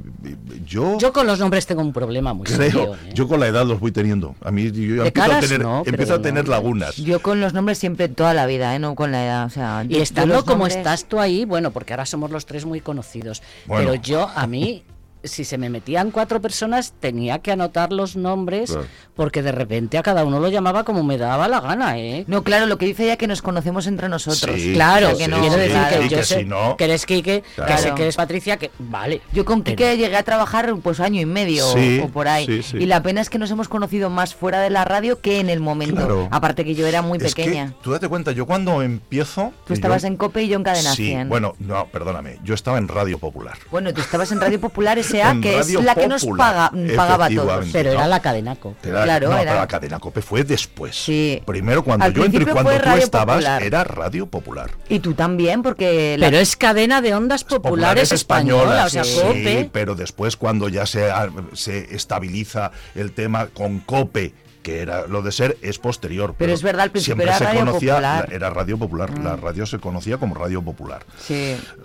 yo, 0.66 0.98
Yo 0.98 1.14
con 1.14 1.28
los 1.28 1.40
nombres 1.40 1.68
tengo 1.68 1.82
un 1.82 1.94
problema 1.94 2.34
muy 2.34 2.46
creo, 2.48 2.58
serio. 2.58 2.96
¿eh? 2.96 3.12
yo 3.14 3.28
con 3.28 3.40
la 3.40 3.46
edad 3.48 3.68
los 3.68 3.80
voy 3.80 3.92
teniendo. 3.92 4.36
A 4.44 4.50
mí 4.50 4.72
yo 4.72 5.06
empiezo, 5.06 5.32
a 5.32 5.40
tener, 5.40 5.62
no, 5.62 5.84
empiezo 5.86 6.14
a 6.16 6.22
tener 6.24 6.48
lagunas. 6.48 6.96
Yo 6.98 7.22
con 7.22 7.40
los 7.40 7.54
nombres 7.54 7.78
siempre 7.78 8.10
toda 8.10 8.34
la 8.34 8.48
vida, 8.48 8.76
¿eh? 8.76 8.80
No 8.80 8.96
con 8.96 9.12
la 9.12 9.24
edad. 9.24 9.46
O 9.46 9.50
sea, 9.52 9.84
yo- 9.84 9.96
Y 10.00 10.02
estando 10.02 10.44
como 10.44 10.64
nombres- 10.66 10.78
estás 10.78 11.06
tú 11.06 11.20
ahí, 11.20 11.46
bueno, 11.46 11.70
porque 11.70 11.94
ahora 11.94 12.08
somos 12.08 12.32
los 12.32 12.48
tres 12.48 12.66
muy 12.66 12.82
conocidos. 12.82 13.44
Bueno. 13.68 13.92
Pero 13.92 14.02
yo, 14.02 14.28
a 14.36 14.48
mí, 14.48 14.84
si 15.24 15.44
se 15.44 15.58
me 15.58 15.70
metían 15.70 16.12
cuatro 16.12 16.42
personas, 16.42 16.94
tenía 17.00 17.40
que 17.40 17.52
anotar 17.52 17.92
los 17.92 18.16
nombres, 18.16 18.72
Claro. 18.72 18.88
porque 19.16 19.42
de 19.42 19.52
repente 19.52 19.98
a 19.98 20.04
cada 20.04 20.24
uno 20.26 20.40
lo 20.40 20.50
llamaba 20.50 20.84
como 20.84 21.04
me 21.04 21.18
daba 21.18 21.48
la 21.48 21.60
gana, 21.60 21.98
¿eh? 22.00 22.24
No, 22.28 22.44
claro, 22.44 22.66
lo 22.66 22.78
que 22.78 22.86
dice 22.86 23.06
ella 23.06 23.18
que 23.18 23.28
nos 23.28 23.42
conocemos 23.42 23.88
entre 23.88 24.10
nosotros. 24.10 24.56
Sí, 24.60 24.74
Claro, 24.74 25.18
que 25.18 25.28
no- 25.28 25.40
quiero 25.40 25.56
decir 25.58 25.78
que 25.90 26.10
yo 26.10 26.18
que 26.18 26.24
sé 26.24 26.40
si 26.40 26.46
no- 26.46 26.76
que 26.78 26.84
eres 26.86 27.06
Quique, 27.06 27.42
que 27.56 27.62
Claro. 27.64 27.82
sé 27.82 27.94
que 27.94 28.02
eres 28.04 28.16
Patricia, 28.16 28.58
que 28.58 28.72
vale. 28.80 29.22
Yo 29.34 29.44
con 29.46 29.64
Pero- 29.64 29.76
Quique 29.76 29.98
llegué 29.98 30.16
a 30.18 30.24
trabajar 30.24 30.74
pues 30.84 31.00
año 31.00 31.20
y 31.22 31.26
medio 31.26 31.66
Sí, 31.74 32.00
o, 32.02 32.06
o 32.06 32.10
por 32.10 32.28
ahí. 32.28 32.46
sí, 32.46 32.64
sí. 32.64 32.78
Y 32.78 32.86
la 32.86 33.02
pena 33.02 33.22
es 33.22 33.30
que 33.30 33.38
nos 33.38 33.52
hemos 33.52 33.68
conocido 33.68 34.10
más 34.10 34.34
fuera 34.36 34.62
de 34.62 34.70
la 34.70 34.86
radio 34.86 35.20
que 35.22 35.40
en 35.40 35.50
el 35.50 35.60
momento. 35.60 35.96
Claro. 35.96 36.28
Aparte 36.32 36.64
que 36.64 36.76
yo 36.76 36.86
era 36.88 37.02
muy 37.02 37.18
Es 37.22 37.34
que, 37.36 37.44
pequeña. 37.46 37.74
tú 37.82 37.92
date 37.92 38.08
cuenta, 38.08 38.32
yo 38.32 38.46
cuando 38.46 38.82
empiezo... 38.82 39.52
Tú 39.66 39.74
estabas 39.74 40.02
yo- 40.04 40.08
en 40.10 40.18
COPE 40.18 40.44
y 40.44 40.48
yo 40.50 40.58
en 40.58 40.64
Cadena 40.64 40.92
Sí, 40.94 41.08
100. 41.08 41.30
bueno, 41.30 41.56
no, 41.60 41.88
perdóname, 41.88 42.40
yo 42.44 42.54
estaba 42.54 42.78
en 42.78 42.88
Radio 42.88 43.18
Popular. 43.18 43.58
Bueno, 43.72 43.94
tú 43.94 44.02
estabas 44.02 44.32
en 44.32 44.40
Radio 44.42 44.60
Popular 44.62 44.98
S.A., 45.10 45.40
que 45.42 45.58
Radio 45.58 45.80
es 45.80 45.86
la 45.86 45.96
que 45.96 46.08
nos 46.08 46.26
paga, 46.26 46.72
pagaba 46.96 47.26
a 47.26 47.30
todos. 47.30 47.66
Pero 47.72 47.92
No. 47.94 48.00
era 48.00 48.08
la 48.08 48.20
cadena 48.22 48.56
COPE. 48.56 48.90
Era- 48.90 49.04
Claro, 49.04 49.30
no, 49.30 49.36
era- 49.38 49.44
pero 49.52 49.56
la 49.62 49.68
cadena 49.68 50.00
COPE 50.00 50.22
fue 50.22 50.44
después. 50.44 50.96
Sí. 50.96 51.42
Primero 51.46 51.84
cuando 51.84 52.06
Al 52.06 52.14
yo 52.14 52.24
entré 52.26 52.42
y 52.42 52.46
principio 52.46 52.54
cuando 52.54 52.72
fue 52.72 52.80
tú 52.80 52.86
Radio 52.86 53.04
estabas 53.04 53.36
Popular. 53.38 53.64
era 53.64 53.84
Radio 53.84 54.26
Popular. 54.28 54.72
Y 54.90 55.00
tú 55.00 55.14
también, 55.14 55.62
porque... 55.64 56.18
la- 56.18 56.28
Pero 56.28 56.38
es 56.40 56.56
cadena 56.56 57.02
de 57.02 57.14
ondas 57.14 57.44
populares, 57.44 58.12
española, 58.12 58.86
o 58.86 58.90
sea, 58.90 59.04
sí, 59.04 59.20
COPE. 59.22 59.70
pero 59.72 59.96
después 59.96 60.36
cuando 60.38 60.70
ya 60.70 60.86
se, 60.86 61.08
se 61.54 61.96
estabiliza 61.96 62.72
el 62.96 63.12
tema 63.12 63.48
con 63.48 63.80
COPE, 63.80 64.34
que 64.68 64.82
era 64.82 65.08
lo 65.08 65.22
de 65.22 65.32
ser, 65.32 65.58
es 65.62 65.80
posterior. 65.80 66.36
Pero 66.38 66.52
es 66.52 66.62
verdad, 66.62 66.82
al 66.84 66.92
principio 66.92 67.16
siempre 67.16 67.26
era 67.28 67.38
se 67.38 67.44
Radio 67.46 67.60
conocía, 67.62 67.94
Popular. 67.94 68.26
Mm. 68.26 68.30
la- 68.30 68.36
era 68.36 68.50
Radio 68.50 68.78
Popular, 68.78 69.20
la 69.20 69.36
radio 69.38 69.66
se 69.66 69.80
conocía 69.80 70.18
como 70.18 70.36
Radio 70.36 70.62
Popular. 70.62 71.06
Sí. 71.26 71.34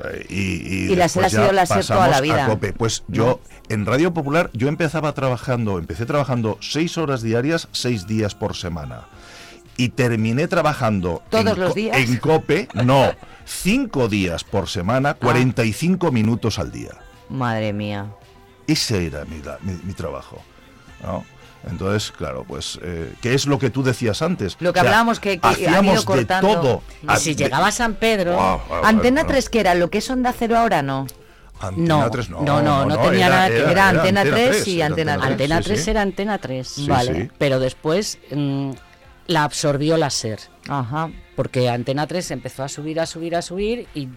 Eh, 0.04 0.26
y, 0.28 0.34
y 0.88 0.92
Y 0.92 0.96
la 0.96 1.08
SER 1.08 1.24
ha 1.26 1.30
sido 1.30 1.52
la 1.52 1.64
SER 1.64 1.86
toda 1.86 2.08
la 2.08 2.16
a 2.16 2.20
vida. 2.20 2.46
COPE. 2.46 2.72
Pues 2.72 3.04
yo, 3.06 3.40
en 3.68 3.86
Radio 3.86 4.12
Popular, 4.12 4.50
yo 4.52 4.66
empezaba 4.66 5.12
trabajando, 5.12 5.78
empecé 5.78 6.06
trabajando 6.06 6.58
seis 6.60 6.98
horas 6.98 7.22
diarias, 7.22 7.68
seis 7.70 8.08
días 8.08 8.34
por 8.34 8.56
semana. 8.56 9.06
Y 9.76 9.90
terminé 9.90 10.48
trabajando 10.48 11.22
¿Todos 11.30 11.46
en 11.52 11.60
los 11.60 11.74
días? 11.76 11.96
Ah. 11.96 12.00
en 12.00 12.16
COPE, 12.16 12.68
no, 12.84 13.12
cinco 13.46 14.08
días 14.08 14.42
por 14.42 14.68
semana, 14.68 15.14
45 15.14 16.10
minutos 16.10 16.58
al 16.58 16.72
día. 16.72 16.90
Madre 17.28 17.72
mía. 17.72 18.06
Ese 18.66 19.06
era 19.06 19.24
mi, 19.24 19.36
mi- 19.62 19.80
mi 19.84 19.92
trabajo. 19.94 20.42
¿no? 21.02 21.24
Entonces, 21.70 22.10
claro, 22.12 22.44
pues, 22.46 22.78
eh, 22.82 23.12
¿qué 23.22 23.34
es 23.34 23.46
lo 23.46 23.58
que 23.58 23.70
tú 23.70 23.82
decías 23.82 24.20
antes? 24.22 24.56
Lo 24.60 24.72
que 24.72 24.80
O 24.80 24.82
sea, 24.82 24.90
hablábamos 24.90 25.20
que- 25.20 25.38
que 25.38 25.46
han 25.46 25.58
ido 25.60 25.68
hacíamos 25.70 26.00
de 26.00 26.04
cortando. 26.04 26.48
todo. 26.48 26.82
Y 27.02 27.06
A- 27.08 27.16
si 27.16 27.34
de- 27.34 27.44
llegaba 27.44 27.68
a 27.68 27.72
San 27.72 27.94
Pedro, 27.94 28.34
Guau, 28.34 28.60
guau, 28.68 28.84
Antena 28.84 29.22
bueno, 29.22 29.28
3, 29.34 29.48
que 29.48 29.60
era 29.60 29.74
lo 29.74 29.88
que 29.90 29.98
es 29.98 30.10
Onda 30.10 30.34
Cero 30.36 30.58
ahora, 30.58 30.82
¿no? 30.82 31.06
Antena 31.60 31.86
No, 32.04 32.10
3, 32.10 32.28
no, 32.30 32.42
no, 32.42 32.60
no, 32.62 32.84
no 32.86 32.98
tenía 32.98 33.28
nada 33.28 33.46
que 33.48 33.54
ver. 33.54 33.68
Era 33.70 33.88
Antena 33.90 34.24
3 34.24 34.66
y 34.66 34.76
era 34.80 34.86
Antena 34.86 35.16
3. 35.18 35.30
Antena 35.30 35.58
sí, 35.58 35.64
3 35.64 35.84
sí. 35.84 35.90
era 35.90 36.02
Antena 36.02 36.38
3, 36.38 36.68
Sí, 36.68 36.86
vale. 36.88 37.14
sí. 37.22 37.30
Pero 37.38 37.60
después 37.60 38.18
mm, 38.32 38.72
la 39.28 39.44
absorbió 39.44 39.96
la 39.96 40.10
SER. 40.10 40.40
Ajá. 40.68 41.10
Porque 41.36 41.68
Antena 41.68 42.08
3 42.08 42.32
empezó 42.32 42.64
a 42.64 42.68
subir, 42.68 42.98
a 42.98 43.06
subir, 43.06 43.36
a 43.36 43.42
subir 43.42 43.86
y 43.94 44.08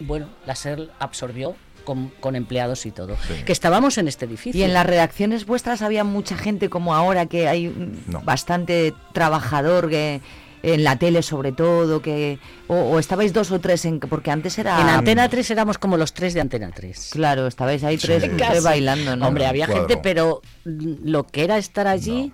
bueno, 0.00 0.28
la 0.46 0.56
SER 0.56 0.90
absorbió 0.98 1.54
con, 1.80 2.08
con 2.20 2.36
empleados 2.36 2.86
y 2.86 2.90
todo. 2.90 3.16
Que 3.46 3.52
estábamos 3.52 3.98
en 3.98 4.08
este 4.08 4.24
edificio. 4.26 4.60
Y 4.60 4.64
en 4.64 4.72
las 4.74 4.86
redacciones 4.86 5.46
vuestras 5.46 5.82
había 5.82 6.04
mucha 6.04 6.36
gente 6.36 6.68
como 6.68 6.94
ahora, 6.94 7.26
que 7.26 7.48
hay 7.48 7.72
No. 8.06 8.20
bastante 8.22 8.94
trabajador 9.12 9.88
que 9.90 10.20
en 10.62 10.84
la 10.84 10.96
tele 10.98 11.22
sobre 11.22 11.52
todo, 11.52 12.02
que 12.02 12.38
o, 12.68 12.74
o 12.74 12.98
estabais 12.98 13.32
dos 13.32 13.50
o 13.50 13.60
tres, 13.60 13.86
en, 13.86 13.98
porque 13.98 14.30
antes 14.30 14.58
era... 14.58 14.78
En 14.78 14.88
Antena 14.90 15.26
3 15.28 15.50
éramos 15.52 15.78
como 15.78 15.96
los 15.96 16.12
tres 16.12 16.34
de 16.34 16.42
Antena 16.42 16.70
3. 16.70 17.08
Claro, 17.12 17.46
estabais 17.46 17.82
ahí 17.82 17.96
tres, 17.96 18.22
Sí. 18.22 18.28
tres 18.28 18.48
Casi. 18.48 18.60
bailando, 18.64 19.16
¿no? 19.16 19.26
Hombre, 19.26 19.46
había 19.46 19.64
Cuadro. 19.66 19.86
gente, 19.88 20.00
pero 20.02 20.42
lo 20.64 21.24
que 21.26 21.44
era 21.44 21.56
estar 21.56 21.86
allí, 21.86 22.32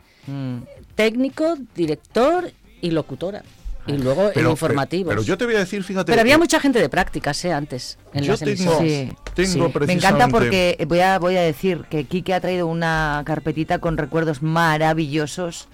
técnico, 0.94 1.56
director 1.74 2.50
y 2.80 2.90
locutora. 2.90 3.42
Y 3.86 3.98
luego 3.98 4.30
Pero- 4.34 4.46
el 4.46 4.50
informativo. 4.52 5.10
Pero 5.10 5.22
yo 5.22 5.38
te 5.38 5.44
voy 5.44 5.54
a 5.54 5.60
decir, 5.60 5.82
fíjate. 5.84 6.10
Pero 6.10 6.20
había 6.20 6.34
eh, 6.34 6.38
mucha 6.38 6.58
gente 6.60 6.80
de 6.80 6.88
prácticas, 6.88 7.44
¿eh? 7.44 7.52
Antes, 7.52 7.98
en 8.12 8.24
Yo 8.24 8.32
las 8.32 8.40
tengo-. 8.40 8.78
Sí. 8.80 9.12
Tengo 9.34 9.68
Sí. 9.68 9.86
Me 9.86 9.92
encanta 9.92 10.28
porque 10.28 10.84
voy 10.88 11.00
a, 11.00 11.18
voy 11.18 11.36
a 11.36 11.42
decir 11.42 11.84
que 11.90 12.04
Quique 12.04 12.34
ha 12.34 12.40
traído 12.40 12.66
una 12.66 13.22
carpetita 13.24 13.78
con 13.78 13.96
recuerdos 13.96 14.42
maravillosos, 14.42 15.68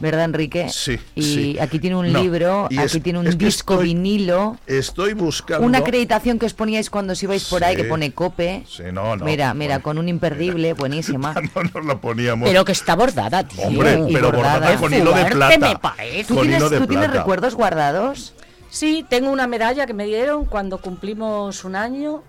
¿verdad, 0.00 0.24
Enrique? 0.24 0.68
Sí, 0.68 0.98
Y 1.14 1.22
sí. 1.22 1.58
aquí 1.60 1.78
tiene 1.78 1.96
un 1.96 2.12
No, 2.12 2.22
libro, 2.22 2.66
y 2.70 2.78
aquí 2.78 2.96
es- 2.98 3.02
tiene 3.02 3.18
un 3.18 3.38
disco 3.38 3.74
estoy- 3.74 3.86
vinilo, 3.94 4.58
Estoy 4.66 5.14
buscando. 5.14 5.66
una 5.66 5.78
acreditación 5.78 6.38
que 6.38 6.46
os 6.46 6.54
poníais 6.54 6.90
cuando 6.90 7.12
os 7.14 7.22
ibais 7.22 7.44
por 7.44 7.64
ahí, 7.64 7.76
que 7.76 7.84
pone 7.84 8.12
COPE. 8.12 8.64
Sí, 8.68 8.82
no, 8.92 9.16
no. 9.16 9.24
mira, 9.24 9.52
mira, 9.54 9.80
con 9.80 9.98
un 9.98 10.08
imperdible, 10.08 10.72
buenísima. 10.74 11.34
No 11.54 11.62
nos 11.62 11.84
la 11.86 11.96
poníamos. 12.00 12.48
Pero 12.48 12.64
que 12.64 12.72
está 12.72 12.94
bordada, 12.96 13.42
tío. 13.46 13.62
Hombre, 13.64 13.98
y 14.08 14.12
pero 14.12 14.30
bordada. 14.32 14.54
bordada 14.58 14.76
con 14.76 14.92
hilo 14.94 15.12
de 15.12 15.24
plata. 15.26 15.58
me 15.58 15.76
parece. 15.78 16.24
¿Tú, 16.24 16.34
Con 16.34 16.42
tienes, 16.44 16.60
hilo 16.60 16.70
de 16.70 16.78
tú 16.78 16.86
tienes 16.86 17.10
recuerdos 17.10 17.54
guardados? 17.54 18.34
Sí, 18.68 19.04
tengo 19.08 19.30
una 19.30 19.46
medalla 19.46 19.86
que 19.86 19.94
me 19.94 20.04
dieron 20.06 20.44
cuando 20.44 20.78
cumplimos 20.78 21.64
un 21.64 21.76
año. 21.76 22.22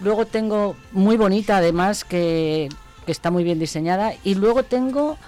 Luego 0.00 0.24
tengo 0.26 0.76
muy 0.92 1.16
bonita, 1.16 1.56
además, 1.58 2.04
que, 2.04 2.68
que 3.04 3.12
está 3.12 3.30
muy 3.30 3.42
bien 3.44 3.58
diseñada. 3.58 4.12
Y 4.24 4.36
luego 4.36 4.62
tengo 4.62 5.18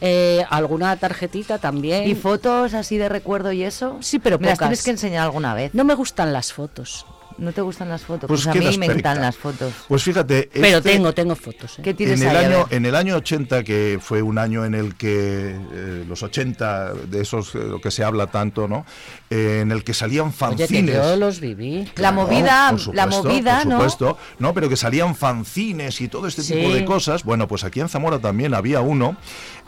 eh, 0.00 0.44
alguna 0.50 0.96
tarjetita 0.96 1.58
también. 1.58 2.08
¿Y 2.08 2.14
fotos 2.14 2.74
así 2.74 2.96
de 2.98 3.08
recuerdo 3.08 3.52
y 3.52 3.62
eso? 3.64 3.98
Sí, 4.00 4.18
pero 4.18 4.38
Me 4.38 4.46
las 4.46 4.54
pocas. 4.54 4.68
tienes 4.68 4.82
que 4.84 4.90
enseñar 4.90 5.24
alguna 5.24 5.54
vez. 5.54 5.74
No 5.74 5.84
me 5.84 5.94
gustan 5.94 6.32
las 6.32 6.52
fotos. 6.52 7.06
¿No 7.38 7.52
te 7.52 7.62
gustan 7.62 7.88
las 7.88 8.02
fotos? 8.02 8.28
Pues 8.28 8.44
Pues, 8.44 8.54
a 8.54 8.58
mí 8.70 8.76
me 8.76 8.84
encantan 8.84 9.22
las 9.22 9.34
fotos. 9.36 9.72
Pues 9.88 10.02
fíjate. 10.02 10.50
Pero 10.52 10.78
este- 10.78 10.90
tengo, 10.92 11.14
tengo 11.14 11.34
fotos. 11.34 11.78
¿eh? 11.78 11.82
¿Qué 11.82 11.94
tienes 11.94 12.20
en 12.20 12.28
el 12.28 12.36
ahí? 12.36 12.44
A 12.44 12.48
año 12.48 12.66
ver. 12.66 12.76
en 12.76 12.84
el 12.86 12.94
año 12.94 13.16
80 13.16 13.64
que 13.64 13.98
fue 14.02 14.20
un 14.20 14.36
año 14.36 14.66
en 14.66 14.74
el 14.74 14.94
que 14.94 15.56
eh, 15.72 16.04
los 16.06 16.22
80 16.22 16.92
de 16.92 17.20
esos 17.22 17.54
eh, 17.54 17.58
lo 17.60 17.80
que 17.80 17.90
se 17.90 18.04
habla 18.04 18.26
tanto 18.26 18.68
no 18.68 18.84
Eh, 19.32 19.60
en 19.60 19.70
el 19.70 19.84
que 19.84 19.94
salían 19.94 20.26
Oye, 20.26 20.32
que 20.32 20.66
fanzines 20.66 20.94
yo 20.96 21.14
los 21.14 21.38
viví. 21.38 21.88
La 21.94 22.10
movida, 22.10 22.72
por 22.72 22.92
la 22.96 23.06
movida, 23.06 23.58
por 23.58 23.66
¿no? 23.68 23.76
supuesto, 23.76 24.18
¿no? 24.40 24.52
pero 24.54 24.68
que 24.68 24.76
salían 24.76 25.14
fanzines 25.14 26.00
y 26.00 26.08
todo 26.08 26.26
este 26.26 26.42
tipo 26.42 26.74
de 26.74 26.84
cosas. 26.84 27.22
Bueno, 27.22 27.46
pues 27.46 27.62
aquí 27.62 27.78
en 27.78 27.88
Zamora 27.88 28.18
también 28.18 28.54
había 28.54 28.80
uno. 28.80 29.16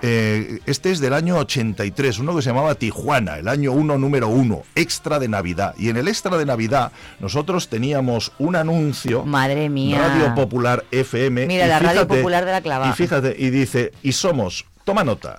eh, 0.03 0.59
este 0.67 0.91
es 0.91 0.99
del 0.99 1.15
año 1.15 1.37
83, 1.37 2.19
uno 2.19 2.35
que 2.35 2.43
se 2.43 2.49
llamaba 2.51 2.75
Tijuana, 2.75 3.39
el 3.39 3.47
año 3.47 3.71
1, 3.71 3.99
número 3.99 4.27
1, 4.31 4.63
extra 4.75 5.21
de 5.21 5.29
Navidad. 5.29 5.77
Y 5.79 5.91
en 5.91 5.97
el 5.97 6.09
extra 6.09 6.37
de 6.37 6.45
Navidad 6.45 6.91
nosotros 7.21 7.69
teníamos 7.69 8.33
un 8.41 8.57
anuncio. 8.57 9.25
Madre 9.25 9.69
mía. 9.69 10.09
Radio 10.09 10.35
Popular 10.35 10.85
FM. 10.91 11.47
Mira, 11.47 11.69
la 11.69 11.79
Radio 11.79 12.09
Popular 12.09 12.45
de 12.45 12.51
la 12.51 12.63
Clavada. 12.63 12.91
Y 12.91 12.95
fíjate, 12.97 13.37
y 13.39 13.51
dice, 13.51 13.93
y 14.03 14.11
somos, 14.11 14.65
toma 14.85 15.05
nota. 15.05 15.39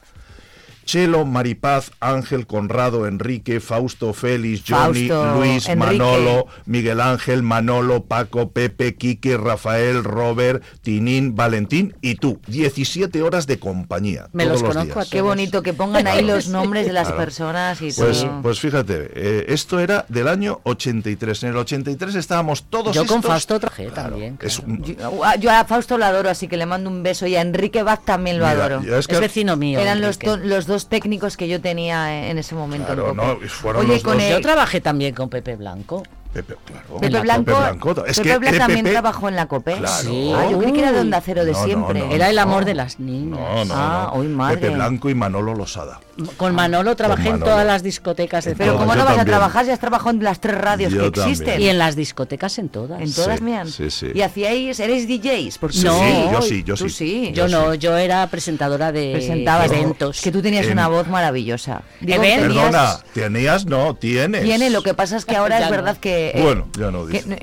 Chelo, 0.85 1.25
Maripaz, 1.25 1.91
Ángel, 1.99 2.47
Conrado, 2.47 3.07
Enrique, 3.07 3.59
Fausto, 3.59 4.13
Félix, 4.13 4.63
Johnny, 4.67 5.07
Fausto, 5.07 5.39
Luis, 5.39 5.67
Enrique. 5.69 5.75
Manolo, 5.97 6.47
Miguel 6.65 7.01
Ángel, 7.01 7.43
Manolo, 7.43 8.03
Paco, 8.05 8.49
Pepe, 8.51 8.95
Quique, 8.95 9.37
Rafael, 9.37 10.03
Robert, 10.03 10.63
Tinín, 10.81 11.35
Valentín 11.35 11.95
y 12.01 12.15
tú. 12.15 12.39
17 12.47 13.21
horas 13.21 13.47
de 13.47 13.59
compañía. 13.59 14.27
Me 14.33 14.43
todos 14.45 14.61
los 14.61 14.61
los 14.63 14.75
conozco 14.75 15.01
Qué 15.09 15.21
bonito 15.21 15.61
que 15.61 15.73
pongan 15.73 16.07
ahí 16.07 16.23
los 16.23 16.47
nombres 16.47 16.85
de 16.85 16.93
las 16.93 17.07
Claro. 17.07 17.17
personas 17.21 17.81
y 17.81 17.91
Pues, 17.91 18.21
todo. 18.21 18.41
pues 18.41 18.59
fíjate, 18.59 19.09
eh, 19.13 19.45
esto 19.49 19.79
era 19.79 20.05
del 20.09 20.27
año 20.27 20.59
83. 20.63 21.43
En 21.43 21.49
el 21.49 21.57
83 21.57 22.15
estábamos 22.15 22.63
todos 22.69 22.95
Yo 22.95 23.05
con 23.05 23.21
Fausto 23.21 23.59
trabajé 23.59 23.87
Claro, 23.87 24.09
también. 24.11 24.37
claro. 24.37 24.55
un- 24.65 24.83
Yo, 24.83 25.23
a- 25.25 25.35
yo 25.35 25.51
a 25.51 25.65
Fausto 25.65 25.97
lo 25.97 26.05
adoro, 26.05 26.29
así 26.29 26.47
que 26.47 26.57
le 26.57 26.65
mando 26.65 26.89
un 26.89 27.03
beso 27.03 27.27
y 27.27 27.35
a 27.35 27.41
Enrique 27.41 27.83
Vaz 27.83 28.03
también 28.05 28.39
lo 28.39 28.45
Mira, 28.47 28.65
adoro. 28.65 28.97
es 28.97 29.07
que- 29.07 29.13
Es 29.15 29.19
vecino 29.21 29.55
mío. 29.55 29.79
Eran 29.79 30.01
los, 30.01 30.17
Enrique. 30.21 30.47
los 30.47 30.65
dos 30.65 30.72
técnicos 30.89 31.37
que 31.37 31.47
yo 31.47 31.61
tenía 31.61 32.29
en 32.29 32.37
ese 32.37 32.55
momento. 32.55 32.87
Claro, 32.87 33.13
no, 33.13 33.33
y 33.43 33.47
fueron 33.47 33.83
Oye, 33.85 33.93
los 33.95 34.03
con 34.03 34.13
dos. 34.17 34.23
el- 34.23 34.31
Yo 34.31 34.41
trabajé 34.41 34.81
también 34.81 35.13
con 35.15 35.29
Pepe 35.29 35.55
Blanco. 35.55 36.03
Pepe, 36.33 36.55
claro. 36.65 36.97
Pepe 36.99 37.19
Blanco, 37.19 37.45
Pepe 37.45 37.59
Blanco. 37.59 38.05
Es 38.07 38.17
Pepe 38.17 38.29
que 38.29 38.37
Blanco 38.39 38.57
también 38.57 38.83
Pepe- 38.83 38.91
trabajó 38.93 39.29
en 39.29 39.35
la 39.35 39.45
COPE. 39.47 39.75
Claro. 39.77 40.03
Sí. 40.09 40.33
Ah, 40.35 40.47
yo 40.49 40.57
creí 40.59 40.73
que 40.73 40.79
era 40.79 40.91
de 40.91 40.99
Onda 41.01 41.21
Cero 41.21 41.45
de 41.45 41.51
No, 41.51 41.63
siempre. 41.63 41.99
no, 41.99 42.11
Era 42.11 42.29
el 42.29 42.39
amor 42.39 42.61
no. 42.61 42.65
de 42.65 42.73
las 42.73 42.99
niñas. 42.99 43.39
No, 43.39 43.65
no, 43.65 43.73
Ah, 43.77 44.09
no. 44.13 44.19
hoy 44.19 44.27
madre. 44.27 44.57
Pepe 44.57 44.73
Blanco 44.73 45.09
y 45.09 45.15
Manolo 45.15 45.53
Losada. 45.53 45.99
Con 46.37 46.53
Manolo 46.53 46.95
trabajé 46.95 47.23
en 47.29 47.33
Manolo. 47.33 47.51
todas 47.51 47.65
las 47.65 47.81
discotecas 47.83 48.45
de 48.45 48.55
Pero 48.55 48.73
Todas, 48.73 48.81
¿cómo 48.85 48.93
yo 48.95 48.99
no 49.03 49.05
vas 49.09 49.17
a 49.19 49.25
trabajar 49.25 49.65
si 49.65 49.71
has 49.71 49.79
trabajado 49.79 50.11
en 50.11 50.23
las 50.23 50.39
tres 50.39 50.57
radios 50.59 50.91
Yo 50.93 51.05
que 51.05 51.11
también. 51.11 51.29
existen? 51.31 51.61
Y 51.61 51.69
en 51.69 51.77
las 51.79 51.95
discotecas 51.95 52.57
en 52.59 52.69
todas. 52.69 53.01
En 53.01 53.11
todas, 53.13 53.37
Sí, 53.39 53.43
miran. 53.43 53.67
sí, 53.67 53.89
sí. 53.89 54.07
¿Y 54.13 54.21
hacíais, 54.21 54.79
eréis 54.79 55.07
DJs? 55.07 55.57
Porque 55.57 55.77
Sí, 55.77 55.85
No, 55.85 56.31
yo 56.31 56.41
sí, 56.43 56.63
yo 56.63 56.75
tú 56.75 56.89
sí. 56.89 56.95
sí. 57.29 57.31
Yo 57.33 57.47
no, 57.47 57.73
yo 57.73 57.97
era 57.97 58.25
presentadora 58.27 58.91
de 58.91 59.11
Presentabas 59.13 59.71
eventos. 59.71 60.21
Que 60.21 60.31
tú 60.31 60.41
tenías 60.41 60.65
En- 60.67 60.73
una 60.73 60.87
voz 60.87 61.07
maravillosa. 61.07 61.81
Perdona, 62.05 62.97
tenías, 63.13 63.65
no, 63.65 63.95
tienes. 63.95 64.43
Tiene, 64.43 64.69
lo 64.69 64.81
que 64.83 64.93
pasa 64.93 65.17
es 65.17 65.25
que 65.25 65.35
ahora 65.35 65.53
Ya 65.63 65.65
es 65.65 65.71
verdad 65.71 65.97
que... 65.97 66.22
eh, 66.33 66.41
Bueno, 66.41 66.67
ya 66.77 66.91
no 66.91 67.05
que, 67.05 67.13
dice, 67.21 67.37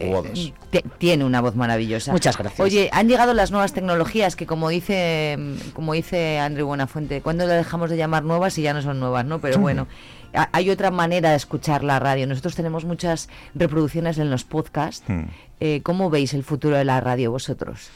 eh, 0.72 0.82
tiene 0.98 1.24
una 1.24 1.40
voz 1.40 1.54
maravillosa. 1.56 2.12
Muchas 2.12 2.36
gracias. 2.36 2.60
Oye, 2.60 2.88
han 2.92 3.08
llegado 3.08 3.34
las 3.34 3.50
nuevas 3.50 3.72
tecnologías 3.72 4.36
que 4.36 4.46
como 4.46 4.68
dice 4.68 5.38
como 5.74 5.92
dice 5.94 6.38
Andrew 6.38 6.66
Buenafuente, 6.66 7.20
¿cuándo 7.22 7.46
las 7.46 7.58
dejamos 7.58 7.90
de 7.90 7.96
llamar 7.96 8.24
nuevas 8.24 8.56
y 8.58 8.62
ya 8.62 8.72
no 8.74 8.82
son 8.82 9.00
nuevas, 9.00 9.24
no? 9.24 9.40
Pero 9.40 9.58
bueno, 9.58 9.86
ha- 10.34 10.48
hay 10.52 10.70
otra 10.70 10.90
manera 10.90 11.30
de 11.30 11.36
escuchar 11.36 11.82
la 11.84 11.98
radio. 11.98 12.26
Nosotros 12.26 12.54
tenemos 12.54 12.84
muchas 12.84 13.28
reproducciones 13.54 14.18
en 14.18 14.30
los 14.30 14.44
podcasts. 14.44 15.04
Hmm. 15.08 15.24
Eh, 15.60 15.80
¿Cómo 15.82 16.08
veis 16.10 16.32
el 16.34 16.42
futuro 16.44 16.76
de 16.76 16.84
la 16.84 17.00
radio 17.00 17.30
vosotros? 17.30 17.88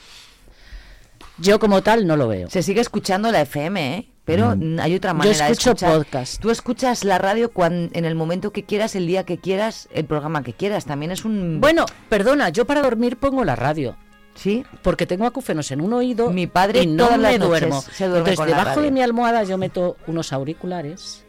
Yo 1.39 1.59
como 1.59 1.83
tal 1.83 2.07
no 2.07 2.17
lo 2.17 2.29
veo. 2.29 2.49
Se 2.51 2.63
sigue 2.63 2.81
escuchando 2.81 3.31
la 3.33 3.41
FM, 3.43 3.97
¿eh? 3.97 4.09
Pero 4.25 4.55
Mm. 4.57 4.79
hay 4.81 4.95
otra 4.95 5.11
Yo 5.11 5.15
manera 5.19 5.49
escucho 5.49 5.71
de 5.71 5.75
escuchar. 5.75 5.97
podcast. 5.99 6.41
Tú 6.41 6.51
escuchas 6.51 7.05
la 7.05 7.19
radio 7.19 7.51
cuan- 7.53 7.91
en 7.93 8.05
el 8.07 8.15
momento 8.15 8.53
que 8.53 8.63
quieras, 8.65 8.95
el 8.95 9.07
día 9.07 9.25
que 9.25 9.39
quieras, 9.39 9.89
el 9.93 10.07
programa 10.07 10.43
que 10.43 10.55
quieras. 10.55 10.87
También 10.87 11.13
es 11.13 11.25
un... 11.27 11.61
Bueno, 11.61 11.85
perdona, 12.09 12.49
yo 12.49 12.65
para 12.67 12.81
dormir 12.83 13.19
pongo 13.19 13.45
la 13.45 13.55
radio. 13.57 13.97
¿Sí? 14.35 14.65
Porque 14.83 15.07
tengo 15.07 15.27
acúfenos 15.27 15.71
en 15.71 15.81
un 15.81 15.93
oído 15.93 16.31
Mi 16.31 16.47
padre 16.49 16.83
y 16.83 16.87
no 16.89 17.05
todas 17.05 17.21
me 17.21 17.39
duermo. 17.39 17.81
se 17.83 18.09
duerme 18.09 18.31
Entonces, 18.31 18.57
debajo 18.57 18.81
de 18.81 18.91
mi 18.91 19.01
almohada 19.03 19.45
yo 19.45 19.59
meto 19.59 19.97
unos 20.09 20.33
auriculares 20.33 21.25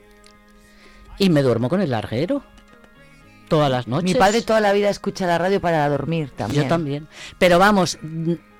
y 1.19 1.29
me 1.29 1.43
duermo 1.43 1.69
con 1.69 1.81
el 1.81 1.91
larguero. 1.91 2.43
Todas 3.47 3.69
las 3.69 3.87
noches. 3.87 4.05
Mi 4.11 4.15
padre 4.15 4.41
toda 4.41 4.59
la 4.59 4.73
vida 4.73 4.89
escucha 4.89 5.27
la 5.27 5.37
radio 5.37 5.61
para 5.61 5.87
dormir 5.87 6.31
también. 6.35 6.63
Yo 6.63 6.69
también. 6.69 7.07
Pero 7.37 7.59
vamos, 7.59 7.99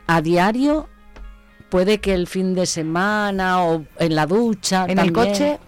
a 0.06 0.22
diario 0.22 0.90
puede 1.76 2.00
que 2.00 2.14
el 2.14 2.26
fin 2.28 2.56
de 2.56 2.66
semana 2.66 3.62
o 3.66 3.84
en 4.00 4.16
la 4.16 4.26
ducha. 4.26 4.86
¿En 4.88 4.98
el 4.98 5.12
coche? 5.12 5.60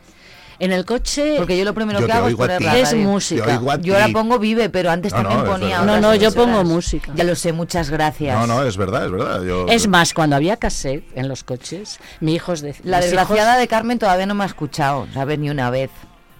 En 0.58 0.72
el 0.72 0.86
coche. 0.86 1.36
Porque 1.38 1.58
yo 1.58 1.66
lo 1.66 1.74
primero 1.74 2.00
Yo 2.00 2.06
que 2.08 2.14
hago 2.14 2.30
es 2.30 2.36
poner 2.36 2.64
Es 2.78 2.96
música. 2.96 3.44
Te 3.46 3.52
oigo 3.58 3.72
a 3.72 3.76
Yo 3.82 3.94
ahora 3.94 4.08
pongo 4.14 4.40
Vive, 4.40 4.70
pero 4.70 4.90
antes 4.90 5.12
No, 5.12 5.20
también 5.22 5.42
es 5.42 5.50
ponía. 5.50 5.82
No, 5.82 6.00
no, 6.00 6.16
yo 6.16 6.32
pongo 6.32 6.64
música. 6.64 7.12
Ya 7.14 7.26
lo 7.26 7.36
sé, 7.36 7.52
muchas 7.52 7.90
gracias. 7.90 8.40
No, 8.40 8.48
no, 8.48 8.64
es 8.64 8.78
verdad, 8.78 9.06
es 9.06 9.12
verdad. 9.12 9.44
Yo- 9.44 9.68
Es 9.68 9.90
más, 9.90 10.14
cuando 10.14 10.38
había 10.38 10.56
cassette 10.56 11.04
en 11.16 11.28
los 11.28 11.44
coches, 11.44 12.00
mi 12.22 12.34
hijos 12.36 12.62
de 12.62 12.74
La 12.84 13.02
desgraciada 13.02 13.52
hijos- 13.52 13.60
de 13.60 13.68
Carmen 13.68 14.00
todavía 14.00 14.26
no 14.28 14.34
me 14.34 14.46
ha 14.46 14.48
escuchado, 14.48 15.08
¿sabes? 15.14 15.38
Ni 15.38 15.50
una 15.50 15.70
vez. 15.70 15.92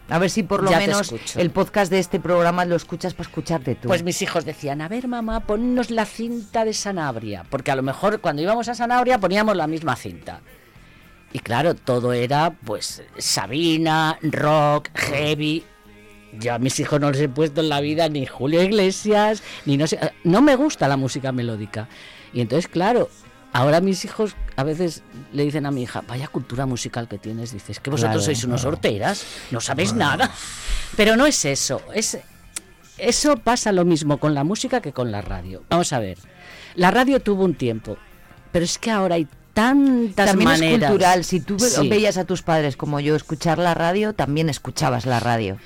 A 0.10 0.20
ver 0.20 0.30
si 0.30 0.44
por 0.44 0.64
lo 0.64 0.72
Ya 0.72 0.80
menos 0.80 1.14
el 1.36 1.52
podcast 1.52 1.92
de 1.92 2.00
este 2.00 2.20
programa 2.20 2.64
lo 2.64 2.76
escuchas 2.76 3.14
para 3.14 3.28
escucharte 3.28 3.76
tú. 3.76 3.90
Pues 3.90 4.04
mis 4.04 4.22
hijos 4.22 4.46
decían, 4.46 4.82
a 4.82 4.88
ver 4.88 5.08
mamá, 5.08 5.42
ponnos 5.42 5.92
la 5.92 6.06
cinta 6.06 6.64
de 6.64 6.74
Sanabria, 6.74 7.44
porque 7.50 7.72
a 7.72 7.76
lo 7.76 7.84
mejor 7.84 8.22
cuando 8.22 8.42
íbamos 8.42 8.70
a 8.70 8.76
Sanabria 8.76 9.20
poníamos 9.20 9.58
la 9.58 9.68
misma 9.68 9.96
cinta. 9.96 10.42
Y 11.34 11.40
claro, 11.40 11.76
todo 11.76 12.14
era 12.14 12.52
pues 12.64 13.04
Sabina, 13.18 14.18
rock, 14.22 14.90
heavy. 14.96 15.66
Yo 16.40 16.54
a 16.54 16.60
mis 16.60 16.80
hijos 16.80 17.02
no 17.02 17.12
les 17.12 17.22
he 17.22 17.30
puesto 17.30 17.62
en 17.62 17.70
la 17.70 17.82
vida 17.82 18.08
ni 18.08 18.26
Julio 18.26 18.62
Iglesias, 18.64 19.44
ni 19.66 19.76
no 19.76 19.88
sé, 19.88 20.00
no 20.24 20.42
me 20.42 20.56
gusta 20.56 20.88
la 20.88 20.96
música 20.96 21.32
melódica. 21.32 21.90
Y 22.34 22.42
entonces, 22.42 22.68
claro, 22.70 23.10
ahora 23.58 23.82
mis 23.82 24.06
hijos 24.06 24.36
a 24.56 24.64
veces 24.64 25.02
le 25.34 25.44
dicen 25.44 25.66
a 25.66 25.72
mi 25.72 25.84
hija, 25.84 26.02
vaya 26.08 26.28
cultura 26.28 26.66
musical 26.66 27.08
que 27.08 27.18
tienes, 27.18 27.52
dices, 27.52 27.80
que 27.80 27.90
vosotros 27.90 28.14
Claro, 28.24 28.26
sois 28.26 28.44
unos 28.44 28.66
horteras, 28.66 29.26
no 29.52 29.60
sabéis 29.60 29.94
nada. 29.94 30.30
Pero 30.96 31.16
no 31.16 31.26
es 31.26 31.44
eso, 31.46 31.82
es 31.94 32.18
eso 32.98 33.38
pasa 33.38 33.72
lo 33.72 33.84
mismo 33.86 34.18
con 34.20 34.34
la 34.34 34.44
música 34.44 34.82
que 34.82 34.94
con 34.94 35.12
la 35.12 35.22
radio. 35.22 35.64
Vamos 35.70 35.92
a 35.94 36.00
ver, 36.00 36.18
la 36.76 36.92
radio 36.92 37.20
tuvo 37.20 37.44
un 37.46 37.56
tiempo, 37.56 37.98
pero 38.52 38.64
es 38.66 38.78
que 38.78 38.92
ahora 38.92 39.16
hay 39.16 39.28
tantas 39.54 40.28
también 40.28 40.50
maneras. 40.52 40.82
es 40.84 40.88
cultural. 40.90 41.24
Si 41.24 41.40
tú 41.40 41.58
Sí. 41.60 41.88
veías 41.90 42.18
a 42.18 42.26
tus 42.26 42.44
padres 42.44 42.78
como 42.78 43.00
yo 43.00 43.16
escuchar 43.16 43.58
la 43.58 43.74
radio, 43.74 44.14
también 44.14 44.50
escuchabas 44.50 45.06
la 45.08 45.20
radio. 45.20 45.58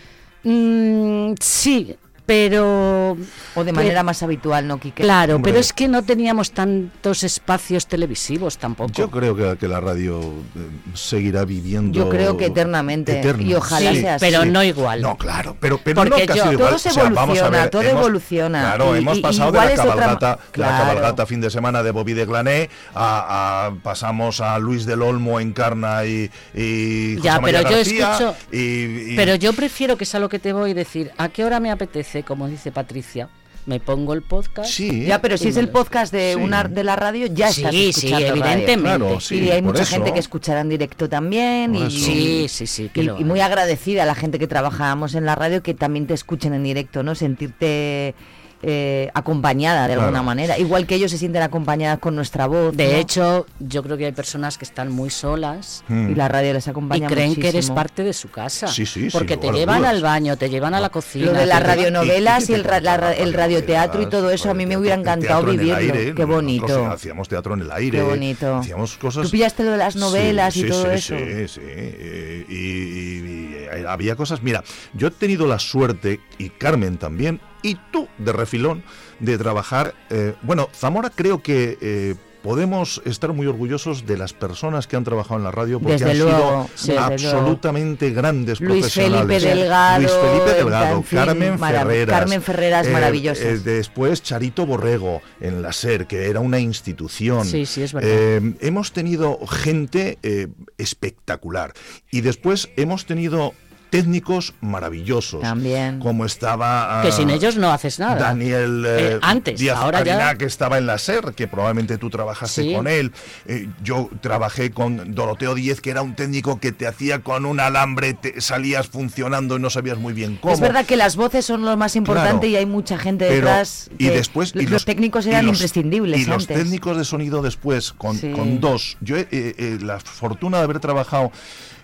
Mm, 0.44 1.34
sí, 1.42 1.96
pero... 2.26 3.18
O 3.56 3.64
de 3.64 3.74
manera 3.74 4.04
más 4.04 4.24
habitual, 4.24 4.68
¿no, 4.68 4.80
Quique? 4.80 5.04
Claro, 5.04 5.36
Hombre. 5.36 5.52
pero 5.52 5.60
es 5.60 5.74
que 5.74 5.88
no 5.88 6.04
teníamos 6.04 6.52
tantos 6.52 7.24
espacios 7.24 7.88
televisivos 7.88 8.58
tampoco. 8.58 8.92
Yo 8.94 9.10
creo 9.12 9.36
que, 9.36 9.58
que 9.58 9.68
la 9.68 9.80
radio 9.82 10.22
eh, 10.22 10.68
seguirá 10.94 11.44
viviendo. 11.44 11.98
Yo 11.98 12.10
creo 12.10 12.38
que 12.38 12.46
eternamente, 12.46 13.20
Eterno. 13.20 13.44
y 13.44 13.54
ojalá 13.54 13.92
Sí, 13.92 14.02
sea 14.02 14.16
así. 14.16 14.26
pero 14.26 14.46
no 14.46 14.64
igual. 14.64 15.02
No, 15.02 15.18
claro, 15.18 15.58
pero, 15.60 15.78
pero 15.84 15.96
Porque 16.04 16.22
no 16.22 16.26
casi 16.28 16.40
yo- 16.40 16.52
igual. 16.54 16.70
todo 16.70 16.80
se 16.80 16.90
O 16.90 16.94
sea, 16.94 17.04
vamos 17.04 17.18
a 17.20 17.24
evoluciona, 17.24 17.58
ver, 17.62 17.70
todo 17.70 17.82
hemos- 17.82 18.00
evoluciona. 18.02 18.62
Claro, 18.62 18.96
Y- 18.96 19.00
hemos 19.00 19.18
y- 19.18 19.22
pasado 19.22 19.52
de 19.52 19.58
la 19.58 19.66
es 19.72 19.80
otra 19.80 19.92
cabalgata, 19.96 20.28
la 20.30 20.52
Claro. 20.52 20.86
cabalgata 20.86 21.26
fin 21.26 21.42
de 21.42 21.50
semana 21.50 21.84
de 21.84 21.92
Bobby 21.92 22.14
de 22.14 22.26
Glané, 22.26 22.70
a, 22.96 23.66
a- 23.68 23.76
pasamos 23.84 24.40
a 24.42 24.58
Luis 24.60 24.86
del 24.86 25.02
Olmo, 25.02 25.40
Encarna 25.40 26.06
y, 26.06 26.30
y 26.56 27.16
José 27.18 27.22
Ya, 27.24 27.40
María 27.42 27.60
pero 27.60 27.70
yo 27.72 27.76
García, 27.78 28.12
escucho- 28.14 28.36
y- 28.52 29.12
y- 29.12 29.16
Pero 29.18 29.36
yo 29.36 29.52
prefiero 29.54 29.98
que 29.98 30.06
sea 30.06 30.20
lo 30.20 30.30
que 30.30 30.40
te 30.40 30.54
voy 30.54 30.72
a 30.72 30.74
decir. 30.74 31.12
¿A 31.18 31.28
qué 31.30 31.44
hora 31.44 31.60
me 31.60 31.72
apetece? 31.72 32.11
Como 32.24 32.48
dice 32.48 32.72
Patricia. 32.72 33.30
Me 33.68 33.80
pongo 33.80 34.14
el 34.16 34.24
podcast. 34.24 34.72
Sí. 34.72 35.06
Ya, 35.06 35.22
pero 35.22 35.38
si 35.38 35.50
es 35.50 35.58
el 35.58 35.70
podcast 35.70 36.12
de 36.12 36.34
Sí. 36.36 36.44
una 36.44 36.64
de 36.64 36.84
la 36.84 36.96
radio, 36.96 37.28
ya 37.28 37.52
Sí, 37.52 37.62
estás 37.62 37.76
sí, 37.76 37.90
escuchando 37.90 38.18
radio. 38.28 38.32
evidentemente. 38.44 38.98
Claro, 39.06 39.20
sí, 39.20 39.36
y 39.40 39.52
hay 39.52 39.62
mucha 39.62 39.84
eso. 39.84 39.92
gente 39.96 40.12
que 40.14 40.20
escuchará 40.20 40.62
en 40.62 40.70
directo 40.70 41.08
también 41.08 41.74
Por 41.74 41.82
y, 41.84 41.86
eso. 41.86 41.96
Sí, 42.06 42.46
sí, 42.50 42.66
sí. 42.68 42.90
que 42.92 43.02
y, 43.02 43.04
lo 43.04 43.20
y 43.20 43.24
muy 43.24 43.40
agradecida 43.40 44.02
a 44.02 44.06
la 44.08 44.16
gente 44.16 44.40
que 44.40 44.48
trabajamos 44.48 45.14
en 45.14 45.26
la 45.26 45.36
radio 45.36 45.62
que 45.62 45.76
también 45.76 46.08
te 46.08 46.16
escuchen 46.16 46.56
en 46.56 46.64
directo, 46.64 47.04
¿no? 47.04 47.14
Sentirte 47.14 48.16
eh, 48.64 49.10
acompañada 49.14 49.84
de 49.88 49.94
Claro. 49.94 50.02
alguna 50.04 50.22
manera. 50.24 50.58
Igual 50.60 50.86
que 50.86 50.96
ellos 50.96 51.12
se 51.12 51.18
sienten 51.18 51.42
acompañadas 51.42 52.00
con 52.00 52.16
nuestra 52.16 52.48
voz. 52.48 52.76
De 52.76 52.92
¿no? 52.92 52.98
hecho, 52.98 53.46
yo 53.60 53.82
creo 53.84 53.98
que 53.98 54.06
hay 54.06 54.12
personas 54.12 54.58
que 54.58 54.66
están 54.66 54.92
muy 54.92 55.10
solas 55.10 55.84
Mm. 55.88 56.12
y 56.12 56.16
la 56.16 56.28
radio 56.28 56.54
les 56.54 56.68
y 56.68 56.70
acompaña 56.70 57.08
creen 57.08 57.36
que 57.36 57.50
eres 57.50 57.72
parte 57.72 58.04
de 58.04 58.14
su 58.14 58.30
casa. 58.30 58.68
Sí, 58.68 58.86
sí, 58.86 59.10
Porque 59.12 59.38
te 59.38 59.52
llevan 59.52 59.80
dudas. 59.80 59.92
al 59.96 60.02
baño, 60.02 60.38
te 60.38 60.50
llevan 60.50 60.74
a 60.74 60.80
la 60.80 60.90
cocina. 60.90 61.26
Lo 61.28 61.34
de 61.34 61.46
las 61.46 61.62
radionovelas 61.64 62.50
y, 62.50 62.52
y- 62.52 62.56
y 62.56 62.60
el, 62.60 62.64
ra- 62.64 62.80
la 62.82 62.98
ra- 62.98 63.14
el 63.14 63.34
radioteatro 63.34 64.02
y 64.02 64.06
todo 64.08 64.30
eso, 64.32 64.50
a 64.50 64.54
mí 64.54 64.66
me 64.66 64.78
hubiera 64.78 64.96
encantado 64.96 65.44
vivirlo. 65.46 65.76
aire, 65.78 65.92
Qué 65.94 66.06
nosotros 66.14 66.28
bonito. 66.30 66.86
Hacíamos 66.88 67.28
teatro 67.30 67.54
en 67.56 67.62
el 67.62 67.72
aire. 67.72 67.98
Qué 67.98 68.04
bonito. 68.04 68.58
Hacíamos 68.58 68.98
cosas. 68.98 69.24
Tú 69.24 69.32
pillaste 69.32 69.64
lo 69.64 69.72
de 69.72 69.78
las 69.78 69.96
novelas 69.96 70.54
Sí, 70.54 70.60
y 70.62 70.64
sí, 70.64 70.70
todo 70.70 70.84
sí, 70.86 70.90
eso. 70.94 71.18
Sí, 71.18 71.48
sí. 71.48 71.62
eh, 71.64 72.46
Y, 72.48 72.56
y- 72.56 73.82
y 73.82 73.86
había 73.88 74.16
cosas. 74.16 74.42
Mira, 74.44 74.64
yo 74.94 75.08
he 75.08 75.12
tenido 75.12 75.48
la 75.48 75.60
suerte, 75.60 76.20
y 76.38 76.50
Carmen 76.50 76.98
también, 76.98 77.40
y 77.64 77.76
tú 77.92 78.08
de 78.18 78.34
refilón, 78.34 78.84
de 79.20 79.38
trabajar. 79.38 79.94
eh, 80.10 80.34
bueno, 80.42 80.70
Zamora 80.74 81.10
creo 81.10 81.42
que. 81.42 81.78
eh, 81.82 82.16
Podemos 82.42 83.04
estar 83.06 83.32
muy 83.34 83.46
orgullosos 83.46 84.08
de 84.08 84.18
las 84.18 84.34
personas 84.34 84.88
que 84.88 84.96
han 84.96 85.04
trabajado 85.04 85.36
en 85.38 85.44
la 85.44 85.52
radio 85.52 85.80
porque 85.80 86.04
Desde 86.04 86.10
han 86.10 86.18
luego, 86.18 86.68
sido 86.74 86.96
luego. 86.96 87.14
absolutamente 87.14 88.10
grandes 88.10 88.60
Luis 88.60 88.80
profesionales. 88.88 89.44
Felipe 89.44 89.60
Delgado, 89.60 90.00
Luis 90.02 90.12
Felipe 90.12 90.50
en 90.50 90.58
Delgado, 90.58 91.04
fin, 91.04 91.20
Carmen 91.20 91.60
Ferreras. 91.60 92.20
Carmen 92.20 92.42
Ferreras, 92.42 92.88
maravillosas. 92.90 93.64
después 93.64 94.24
Charito 94.24 94.66
Borrego 94.66 95.22
en 95.40 95.62
la 95.62 95.72
SER, 95.72 96.08
que 96.08 96.32
era 96.32 96.40
una 96.40 96.58
institución. 96.60 97.46
Sí, 97.46 97.68
sí, 97.68 97.84
es 97.84 97.94
verdad. 97.94 98.10
Eh, 98.12 98.56
hemos 98.62 98.92
tenido 98.92 99.38
gente 99.46 100.18
eh, 100.24 100.48
espectacular. 100.80 101.74
Y 102.10 102.22
después 102.22 102.70
hemos 102.76 103.06
tenido 103.06 103.54
técnicos 103.92 104.54
maravillosos. 104.62 105.42
También. 105.42 106.00
Como 106.00 106.26
estaba... 106.26 107.02
Que 107.04 107.10
ah, 107.10 107.12
sin 107.12 107.30
ellos 107.30 107.58
no 107.58 107.72
haces 107.72 108.00
nada. 108.00 108.16
Daniel 108.16 108.86
eh, 108.88 109.12
Eh, 109.16 109.20
antes, 109.22 109.60
Díaz 109.60 109.78
ahora 109.78 110.02
ya- 110.04 110.36
que 110.36 110.46
estaba 110.46 110.78
en 110.78 110.88
la 110.88 110.98
SER, 110.98 111.34
que 111.36 111.48
probablemente 111.48 111.98
tú 111.98 112.10
trabajaste 112.10 112.64
Sí. 112.64 112.74
con 112.74 112.88
él. 112.88 113.12
Eh, 113.46 113.68
yo 113.84 114.10
trabajé 114.22 114.72
con 114.72 115.14
Doroteo 115.14 115.54
Díez, 115.56 115.82
que 115.82 115.90
era 115.92 116.02
un 116.02 116.16
técnico 116.16 116.60
que 116.60 116.72
te 116.72 116.88
hacía 116.88 117.20
con 117.20 117.46
un 117.46 117.60
alambre, 117.60 118.14
te 118.14 118.40
salías 118.40 118.88
funcionando 118.88 119.58
y 119.58 119.60
no 119.60 119.70
sabías 119.70 119.98
muy 119.98 120.14
bien 120.14 120.38
cómo. 120.42 120.54
Es 120.54 120.62
verdad 120.62 120.86
que 120.86 120.96
las 120.96 121.18
voces 121.18 121.46
son 121.46 121.64
lo 121.66 121.76
más 121.76 121.98
importante 121.98 122.32
Claro. 122.32 122.48
y 122.48 122.56
hay 122.56 122.66
mucha 122.66 122.98
gente 122.98 123.26
Pero- 123.28 123.48
detrás. 123.48 123.90
y 123.98 124.06
después 124.08 124.54
y 124.56 124.68
los, 124.68 124.86
técnicos 124.86 125.26
y 125.26 125.30
eran 125.32 125.46
los- 125.46 125.58
imprescindibles 125.58 126.22
y 126.22 126.26
los 126.26 126.48
técnicos 126.48 126.96
de 126.98 127.04
sonido 127.04 127.42
después 127.42 127.92
con, 127.92 128.18
Sí. 128.18 128.32
con 128.32 128.62
dos 128.62 128.98
yo 129.02 129.18
he 129.18 129.28
eh, 129.32 129.78
la 129.82 130.00
fortuna 130.00 130.60
de 130.60 130.64
haber 130.64 130.80
trabajado 130.80 131.32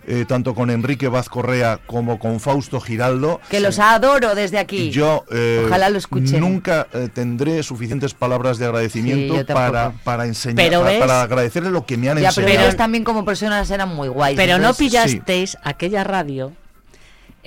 eh, 0.08 0.26
tanto 0.28 0.56
con 0.56 0.70
Enrique 0.70 1.08
Vaz 1.10 1.30
Correa 1.30 1.80
como 1.86 2.18
con 2.18 2.40
Fausto 2.40 2.80
Giraldo 2.80 3.40
que 3.50 3.60
los 3.60 3.78
adoro 3.80 4.34
desde 4.36 4.58
aquí. 4.58 4.90
yo 4.90 5.26
eh, 5.32 5.64
Ojalá 5.66 5.90
lo 5.90 5.98
escuchen. 5.98 6.40
nunca 6.40 6.88
eh, 6.94 7.10
tendré 7.14 7.62
suficientes 7.64 8.14
palabras 8.14 8.58
de 8.58 8.66
agradecimiento 8.66 9.38
Sí, 9.38 9.44
para, 9.46 9.92
para 10.04 10.26
enseñar 10.26 10.56
Pero 10.56 10.82
para, 10.82 11.00
para 11.00 11.22
agradecerle 11.22 11.70
lo 11.72 11.86
que 11.86 11.98
me 11.98 12.10
han 12.10 12.18
ya, 12.20 12.32
pero 12.32 12.48
enseñado 12.48 12.66
ellos 12.68 12.78
también 12.78 13.04
como 13.04 13.26
personas 13.26 13.70
eran 13.70 13.90
muy 13.90 14.08
guays. 14.08 14.36
Pero 14.38 14.58
no 14.58 14.74
pillasteis 14.74 15.58
aquella 15.64 16.04
radio 16.04 16.54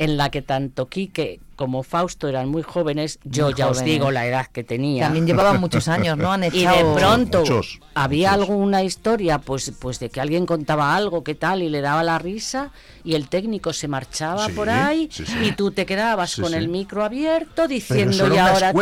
en 0.01 0.17
la 0.17 0.31
que 0.31 0.41
tanto 0.41 0.89
Quique 0.89 1.41
como 1.57 1.83
Fausto 1.83 2.27
eran 2.27 2.49
muy 2.49 2.63
jóvenes, 2.63 3.19
yo 3.23 3.47
Muy 3.51 3.55
ya 3.55 3.69
os 3.69 3.85
digo 3.85 4.11
la 4.11 4.27
edad 4.27 4.47
que 4.47 4.65
tenía. 4.65 5.05
También 5.05 5.27
llevaban 5.27 5.61
muchos 5.61 5.89
años, 5.89 6.17
¿no? 6.17 6.33
Han 6.33 6.45
Y 6.45 6.49
de 6.51 6.59
echado- 6.61 6.95
pronto 6.95 7.41
Muchos, 7.41 7.81
había 7.95 8.33
alguna 8.33 8.83
historia, 8.83 9.39
pues, 9.41 9.71
pues 9.79 10.01
de 10.01 10.09
que 10.09 10.23
alguien 10.23 10.47
contaba 10.47 10.97
algo, 10.97 11.23
qué 11.23 11.35
tal, 11.35 11.63
y 11.63 11.69
le 11.69 11.83
daba 11.83 12.03
la 12.03 12.19
risa, 12.19 12.71
y 13.05 13.15
el 13.15 13.29
técnico 13.29 13.75
se 13.75 13.89
marchaba 13.89 14.47
Sí, 14.47 14.53
por 14.53 14.71
ahí, 14.71 15.11
sí, 15.13 15.27
sí. 15.27 15.37
y 15.43 15.53
tú 15.53 15.71
te 15.71 15.85
quedabas 15.85 16.31
Sí, 16.31 16.41
con 16.41 16.53
sí. 16.53 16.57
el 16.57 16.69
micro 16.69 17.05
abierto 17.05 17.69
diciendo 17.69 18.15
eso 18.15 18.27
era 18.27 18.35
y 18.35 18.39
una 18.39 18.51
ahora. 18.53 18.73
tú-". 18.73 18.79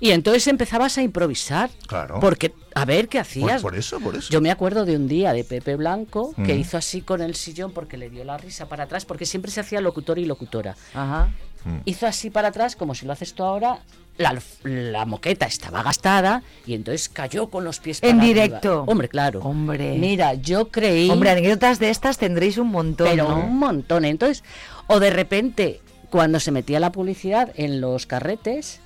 Y 0.00 0.12
entonces 0.12 0.46
empezabas 0.48 0.96
a 0.98 1.02
improvisar. 1.02 1.68
Claro. 1.86 2.18
Porque, 2.20 2.52
a 2.74 2.84
ver 2.86 3.08
qué 3.08 3.18
Por, 3.18 3.22
hacías. 3.22 3.62
por 3.62 3.76
eso, 3.76 4.00
por 4.00 4.16
eso. 4.16 4.30
Yo 4.32 4.40
me 4.40 4.50
acuerdo 4.50 4.84
de 4.86 4.96
un 4.96 5.06
día 5.08 5.32
de 5.34 5.44
Pepe 5.44 5.76
Blanco 5.76 6.32
que 6.44 6.54
Mm. 6.54 6.58
hizo 6.60 6.78
así 6.78 7.02
con 7.02 7.20
el 7.20 7.34
sillón 7.34 7.72
porque 7.72 7.96
le 7.98 8.08
dio 8.08 8.24
la 8.24 8.38
risa 8.38 8.66
para 8.68 8.84
atrás, 8.84 9.04
porque 9.04 9.26
siempre 9.26 9.50
se 9.50 9.60
hacía 9.60 9.80
locutor 9.82 10.18
y 10.18 10.24
locutora. 10.24 10.74
Ajá. 10.94 11.28
Mm. 11.64 11.80
Hizo 11.84 12.06
así 12.06 12.30
para 12.30 12.48
atrás, 12.48 12.74
como 12.76 12.94
si 12.94 13.04
lo 13.04 13.12
haces 13.12 13.34
tú 13.34 13.42
ahora. 13.44 13.80
La, 14.16 14.38
la 14.64 15.06
moqueta 15.06 15.46
estaba 15.46 15.82
gastada 15.82 16.42
y 16.66 16.74
entonces 16.74 17.08
cayó 17.08 17.48
con 17.48 17.64
los 17.64 17.80
pies 17.80 18.00
En 18.02 18.16
para 18.16 18.26
directo. 18.28 18.68
arriba. 18.68 18.84
Hombre, 18.86 19.08
claro. 19.08 19.40
Hombre. 19.40 19.96
Mira, 19.98 20.34
yo 20.34 20.68
creí. 20.68 21.08
Hombre, 21.10 21.30
anécdotas 21.30 21.78
de 21.78 21.88
estas 21.90 22.18
tendréis 22.18 22.58
un 22.58 22.68
montón, 22.68 23.06
pero 23.08 23.28
¿no? 23.28 23.36
un 23.44 23.58
montón. 23.58 24.04
Entonces, 24.04 24.44
o 24.88 25.00
de 25.00 25.10
repente, 25.10 25.80
cuando 26.10 26.38
se 26.40 26.50
metía 26.50 26.80
la 26.80 26.92
publicidad 26.92 27.50
en 27.54 27.80
los 27.80 28.04
carretes, 28.06 28.80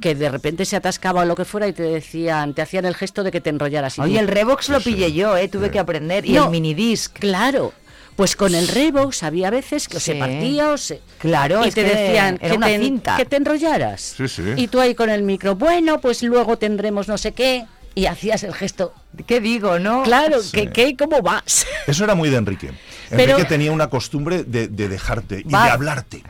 Que 0.00 0.14
de 0.14 0.28
repente 0.28 0.64
se 0.64 0.76
atascaba 0.76 1.22
o 1.22 1.24
lo 1.24 1.34
que 1.36 1.44
fuera 1.44 1.66
y 1.68 1.72
te 1.72 1.82
decían, 1.82 2.54
te 2.54 2.62
hacían 2.62 2.84
el 2.84 2.94
gesto 2.94 3.22
de 3.22 3.30
que 3.30 3.40
te 3.40 3.50
enrollaras. 3.50 3.98
y 3.98 4.00
Oye, 4.02 4.14
tú- 4.14 4.20
el 4.20 4.28
Revox 4.28 4.68
lo 4.68 4.80
pillé 4.80 5.12
yo, 5.12 5.36
¿eh? 5.36 5.48
Tuve 5.48 5.70
que 5.70 5.78
aprender. 5.78 6.24
Y 6.26 6.32
No. 6.32 6.44
el 6.44 6.50
minidisc. 6.50 7.18
Claro. 7.18 7.72
Pues 8.16 8.36
con 8.36 8.54
el 8.54 8.68
Revox 8.68 9.22
había 9.22 9.48
veces 9.50 9.88
que 9.88 9.98
se 9.98 10.14
partía 10.16 10.70
o 10.70 10.76
se... 10.76 11.00
Claro, 11.18 11.64
y 11.64 11.68
es 11.68 11.74
te 11.74 11.84
que 11.84 11.88
decían 11.94 12.38
era 12.40 12.50
que, 12.50 12.56
una 12.56 12.66
te, 12.66 12.78
cinta. 12.78 13.16
que 13.16 13.24
te 13.24 13.36
enrollaras. 13.36 14.00
Sí, 14.16 14.28
sí. 14.28 14.42
Y 14.56 14.68
tú 14.68 14.78
ahí 14.80 14.94
con 14.94 15.08
el 15.08 15.22
micro, 15.22 15.54
bueno, 15.56 16.00
pues 16.00 16.22
luego 16.22 16.58
tendremos 16.58 17.08
no 17.08 17.16
sé 17.16 17.32
qué. 17.32 17.64
Y 17.94 18.06
hacías 18.06 18.44
el 18.44 18.54
gesto. 18.54 18.92
¿Qué 19.26 19.40
digo, 19.40 19.78
no? 19.80 20.02
Claro, 20.04 20.40
Sí. 20.42 20.52
que 20.52 20.70
qué, 20.70 20.96
cómo 20.96 21.22
vas. 21.22 21.66
Eso 21.88 22.04
era 22.04 22.14
muy 22.14 22.28
de 22.30 22.36
Enrique. 22.36 22.70
Pero- 23.08 23.32
Enrique 23.32 23.48
tenía 23.48 23.72
una 23.72 23.88
costumbre 23.90 24.44
de, 24.44 24.68
de 24.68 24.88
dejarte 24.88 25.40
y 25.44 25.50
Va. 25.50 25.64
de 25.64 25.70
hablarte. 25.70 26.22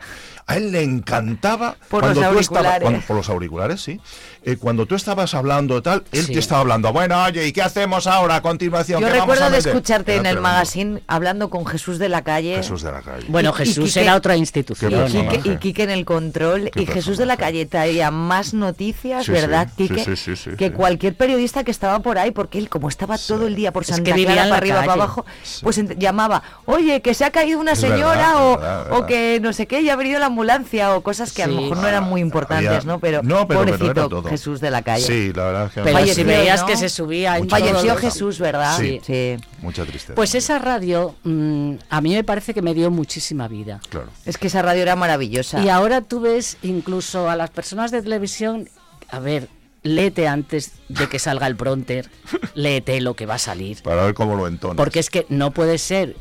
A 0.51 0.57
él 0.57 0.71
le 0.71 0.83
encantaba 0.83 1.75
Por 1.89 2.01
cuando 2.01 2.21
los 2.21 2.31
tú 2.33 2.39
estabas 2.39 2.63
auriculares. 2.65 2.81
cuando- 2.81 3.01
por 3.07 3.15
los 3.15 3.29
auriculares, 3.29 3.81
sí. 3.81 3.99
Eh, 4.43 4.57
cuando 4.57 4.85
tú 4.87 4.95
estabas 4.95 5.33
hablando 5.35 5.81
tal, 5.83 6.03
él 6.11 6.25
Sí. 6.25 6.33
te 6.33 6.39
estaba 6.39 6.61
hablando. 6.61 6.91
Bueno, 6.91 7.23
oye, 7.23 7.45
¿y 7.47 7.51
qué 7.51 7.61
hacemos 7.61 8.07
ahora 8.07 8.37
a 8.37 8.41
continuación? 8.41 8.99
Yo 8.99 9.05
¿Qué 9.07 9.13
vamos 9.13 9.27
recuerdo 9.35 9.43
a 9.45 9.49
de 9.51 9.57
meter?". 9.57 9.71
escucharte 9.71 10.11
Era 10.13 10.19
en 10.21 10.25
el 10.25 10.31
tremendo. 10.33 10.49
magazine 10.49 11.03
hablando 11.07 11.49
con 11.51 11.65
Jesús 11.67 11.99
de 11.99 12.09
la 12.09 12.23
calle. 12.23 12.55
Jesús 12.55 12.81
de 12.81 12.91
la 12.91 13.01
calle. 13.01 13.25
Bueno, 13.29 13.51
Y- 13.51 13.61
y 13.61 13.65
Jesús 13.65 13.85
Quique- 13.93 14.01
era 14.01 14.15
otra 14.15 14.35
institución. 14.35 14.91
Y. 14.93 15.27
Quique, 15.27 15.49
y 15.53 15.57
Quique 15.57 15.83
en 15.83 15.91
el 15.91 16.05
control 16.05 16.71
Qué 16.73 16.81
y 16.81 16.85
Jesús 16.87 17.17
de 17.19 17.27
la 17.27 17.37
calle 17.37 17.65
traía 17.67 18.09
más 18.09 18.53
noticias, 18.55 19.25
Sí, 19.25 19.31
¿verdad, 19.31 19.67
sí, 19.77 19.87
Quique? 19.87 20.03
sí, 20.03 20.15
sí, 20.15 20.35
sí, 20.35 20.49
sí, 20.51 20.57
que 20.57 20.67
sí. 20.69 20.71
cualquier 20.73 21.15
periodista 21.15 21.63
que 21.63 21.69
estaba 21.71 21.99
por 21.99 22.17
ahí, 22.17 22.31
porque 22.31 22.57
él 22.57 22.67
como 22.67 22.89
estaba 22.89 23.17
todo 23.19 23.45
el 23.47 23.55
día 23.55 23.71
por 23.71 23.83
Es 23.83 23.89
Santa 23.89 24.03
que 24.05 24.13
vivía 24.13 24.33
Clara 24.33 24.49
para 24.49 24.57
arriba, 24.57 24.75
para 24.77 24.87
calle. 24.87 25.01
abajo, 25.01 25.25
pues 25.61 25.79
llamaba, 25.99 26.41
oye, 26.65 27.01
que 27.01 27.13
se 27.13 27.25
ha 27.25 27.29
caído 27.31 27.59
una 27.59 27.73
Es 27.73 27.79
señora 27.79 28.33
verdad, 28.33 28.45
o, 28.51 28.57
verdad, 28.57 29.05
que 29.05 29.39
no 29.39 29.53
sé 29.53 29.67
qué, 29.67 29.83
ya 29.83 29.93
ha 29.93 29.95
venido 29.97 30.19
la 30.19 30.29
ambulancia 30.41 30.95
o 30.95 31.01
cosas 31.03 31.31
que 31.33 31.43
a 31.43 31.47
lo 31.47 31.61
mejor 31.61 31.77
no 31.77 31.87
eran 31.87 32.03
muy 32.03 32.21
importantes, 32.21 32.67
Había- 32.67 32.81
¿no? 32.81 32.99
Pero, 32.99 33.21
no, 33.23 33.47
pero- 33.47 33.61
pero 33.65 33.77
pobrecito. 33.77 34.23
Jesús 34.23 34.59
de 34.59 34.71
la 34.71 34.81
calle. 34.81 35.05
Sí, 35.05 35.31
la 35.33 35.43
verdad 35.45 35.65
es 35.67 35.71
que 35.73 35.81
Pero 35.81 35.97
además- 35.97 36.15
si 36.15 36.21
Falleció, 36.23 36.39
veías 36.39 36.61
¿no? 36.61 36.67
que 36.67 36.77
se 36.77 36.89
subía 36.89 37.37
Mucha 37.37 37.57
Falleció. 37.59 37.95
Jesús, 37.97 38.39
¿verdad? 38.39 38.77
Sí. 38.79 39.01
sí. 39.05 39.37
Mucha 39.61 39.83
tristeza. 39.85 40.15
Pues 40.15 40.35
esa 40.35 40.59
radio 40.59 41.15
mm, 41.23 41.73
a 41.89 42.01
mí 42.01 42.13
me 42.15 42.23
parece 42.23 42.53
que 42.53 42.61
me 42.61 42.73
dio 42.73 42.89
muchísima 42.91 43.47
vida. 43.47 43.79
Claro. 43.89 44.07
Es 44.25 44.37
que 44.37 44.47
esa 44.47 44.61
radio 44.61 44.81
era 44.81 44.95
maravillosa. 44.95 45.61
Y 45.63 45.69
ahora 45.69 46.01
tú 46.01 46.19
ves 46.21 46.57
incluso 46.63 47.29
a 47.29 47.35
las 47.35 47.49
personas 47.51 47.91
de 47.91 48.01
televisión, 48.01 48.67
a 49.09 49.19
ver, 49.19 49.47
léete 49.83 50.27
antes 50.27 50.73
de 50.89 51.07
que 51.07 51.19
salga 51.19 51.47
el 51.47 51.55
pronter, 51.55 52.09
léete 52.55 52.99
lo 53.01 53.15
que 53.15 53.25
va 53.25 53.35
a 53.35 53.39
salir. 53.39 53.81
Para 53.83 54.03
ver 54.05 54.13
cómo 54.13 54.35
lo 54.35 54.47
entonas. 54.47 54.77
Porque 54.77 54.99
es 54.99 55.09
que 55.09 55.25
no 55.29 55.51
puede 55.51 55.77
ser 55.77 56.15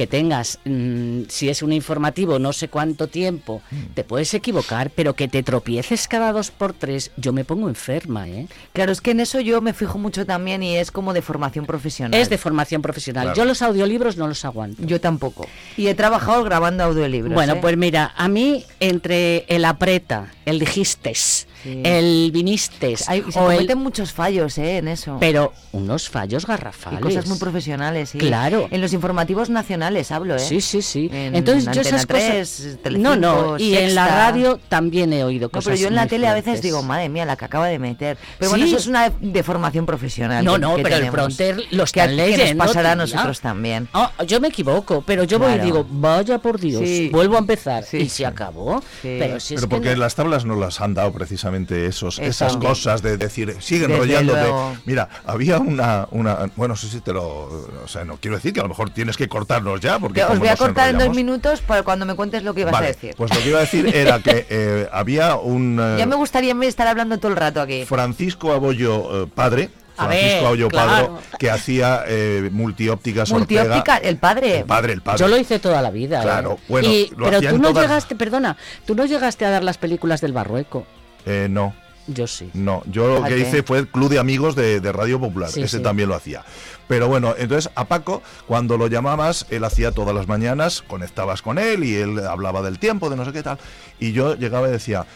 que 0.00 0.06
tengas, 0.06 0.60
mm, 0.64 1.24
si 1.28 1.50
es 1.50 1.62
un 1.62 1.74
informativo, 1.74 2.38
no 2.38 2.54
sé 2.54 2.68
cuánto 2.68 3.06
tiempo, 3.08 3.60
Mm. 3.70 3.76
te 3.92 4.02
puedes 4.02 4.32
equivocar, 4.32 4.88
pero 4.88 5.12
que 5.12 5.28
te 5.28 5.42
tropieces 5.42 6.08
cada 6.08 6.32
dos 6.32 6.50
por 6.50 6.72
tres, 6.72 7.10
yo 7.18 7.34
me 7.34 7.44
pongo 7.44 7.68
enferma, 7.68 8.26
¿eh? 8.26 8.46
Claro, 8.72 8.92
es 8.92 9.02
que 9.02 9.10
en 9.10 9.20
eso 9.20 9.40
yo 9.40 9.60
me 9.60 9.74
fijo 9.74 9.98
mucho 9.98 10.24
también 10.24 10.62
y 10.62 10.74
es 10.74 10.90
como 10.90 11.12
de 11.12 11.20
formación 11.20 11.66
profesional. 11.66 12.18
Es 12.18 12.30
de 12.30 12.38
formación 12.38 12.80
profesional. 12.80 13.24
Claro. 13.24 13.36
Yo 13.36 13.44
los 13.44 13.60
audiolibros 13.60 14.16
no 14.16 14.26
los 14.26 14.42
aguanto. 14.46 14.82
Yo 14.86 15.02
tampoco. 15.02 15.46
Y 15.76 15.88
he 15.88 15.94
trabajado 15.94 16.44
grabando 16.44 16.82
audiolibros. 16.84 17.34
Bueno, 17.34 17.52
¿eh? 17.56 17.58
pues 17.60 17.76
mira, 17.76 18.14
a 18.16 18.26
mí 18.28 18.64
entre 18.80 19.44
el 19.48 19.66
apreta, 19.66 20.32
el 20.46 20.58
dijistes, 20.60 21.46
Sí. 21.62 21.80
el 21.84 22.30
vinistes, 22.32 23.08
Hay- 23.08 23.22
se 23.30 23.38
o 23.38 23.50
el- 23.50 23.56
cometen 23.58 23.78
muchos 23.78 24.12
fallos 24.12 24.56
¿eh? 24.58 24.78
en 24.78 24.88
eso. 24.88 25.16
pero 25.20 25.52
unos 25.72 26.08
fallos 26.08 26.44
y 26.44 26.46
garrafales. 26.46 27.00
cosas 27.00 27.26
muy 27.26 27.38
profesionales, 27.38 28.10
sí. 28.10 28.18
Claro. 28.18 28.68
En 28.70 28.80
los 28.80 28.92
informativos 28.92 29.50
nacionales 29.50 30.10
hablo, 30.10 30.36
¿eh? 30.36 30.38
Sí, 30.38 30.60
sí, 30.60 30.82
sí. 30.82 31.10
En 31.12 31.34
Entonces 31.34 31.64
yo 31.64 31.70
Antena 31.70 31.88
esas 31.88 32.06
3, 32.06 32.50
cosas... 32.50 32.82
Telecinco, 32.82 33.16
no, 33.16 33.52
no, 33.52 33.58
y 33.58 33.76
en 33.76 33.94
la 33.94 34.08
radio 34.08 34.58
también 34.68 35.12
he 35.12 35.22
oído 35.24 35.46
No, 35.46 35.50
cosas 35.50 35.64
pero 35.64 35.76
yo 35.76 35.88
en 35.88 35.94
la 35.94 36.06
tele 36.06 36.26
a 36.28 36.34
veces 36.34 36.62
digo, 36.62 36.82
madre 36.82 37.08
mía, 37.08 37.24
la 37.24 37.36
que 37.36 37.44
acaba 37.44 37.66
de 37.68 37.78
meter. 37.78 38.16
Pero 38.38 38.50
bueno, 38.50 38.64
Sí. 38.64 38.70
eso 38.70 38.78
es 38.78 38.86
una 38.86 39.12
deformación 39.20 39.86
profesional. 39.86 40.44
No, 40.44 40.54
que- 40.54 40.58
no, 40.60 40.76
que 40.76 40.82
pero 40.82 40.94
el 40.96 41.00
tenemos. 41.02 41.14
pronter 41.14 41.56
lo 41.70 41.84
que, 41.84 42.00
están 42.00 42.08
que 42.10 42.16
leyendo. 42.16 42.54
nos 42.64 42.66
pasará 42.68 42.90
a 42.92 42.94
tía. 42.94 43.02
nosotros 43.02 43.40
también. 43.40 43.88
Ah, 43.92 44.12
yo 44.26 44.40
me 44.40 44.48
equivoco, 44.48 45.02
pero 45.06 45.24
yo 45.24 45.38
voy 45.38 45.48
Claro. 45.48 45.62
y 45.62 45.66
digo, 45.66 45.86
vaya 45.90 46.38
por 46.38 46.58
Dios, 46.58 46.82
Sí. 46.84 47.08
vuelvo 47.12 47.36
a 47.36 47.40
empezar. 47.40 47.84
Sí. 47.84 47.98
Y 47.98 48.08
se 48.08 48.24
acabó. 48.26 48.80
Sí. 49.02 49.16
Pero 49.18 49.40
si 49.40 49.54
Pero 49.56 49.68
porque 49.68 49.90
no- 49.90 49.96
las 50.00 50.14
tablas 50.14 50.44
no 50.44 50.56
las 50.56 50.80
han 50.80 50.94
dado 50.94 51.12
precisamente 51.12 51.49
esos, 51.54 52.18
Eso. 52.18 52.22
esas 52.22 52.56
cosas 52.56 53.02
de 53.02 53.16
decir, 53.16 53.56
sigue 53.60 53.84
enrollándote. 53.86 54.40
luego. 54.40 54.76
Mira, 54.84 55.08
había 55.26 55.58
una, 55.58 56.06
una, 56.10 56.50
bueno, 56.56 56.74
no 56.74 56.76
sé 56.76 56.88
si 56.88 57.00
te 57.00 57.12
lo, 57.12 57.24
o 57.24 57.86
sea, 57.88 58.04
no 58.04 58.16
quiero 58.18 58.36
decir 58.36 58.52
que 58.52 58.60
a 58.60 58.62
lo 58.62 58.68
mejor 58.68 58.90
tienes 58.90 59.16
que 59.16 59.28
cortarnos 59.28 59.80
ya, 59.80 59.98
porque 59.98 60.20
Te- 60.20 60.26
os 60.32 60.38
voy 60.38 60.48
a 60.48 60.56
cortar 60.56 60.90
en 60.90 60.98
dos 60.98 61.14
minutos 61.14 61.60
para 61.60 61.82
cuando 61.82 62.06
me 62.06 62.14
cuentes 62.14 62.42
lo 62.42 62.54
que 62.54 62.60
ibas 62.62 62.72
Vale, 62.72 62.86
a 62.86 62.88
decir. 62.90 63.14
pues 63.16 63.34
lo 63.34 63.40
que 63.42 63.48
iba 63.48 63.58
a 63.58 63.62
decir 63.62 63.94
era 63.94 64.20
que 64.20 64.46
eh, 64.50 64.88
había 64.92 65.36
un 65.36 65.78
eh, 65.80 65.96
Ya 65.98 66.06
me 66.06 66.16
gustaría 66.16 66.54
estar 66.62 66.86
hablando 66.86 67.18
todo 67.18 67.30
el 67.32 67.36
rato 67.36 67.60
aquí. 67.60 67.84
Francisco 67.84 68.52
Abollo 68.52 69.24
eh, 69.24 69.26
padre, 69.34 69.70
A 69.96 70.06
Francisco 70.06 70.68
claro. 70.68 71.16
padre, 71.16 71.36
que 71.38 71.50
hacía 71.50 72.04
eh, 72.06 72.48
multiópticas 72.52 73.30
Multióptica, 73.32 73.94
Ortega. 73.94 74.08
el 74.08 74.16
padre. 74.16 74.58
El 74.60 74.64
padre, 74.64 74.92
el 74.94 75.02
padre. 75.02 75.18
Yo 75.18 75.28
lo 75.28 75.36
hice 75.36 75.58
toda 75.58 75.82
la 75.82 75.90
vida. 75.90 76.20
¿eh? 76.20 76.22
Claro, 76.22 76.58
bueno, 76.68 76.88
Y- 76.88 77.10
lo 77.16 77.26
pero 77.26 77.40
tú 77.40 77.58
no 77.58 77.68
todas- 77.70 77.82
llegaste, 77.88 78.14
perdona, 78.16 78.56
tú 78.86 78.94
no 78.94 79.04
llegaste 79.04 79.44
a 79.44 79.50
dar 79.50 79.64
las 79.64 79.78
películas 79.78 80.20
del 80.20 80.32
Barrueco. 80.32 80.86
Eh, 81.26 81.48
no. 81.50 81.74
Yo 82.06 82.26
sí. 82.26 82.50
No, 82.54 82.82
yo 82.86 83.20
lo 83.20 83.24
que 83.24 83.38
hice 83.38 83.62
fue 83.62 83.78
el 83.78 83.86
club 83.88 84.08
de 84.08 84.18
amigos 84.18 84.56
de, 84.56 84.80
de 84.80 84.90
Radio 84.92 85.20
Popular, 85.20 85.48
Sí, 85.50 85.62
ese 85.62 85.76
sí. 85.76 85.82
también 85.82 86.08
lo 86.08 86.16
hacía. 86.16 86.42
Pero 86.88 87.06
bueno, 87.06 87.34
entonces 87.38 87.70
a 87.76 87.84
Paco, 87.84 88.20
cuando 88.48 88.76
lo 88.76 88.88
llamabas, 88.88 89.46
él 89.50 89.62
hacía 89.62 89.92
todas 89.92 90.12
las 90.12 90.26
mañanas, 90.26 90.82
conectabas 90.82 91.40
con 91.40 91.58
él 91.58 91.84
y 91.84 91.94
él 91.94 92.18
hablaba 92.26 92.62
del 92.62 92.80
tiempo, 92.80 93.10
de 93.10 93.16
no 93.16 93.24
sé 93.24 93.32
qué 93.32 93.44
tal. 93.44 93.58
Y 94.00 94.10
yo 94.10 94.34
llegaba 94.34 94.66
y 94.68 94.72
decía, 94.72 95.06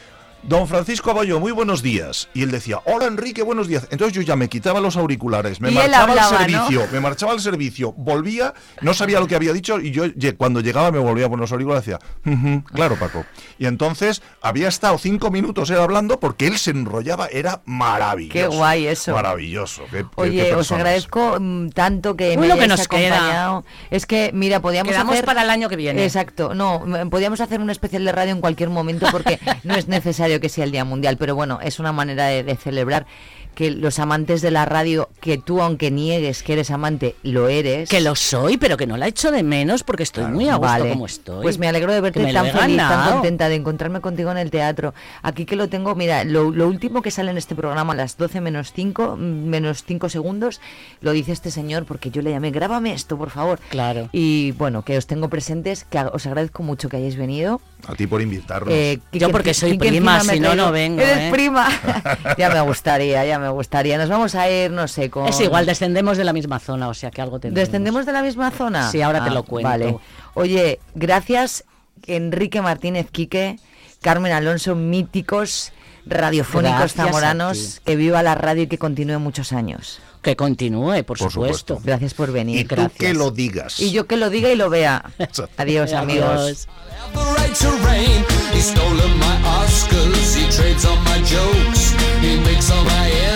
Don 0.46 0.68
Francisco 0.68 1.10
Abollo, 1.10 1.40
muy 1.40 1.52
buenos 1.52 1.82
días. 1.82 2.28
Y 2.34 2.42
él 2.42 2.50
decía, 2.50 2.78
hola 2.84 3.06
Enrique, 3.06 3.42
buenos 3.42 3.66
días. 3.66 3.88
Entonces 3.90 4.12
yo 4.14 4.20
ya 4.20 4.36
me 4.36 4.50
quitaba 4.50 4.78
los 4.78 4.94
auriculares, 4.98 5.58
me 5.62 5.70
Y 5.70 5.74
marchaba 5.74 6.02
hablaba, 6.12 6.28
al 6.28 6.32
¿no? 6.52 6.58
servicio, 6.68 6.88
me 6.92 7.00
marchaba 7.00 7.32
al 7.32 7.40
servicio, 7.40 7.92
volvía, 7.92 8.52
no 8.82 8.92
sabía 8.92 9.20
lo 9.20 9.26
que 9.26 9.36
había 9.36 9.54
dicho 9.54 9.80
y 9.80 9.90
yo 9.90 10.04
cuando 10.36 10.60
llegaba 10.60 10.92
me 10.92 10.98
volvía 10.98 11.26
a 11.26 11.28
poner 11.30 11.40
los 11.44 11.52
auriculares 11.52 11.88
y 11.88 11.92
decía, 11.92 12.06
"Ujú, 12.30 12.62
claro 12.64 12.96
Paco. 12.96 13.24
Y 13.58 13.64
entonces 13.64 14.20
había 14.42 14.68
estado 14.68 14.98
cinco 14.98 15.30
minutos 15.30 15.70
él 15.70 15.78
hablando 15.78 16.20
porque 16.20 16.46
él 16.46 16.58
se 16.58 16.72
enrollaba, 16.72 17.26
era 17.28 17.62
maravilloso. 17.64 18.34
Qué 18.34 18.46
guay 18.46 18.86
eso. 18.86 19.14
Maravilloso. 19.14 19.84
qué- 19.90 20.04
Oye, 20.16 20.44
qué 20.44 20.54
os 20.54 20.70
agradezco 20.72 21.38
mm, 21.40 21.70
tanto 21.70 22.16
que 22.16 22.32
Uy, 22.32 22.36
me 22.36 22.48
lo 22.48 22.58
que 22.58 22.68
nos 22.68 22.86
queda. 22.86 23.16
acompañado. 23.16 23.64
Es 23.90 24.04
que, 24.04 24.30
mira, 24.34 24.60
podíamos 24.60 24.92
Quedamos 24.92 25.14
hacer... 25.14 25.24
para 25.24 25.42
el 25.42 25.48
año 25.48 25.70
que 25.70 25.76
viene. 25.76 26.04
Exacto, 26.04 26.54
no, 26.54 26.82
m- 26.84 27.06
podíamos 27.06 27.40
hacer 27.40 27.60
un 27.60 27.70
especial 27.70 28.04
de 28.04 28.12
radio 28.12 28.32
en 28.32 28.42
cualquier 28.42 28.68
momento 28.68 29.06
porque 29.10 29.40
no 29.64 29.74
es 29.74 29.88
necesario 29.88 30.33
que 30.40 30.48
sea 30.48 30.64
el 30.64 30.72
Día 30.72 30.84
Mundial, 30.84 31.16
pero 31.16 31.34
bueno, 31.34 31.60
es 31.62 31.78
una 31.78 31.92
manera 31.92 32.26
de, 32.26 32.42
de 32.42 32.56
celebrar 32.56 33.06
que 33.54 33.70
los 33.70 33.98
amantes 33.98 34.42
de 34.42 34.50
la 34.50 34.64
radio, 34.64 35.08
que 35.20 35.38
tú 35.38 35.60
aunque 35.62 35.90
niegues 35.90 36.42
que 36.42 36.54
eres 36.54 36.70
amante, 36.70 37.14
lo 37.22 37.48
eres. 37.48 37.88
Que 37.88 38.00
lo 38.00 38.14
soy, 38.14 38.56
pero 38.56 38.76
que 38.76 38.86
no 38.86 38.96
la 38.96 39.06
echo 39.06 39.30
de 39.30 39.42
menos 39.42 39.82
porque 39.84 40.02
estoy 40.02 40.24
muy 40.26 40.48
a 40.48 40.56
gusto 40.56 40.72
Vale. 40.72 40.90
como 40.90 41.06
estoy. 41.06 41.42
Pues 41.42 41.58
me 41.58 41.68
alegro 41.68 41.92
de 41.92 42.00
verte 42.00 42.32
tan 42.32 42.46
feliz, 42.46 42.76
tan 42.76 43.12
contenta 43.12 43.48
de 43.48 43.54
encontrarme 43.54 44.00
contigo 44.00 44.30
en 44.30 44.38
el 44.38 44.50
teatro. 44.50 44.94
Aquí 45.22 45.44
que 45.46 45.56
lo 45.56 45.68
tengo, 45.68 45.94
mira, 45.94 46.24
lo, 46.24 46.50
lo 46.50 46.68
último 46.68 47.00
que 47.02 47.10
sale 47.10 47.30
en 47.30 47.38
este 47.38 47.54
programa 47.54 47.92
a 47.92 47.96
las 47.96 48.16
12 48.16 48.40
menos 48.40 48.72
5, 48.74 49.16
menos 49.16 49.84
5 49.86 50.08
segundos, 50.08 50.60
lo 51.00 51.12
dice 51.12 51.32
este 51.32 51.50
señor 51.50 51.84
porque 51.84 52.10
yo 52.10 52.22
le 52.22 52.30
llamé, 52.30 52.50
grábame 52.50 52.92
esto, 52.92 53.16
por 53.16 53.30
favor. 53.30 53.58
Claro. 53.70 54.08
Y 54.12 54.52
bueno, 54.52 54.82
que 54.82 54.96
os 54.98 55.06
tengo 55.06 55.28
presentes, 55.28 55.84
que 55.84 55.98
os 55.98 56.26
agradezco 56.26 56.62
mucho 56.62 56.88
que 56.88 56.96
hayáis 56.96 57.16
venido. 57.16 57.60
A 57.86 57.94
ti 57.94 58.06
por 58.06 58.22
invitarnos. 58.22 58.72
Eh, 58.72 58.98
que- 59.12 59.18
Yo 59.18 59.26
que- 59.28 59.32
porque 59.32 59.50
que- 59.50 59.54
soy 59.54 59.78
que 59.78 59.88
prima, 59.88 60.20
si 60.20 60.40
no, 60.40 60.54
no 60.54 60.72
vengo, 60.72 61.00
Eres 61.02 61.18
¿eh? 61.18 61.30
prima. 61.32 61.68
ya 62.38 62.50
me 62.50 62.60
gustaría, 62.62 63.24
ya 63.26 63.38
me 63.38 63.43
me 63.44 63.50
gustaría. 63.50 63.98
Nos 63.98 64.08
vamos 64.08 64.34
a 64.34 64.50
ir, 64.50 64.70
no 64.70 64.88
sé, 64.88 65.10
con... 65.10 65.28
Es 65.28 65.40
igual, 65.40 65.66
descendemos 65.66 66.16
de 66.16 66.24
la 66.24 66.32
misma 66.32 66.58
zona, 66.58 66.88
o 66.88 66.94
sea 66.94 67.10
que 67.10 67.22
algo 67.22 67.38
tenemos. 67.38 67.56
¿Descendemos 67.56 68.06
de 68.06 68.12
la 68.12 68.22
misma 68.22 68.50
zona? 68.50 68.90
Sí, 68.90 69.02
ahora 69.02 69.22
te 69.22 69.30
ah, 69.30 69.34
lo 69.34 69.42
cuento. 69.44 69.68
Vale. 69.68 69.96
Oye, 70.34 70.80
gracias 70.94 71.64
Enrique 72.06 72.60
Martínez 72.60 73.10
Quique, 73.10 73.58
Carmen 74.00 74.32
Alonso, 74.32 74.74
míticos 74.74 75.72
radiofónicos 76.06 76.92
zamoranos, 76.92 77.80
que 77.84 77.96
viva 77.96 78.22
la 78.22 78.34
radio 78.34 78.64
y 78.64 78.66
que 78.66 78.78
continúe 78.78 79.18
muchos 79.18 79.52
años. 79.52 80.00
Que 80.22 80.36
continúe, 80.36 81.04
por, 81.04 81.18
supuesto. 81.18 81.80
Gracias 81.84 82.14
por 82.14 82.32
venir. 82.32 82.60
Y 82.60 82.64
gracias. 82.64 82.98
que 82.98 83.12
lo 83.12 83.30
digas. 83.30 83.78
Y 83.78 83.92
yo 83.92 84.06
que 84.06 84.16
lo 84.16 84.30
diga 84.30 84.50
y 84.50 84.56
lo 84.56 84.70
vea. 84.70 85.04
Adiós, 85.58 85.92
amigos. 85.92 86.66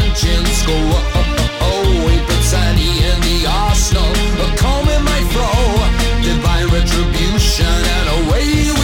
engines 0.09 0.63
go 0.65 0.73
up, 0.73 1.27
oh, 1.61 2.07
up, 2.07 2.17
up, 2.29 3.21
the 3.21 3.47
arsenal, 3.47 4.09
a 4.45 4.57
my 5.05 5.21
divine 6.23 6.67
retribution 6.73 7.67
and 7.67 8.09
away 8.19 8.78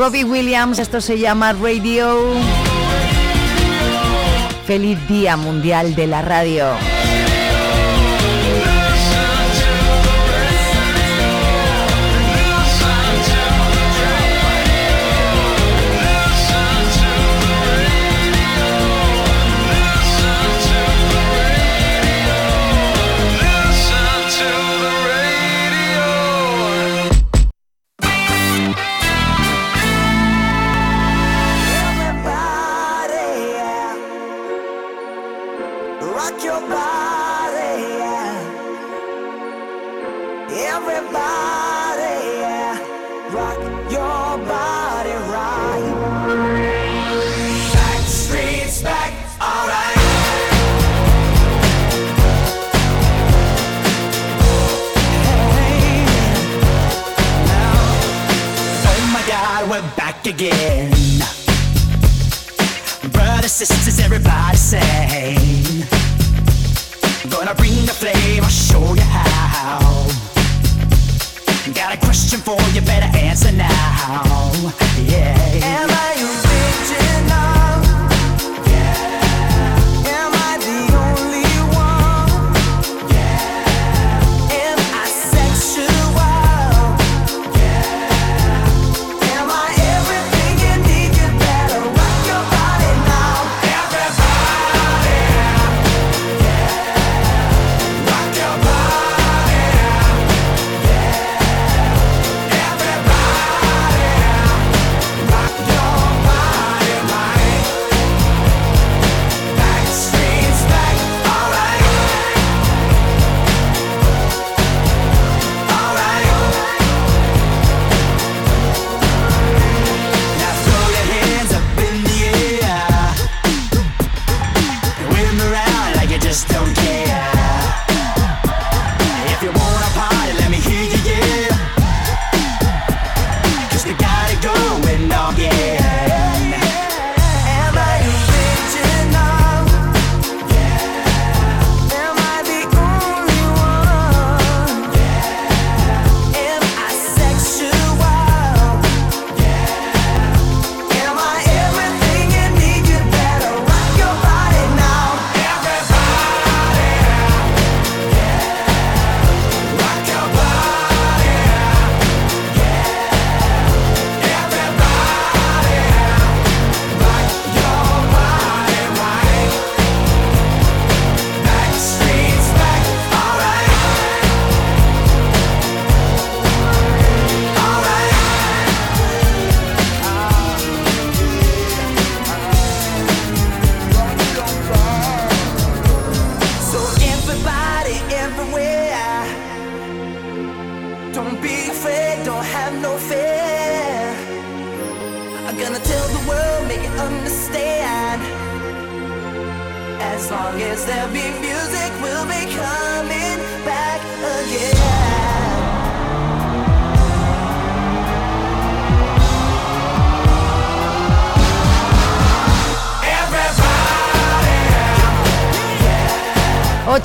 Robbie 0.00 0.24
Williams, 0.24 0.78
esto 0.78 1.02
se 1.02 1.18
llama 1.18 1.52
Radio. 1.52 2.18
Feliz 4.64 4.98
Día 5.06 5.36
Mundial 5.36 5.94
de 5.94 6.06
la 6.06 6.22
Radio. 6.22 6.68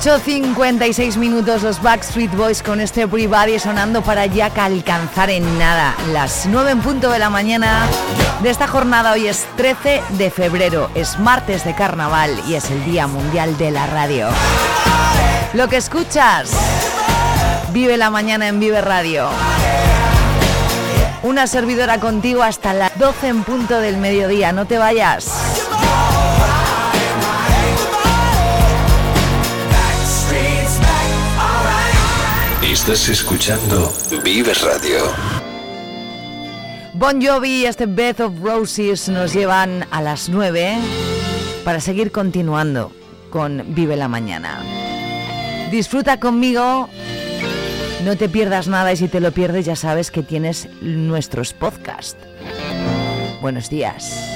8.56 0.06 1.16
minutos 1.16 1.64
los 1.64 1.82
Backstreet 1.82 2.30
Boys 2.36 2.62
con 2.62 2.80
este 2.80 3.02
Everybody 3.02 3.58
sonando 3.58 4.02
para 4.02 4.26
ya 4.26 4.50
que 4.50 4.60
alcanzar 4.60 5.30
en 5.30 5.58
nada 5.58 5.96
las 6.12 6.46
9 6.46 6.70
en 6.70 6.80
punto 6.80 7.10
de 7.10 7.18
la 7.18 7.28
mañana 7.28 7.88
de 8.40 8.50
esta 8.50 8.68
jornada. 8.68 9.10
Hoy 9.10 9.26
es 9.26 9.48
13 9.56 10.00
de 10.10 10.30
febrero, 10.30 10.90
es 10.94 11.18
martes 11.18 11.64
de 11.64 11.74
carnaval 11.74 12.40
y 12.46 12.54
es 12.54 12.70
el 12.70 12.84
Día 12.84 13.08
Mundial 13.08 13.58
de 13.58 13.72
la 13.72 13.88
Radio. 13.88 14.28
Lo 15.54 15.66
que 15.66 15.78
escuchas, 15.78 16.52
vive 17.72 17.96
la 17.96 18.08
mañana 18.08 18.46
en 18.46 18.60
Vive 18.60 18.80
Radio. 18.82 19.28
Una 21.24 21.48
servidora 21.48 21.98
contigo 21.98 22.44
hasta 22.44 22.72
las 22.74 22.96
12 22.96 23.26
en 23.26 23.42
punto 23.42 23.80
del 23.80 23.96
mediodía, 23.96 24.52
no 24.52 24.66
te 24.66 24.78
vayas. 24.78 25.45
Estás 32.88 33.08
escuchando 33.08 33.92
Vives 34.22 34.62
Radio. 34.62 34.98
Bon 36.94 37.20
Jovi 37.20 37.62
y 37.62 37.64
este 37.64 37.86
Bed 37.86 38.20
of 38.20 38.40
Roses 38.40 39.08
nos 39.08 39.32
llevan 39.32 39.84
a 39.90 40.00
las 40.00 40.28
9 40.28 40.76
para 41.64 41.80
seguir 41.80 42.12
continuando 42.12 42.92
con 43.30 43.74
Vive 43.74 43.96
la 43.96 44.06
Mañana. 44.06 44.62
Disfruta 45.72 46.20
conmigo, 46.20 46.88
no 48.04 48.16
te 48.16 48.28
pierdas 48.28 48.68
nada 48.68 48.92
y 48.92 48.96
si 48.96 49.08
te 49.08 49.18
lo 49.18 49.32
pierdes 49.32 49.66
ya 49.66 49.74
sabes 49.74 50.12
que 50.12 50.22
tienes 50.22 50.68
nuestros 50.80 51.54
podcasts. 51.54 52.22
Buenos 53.40 53.68
días. 53.68 54.35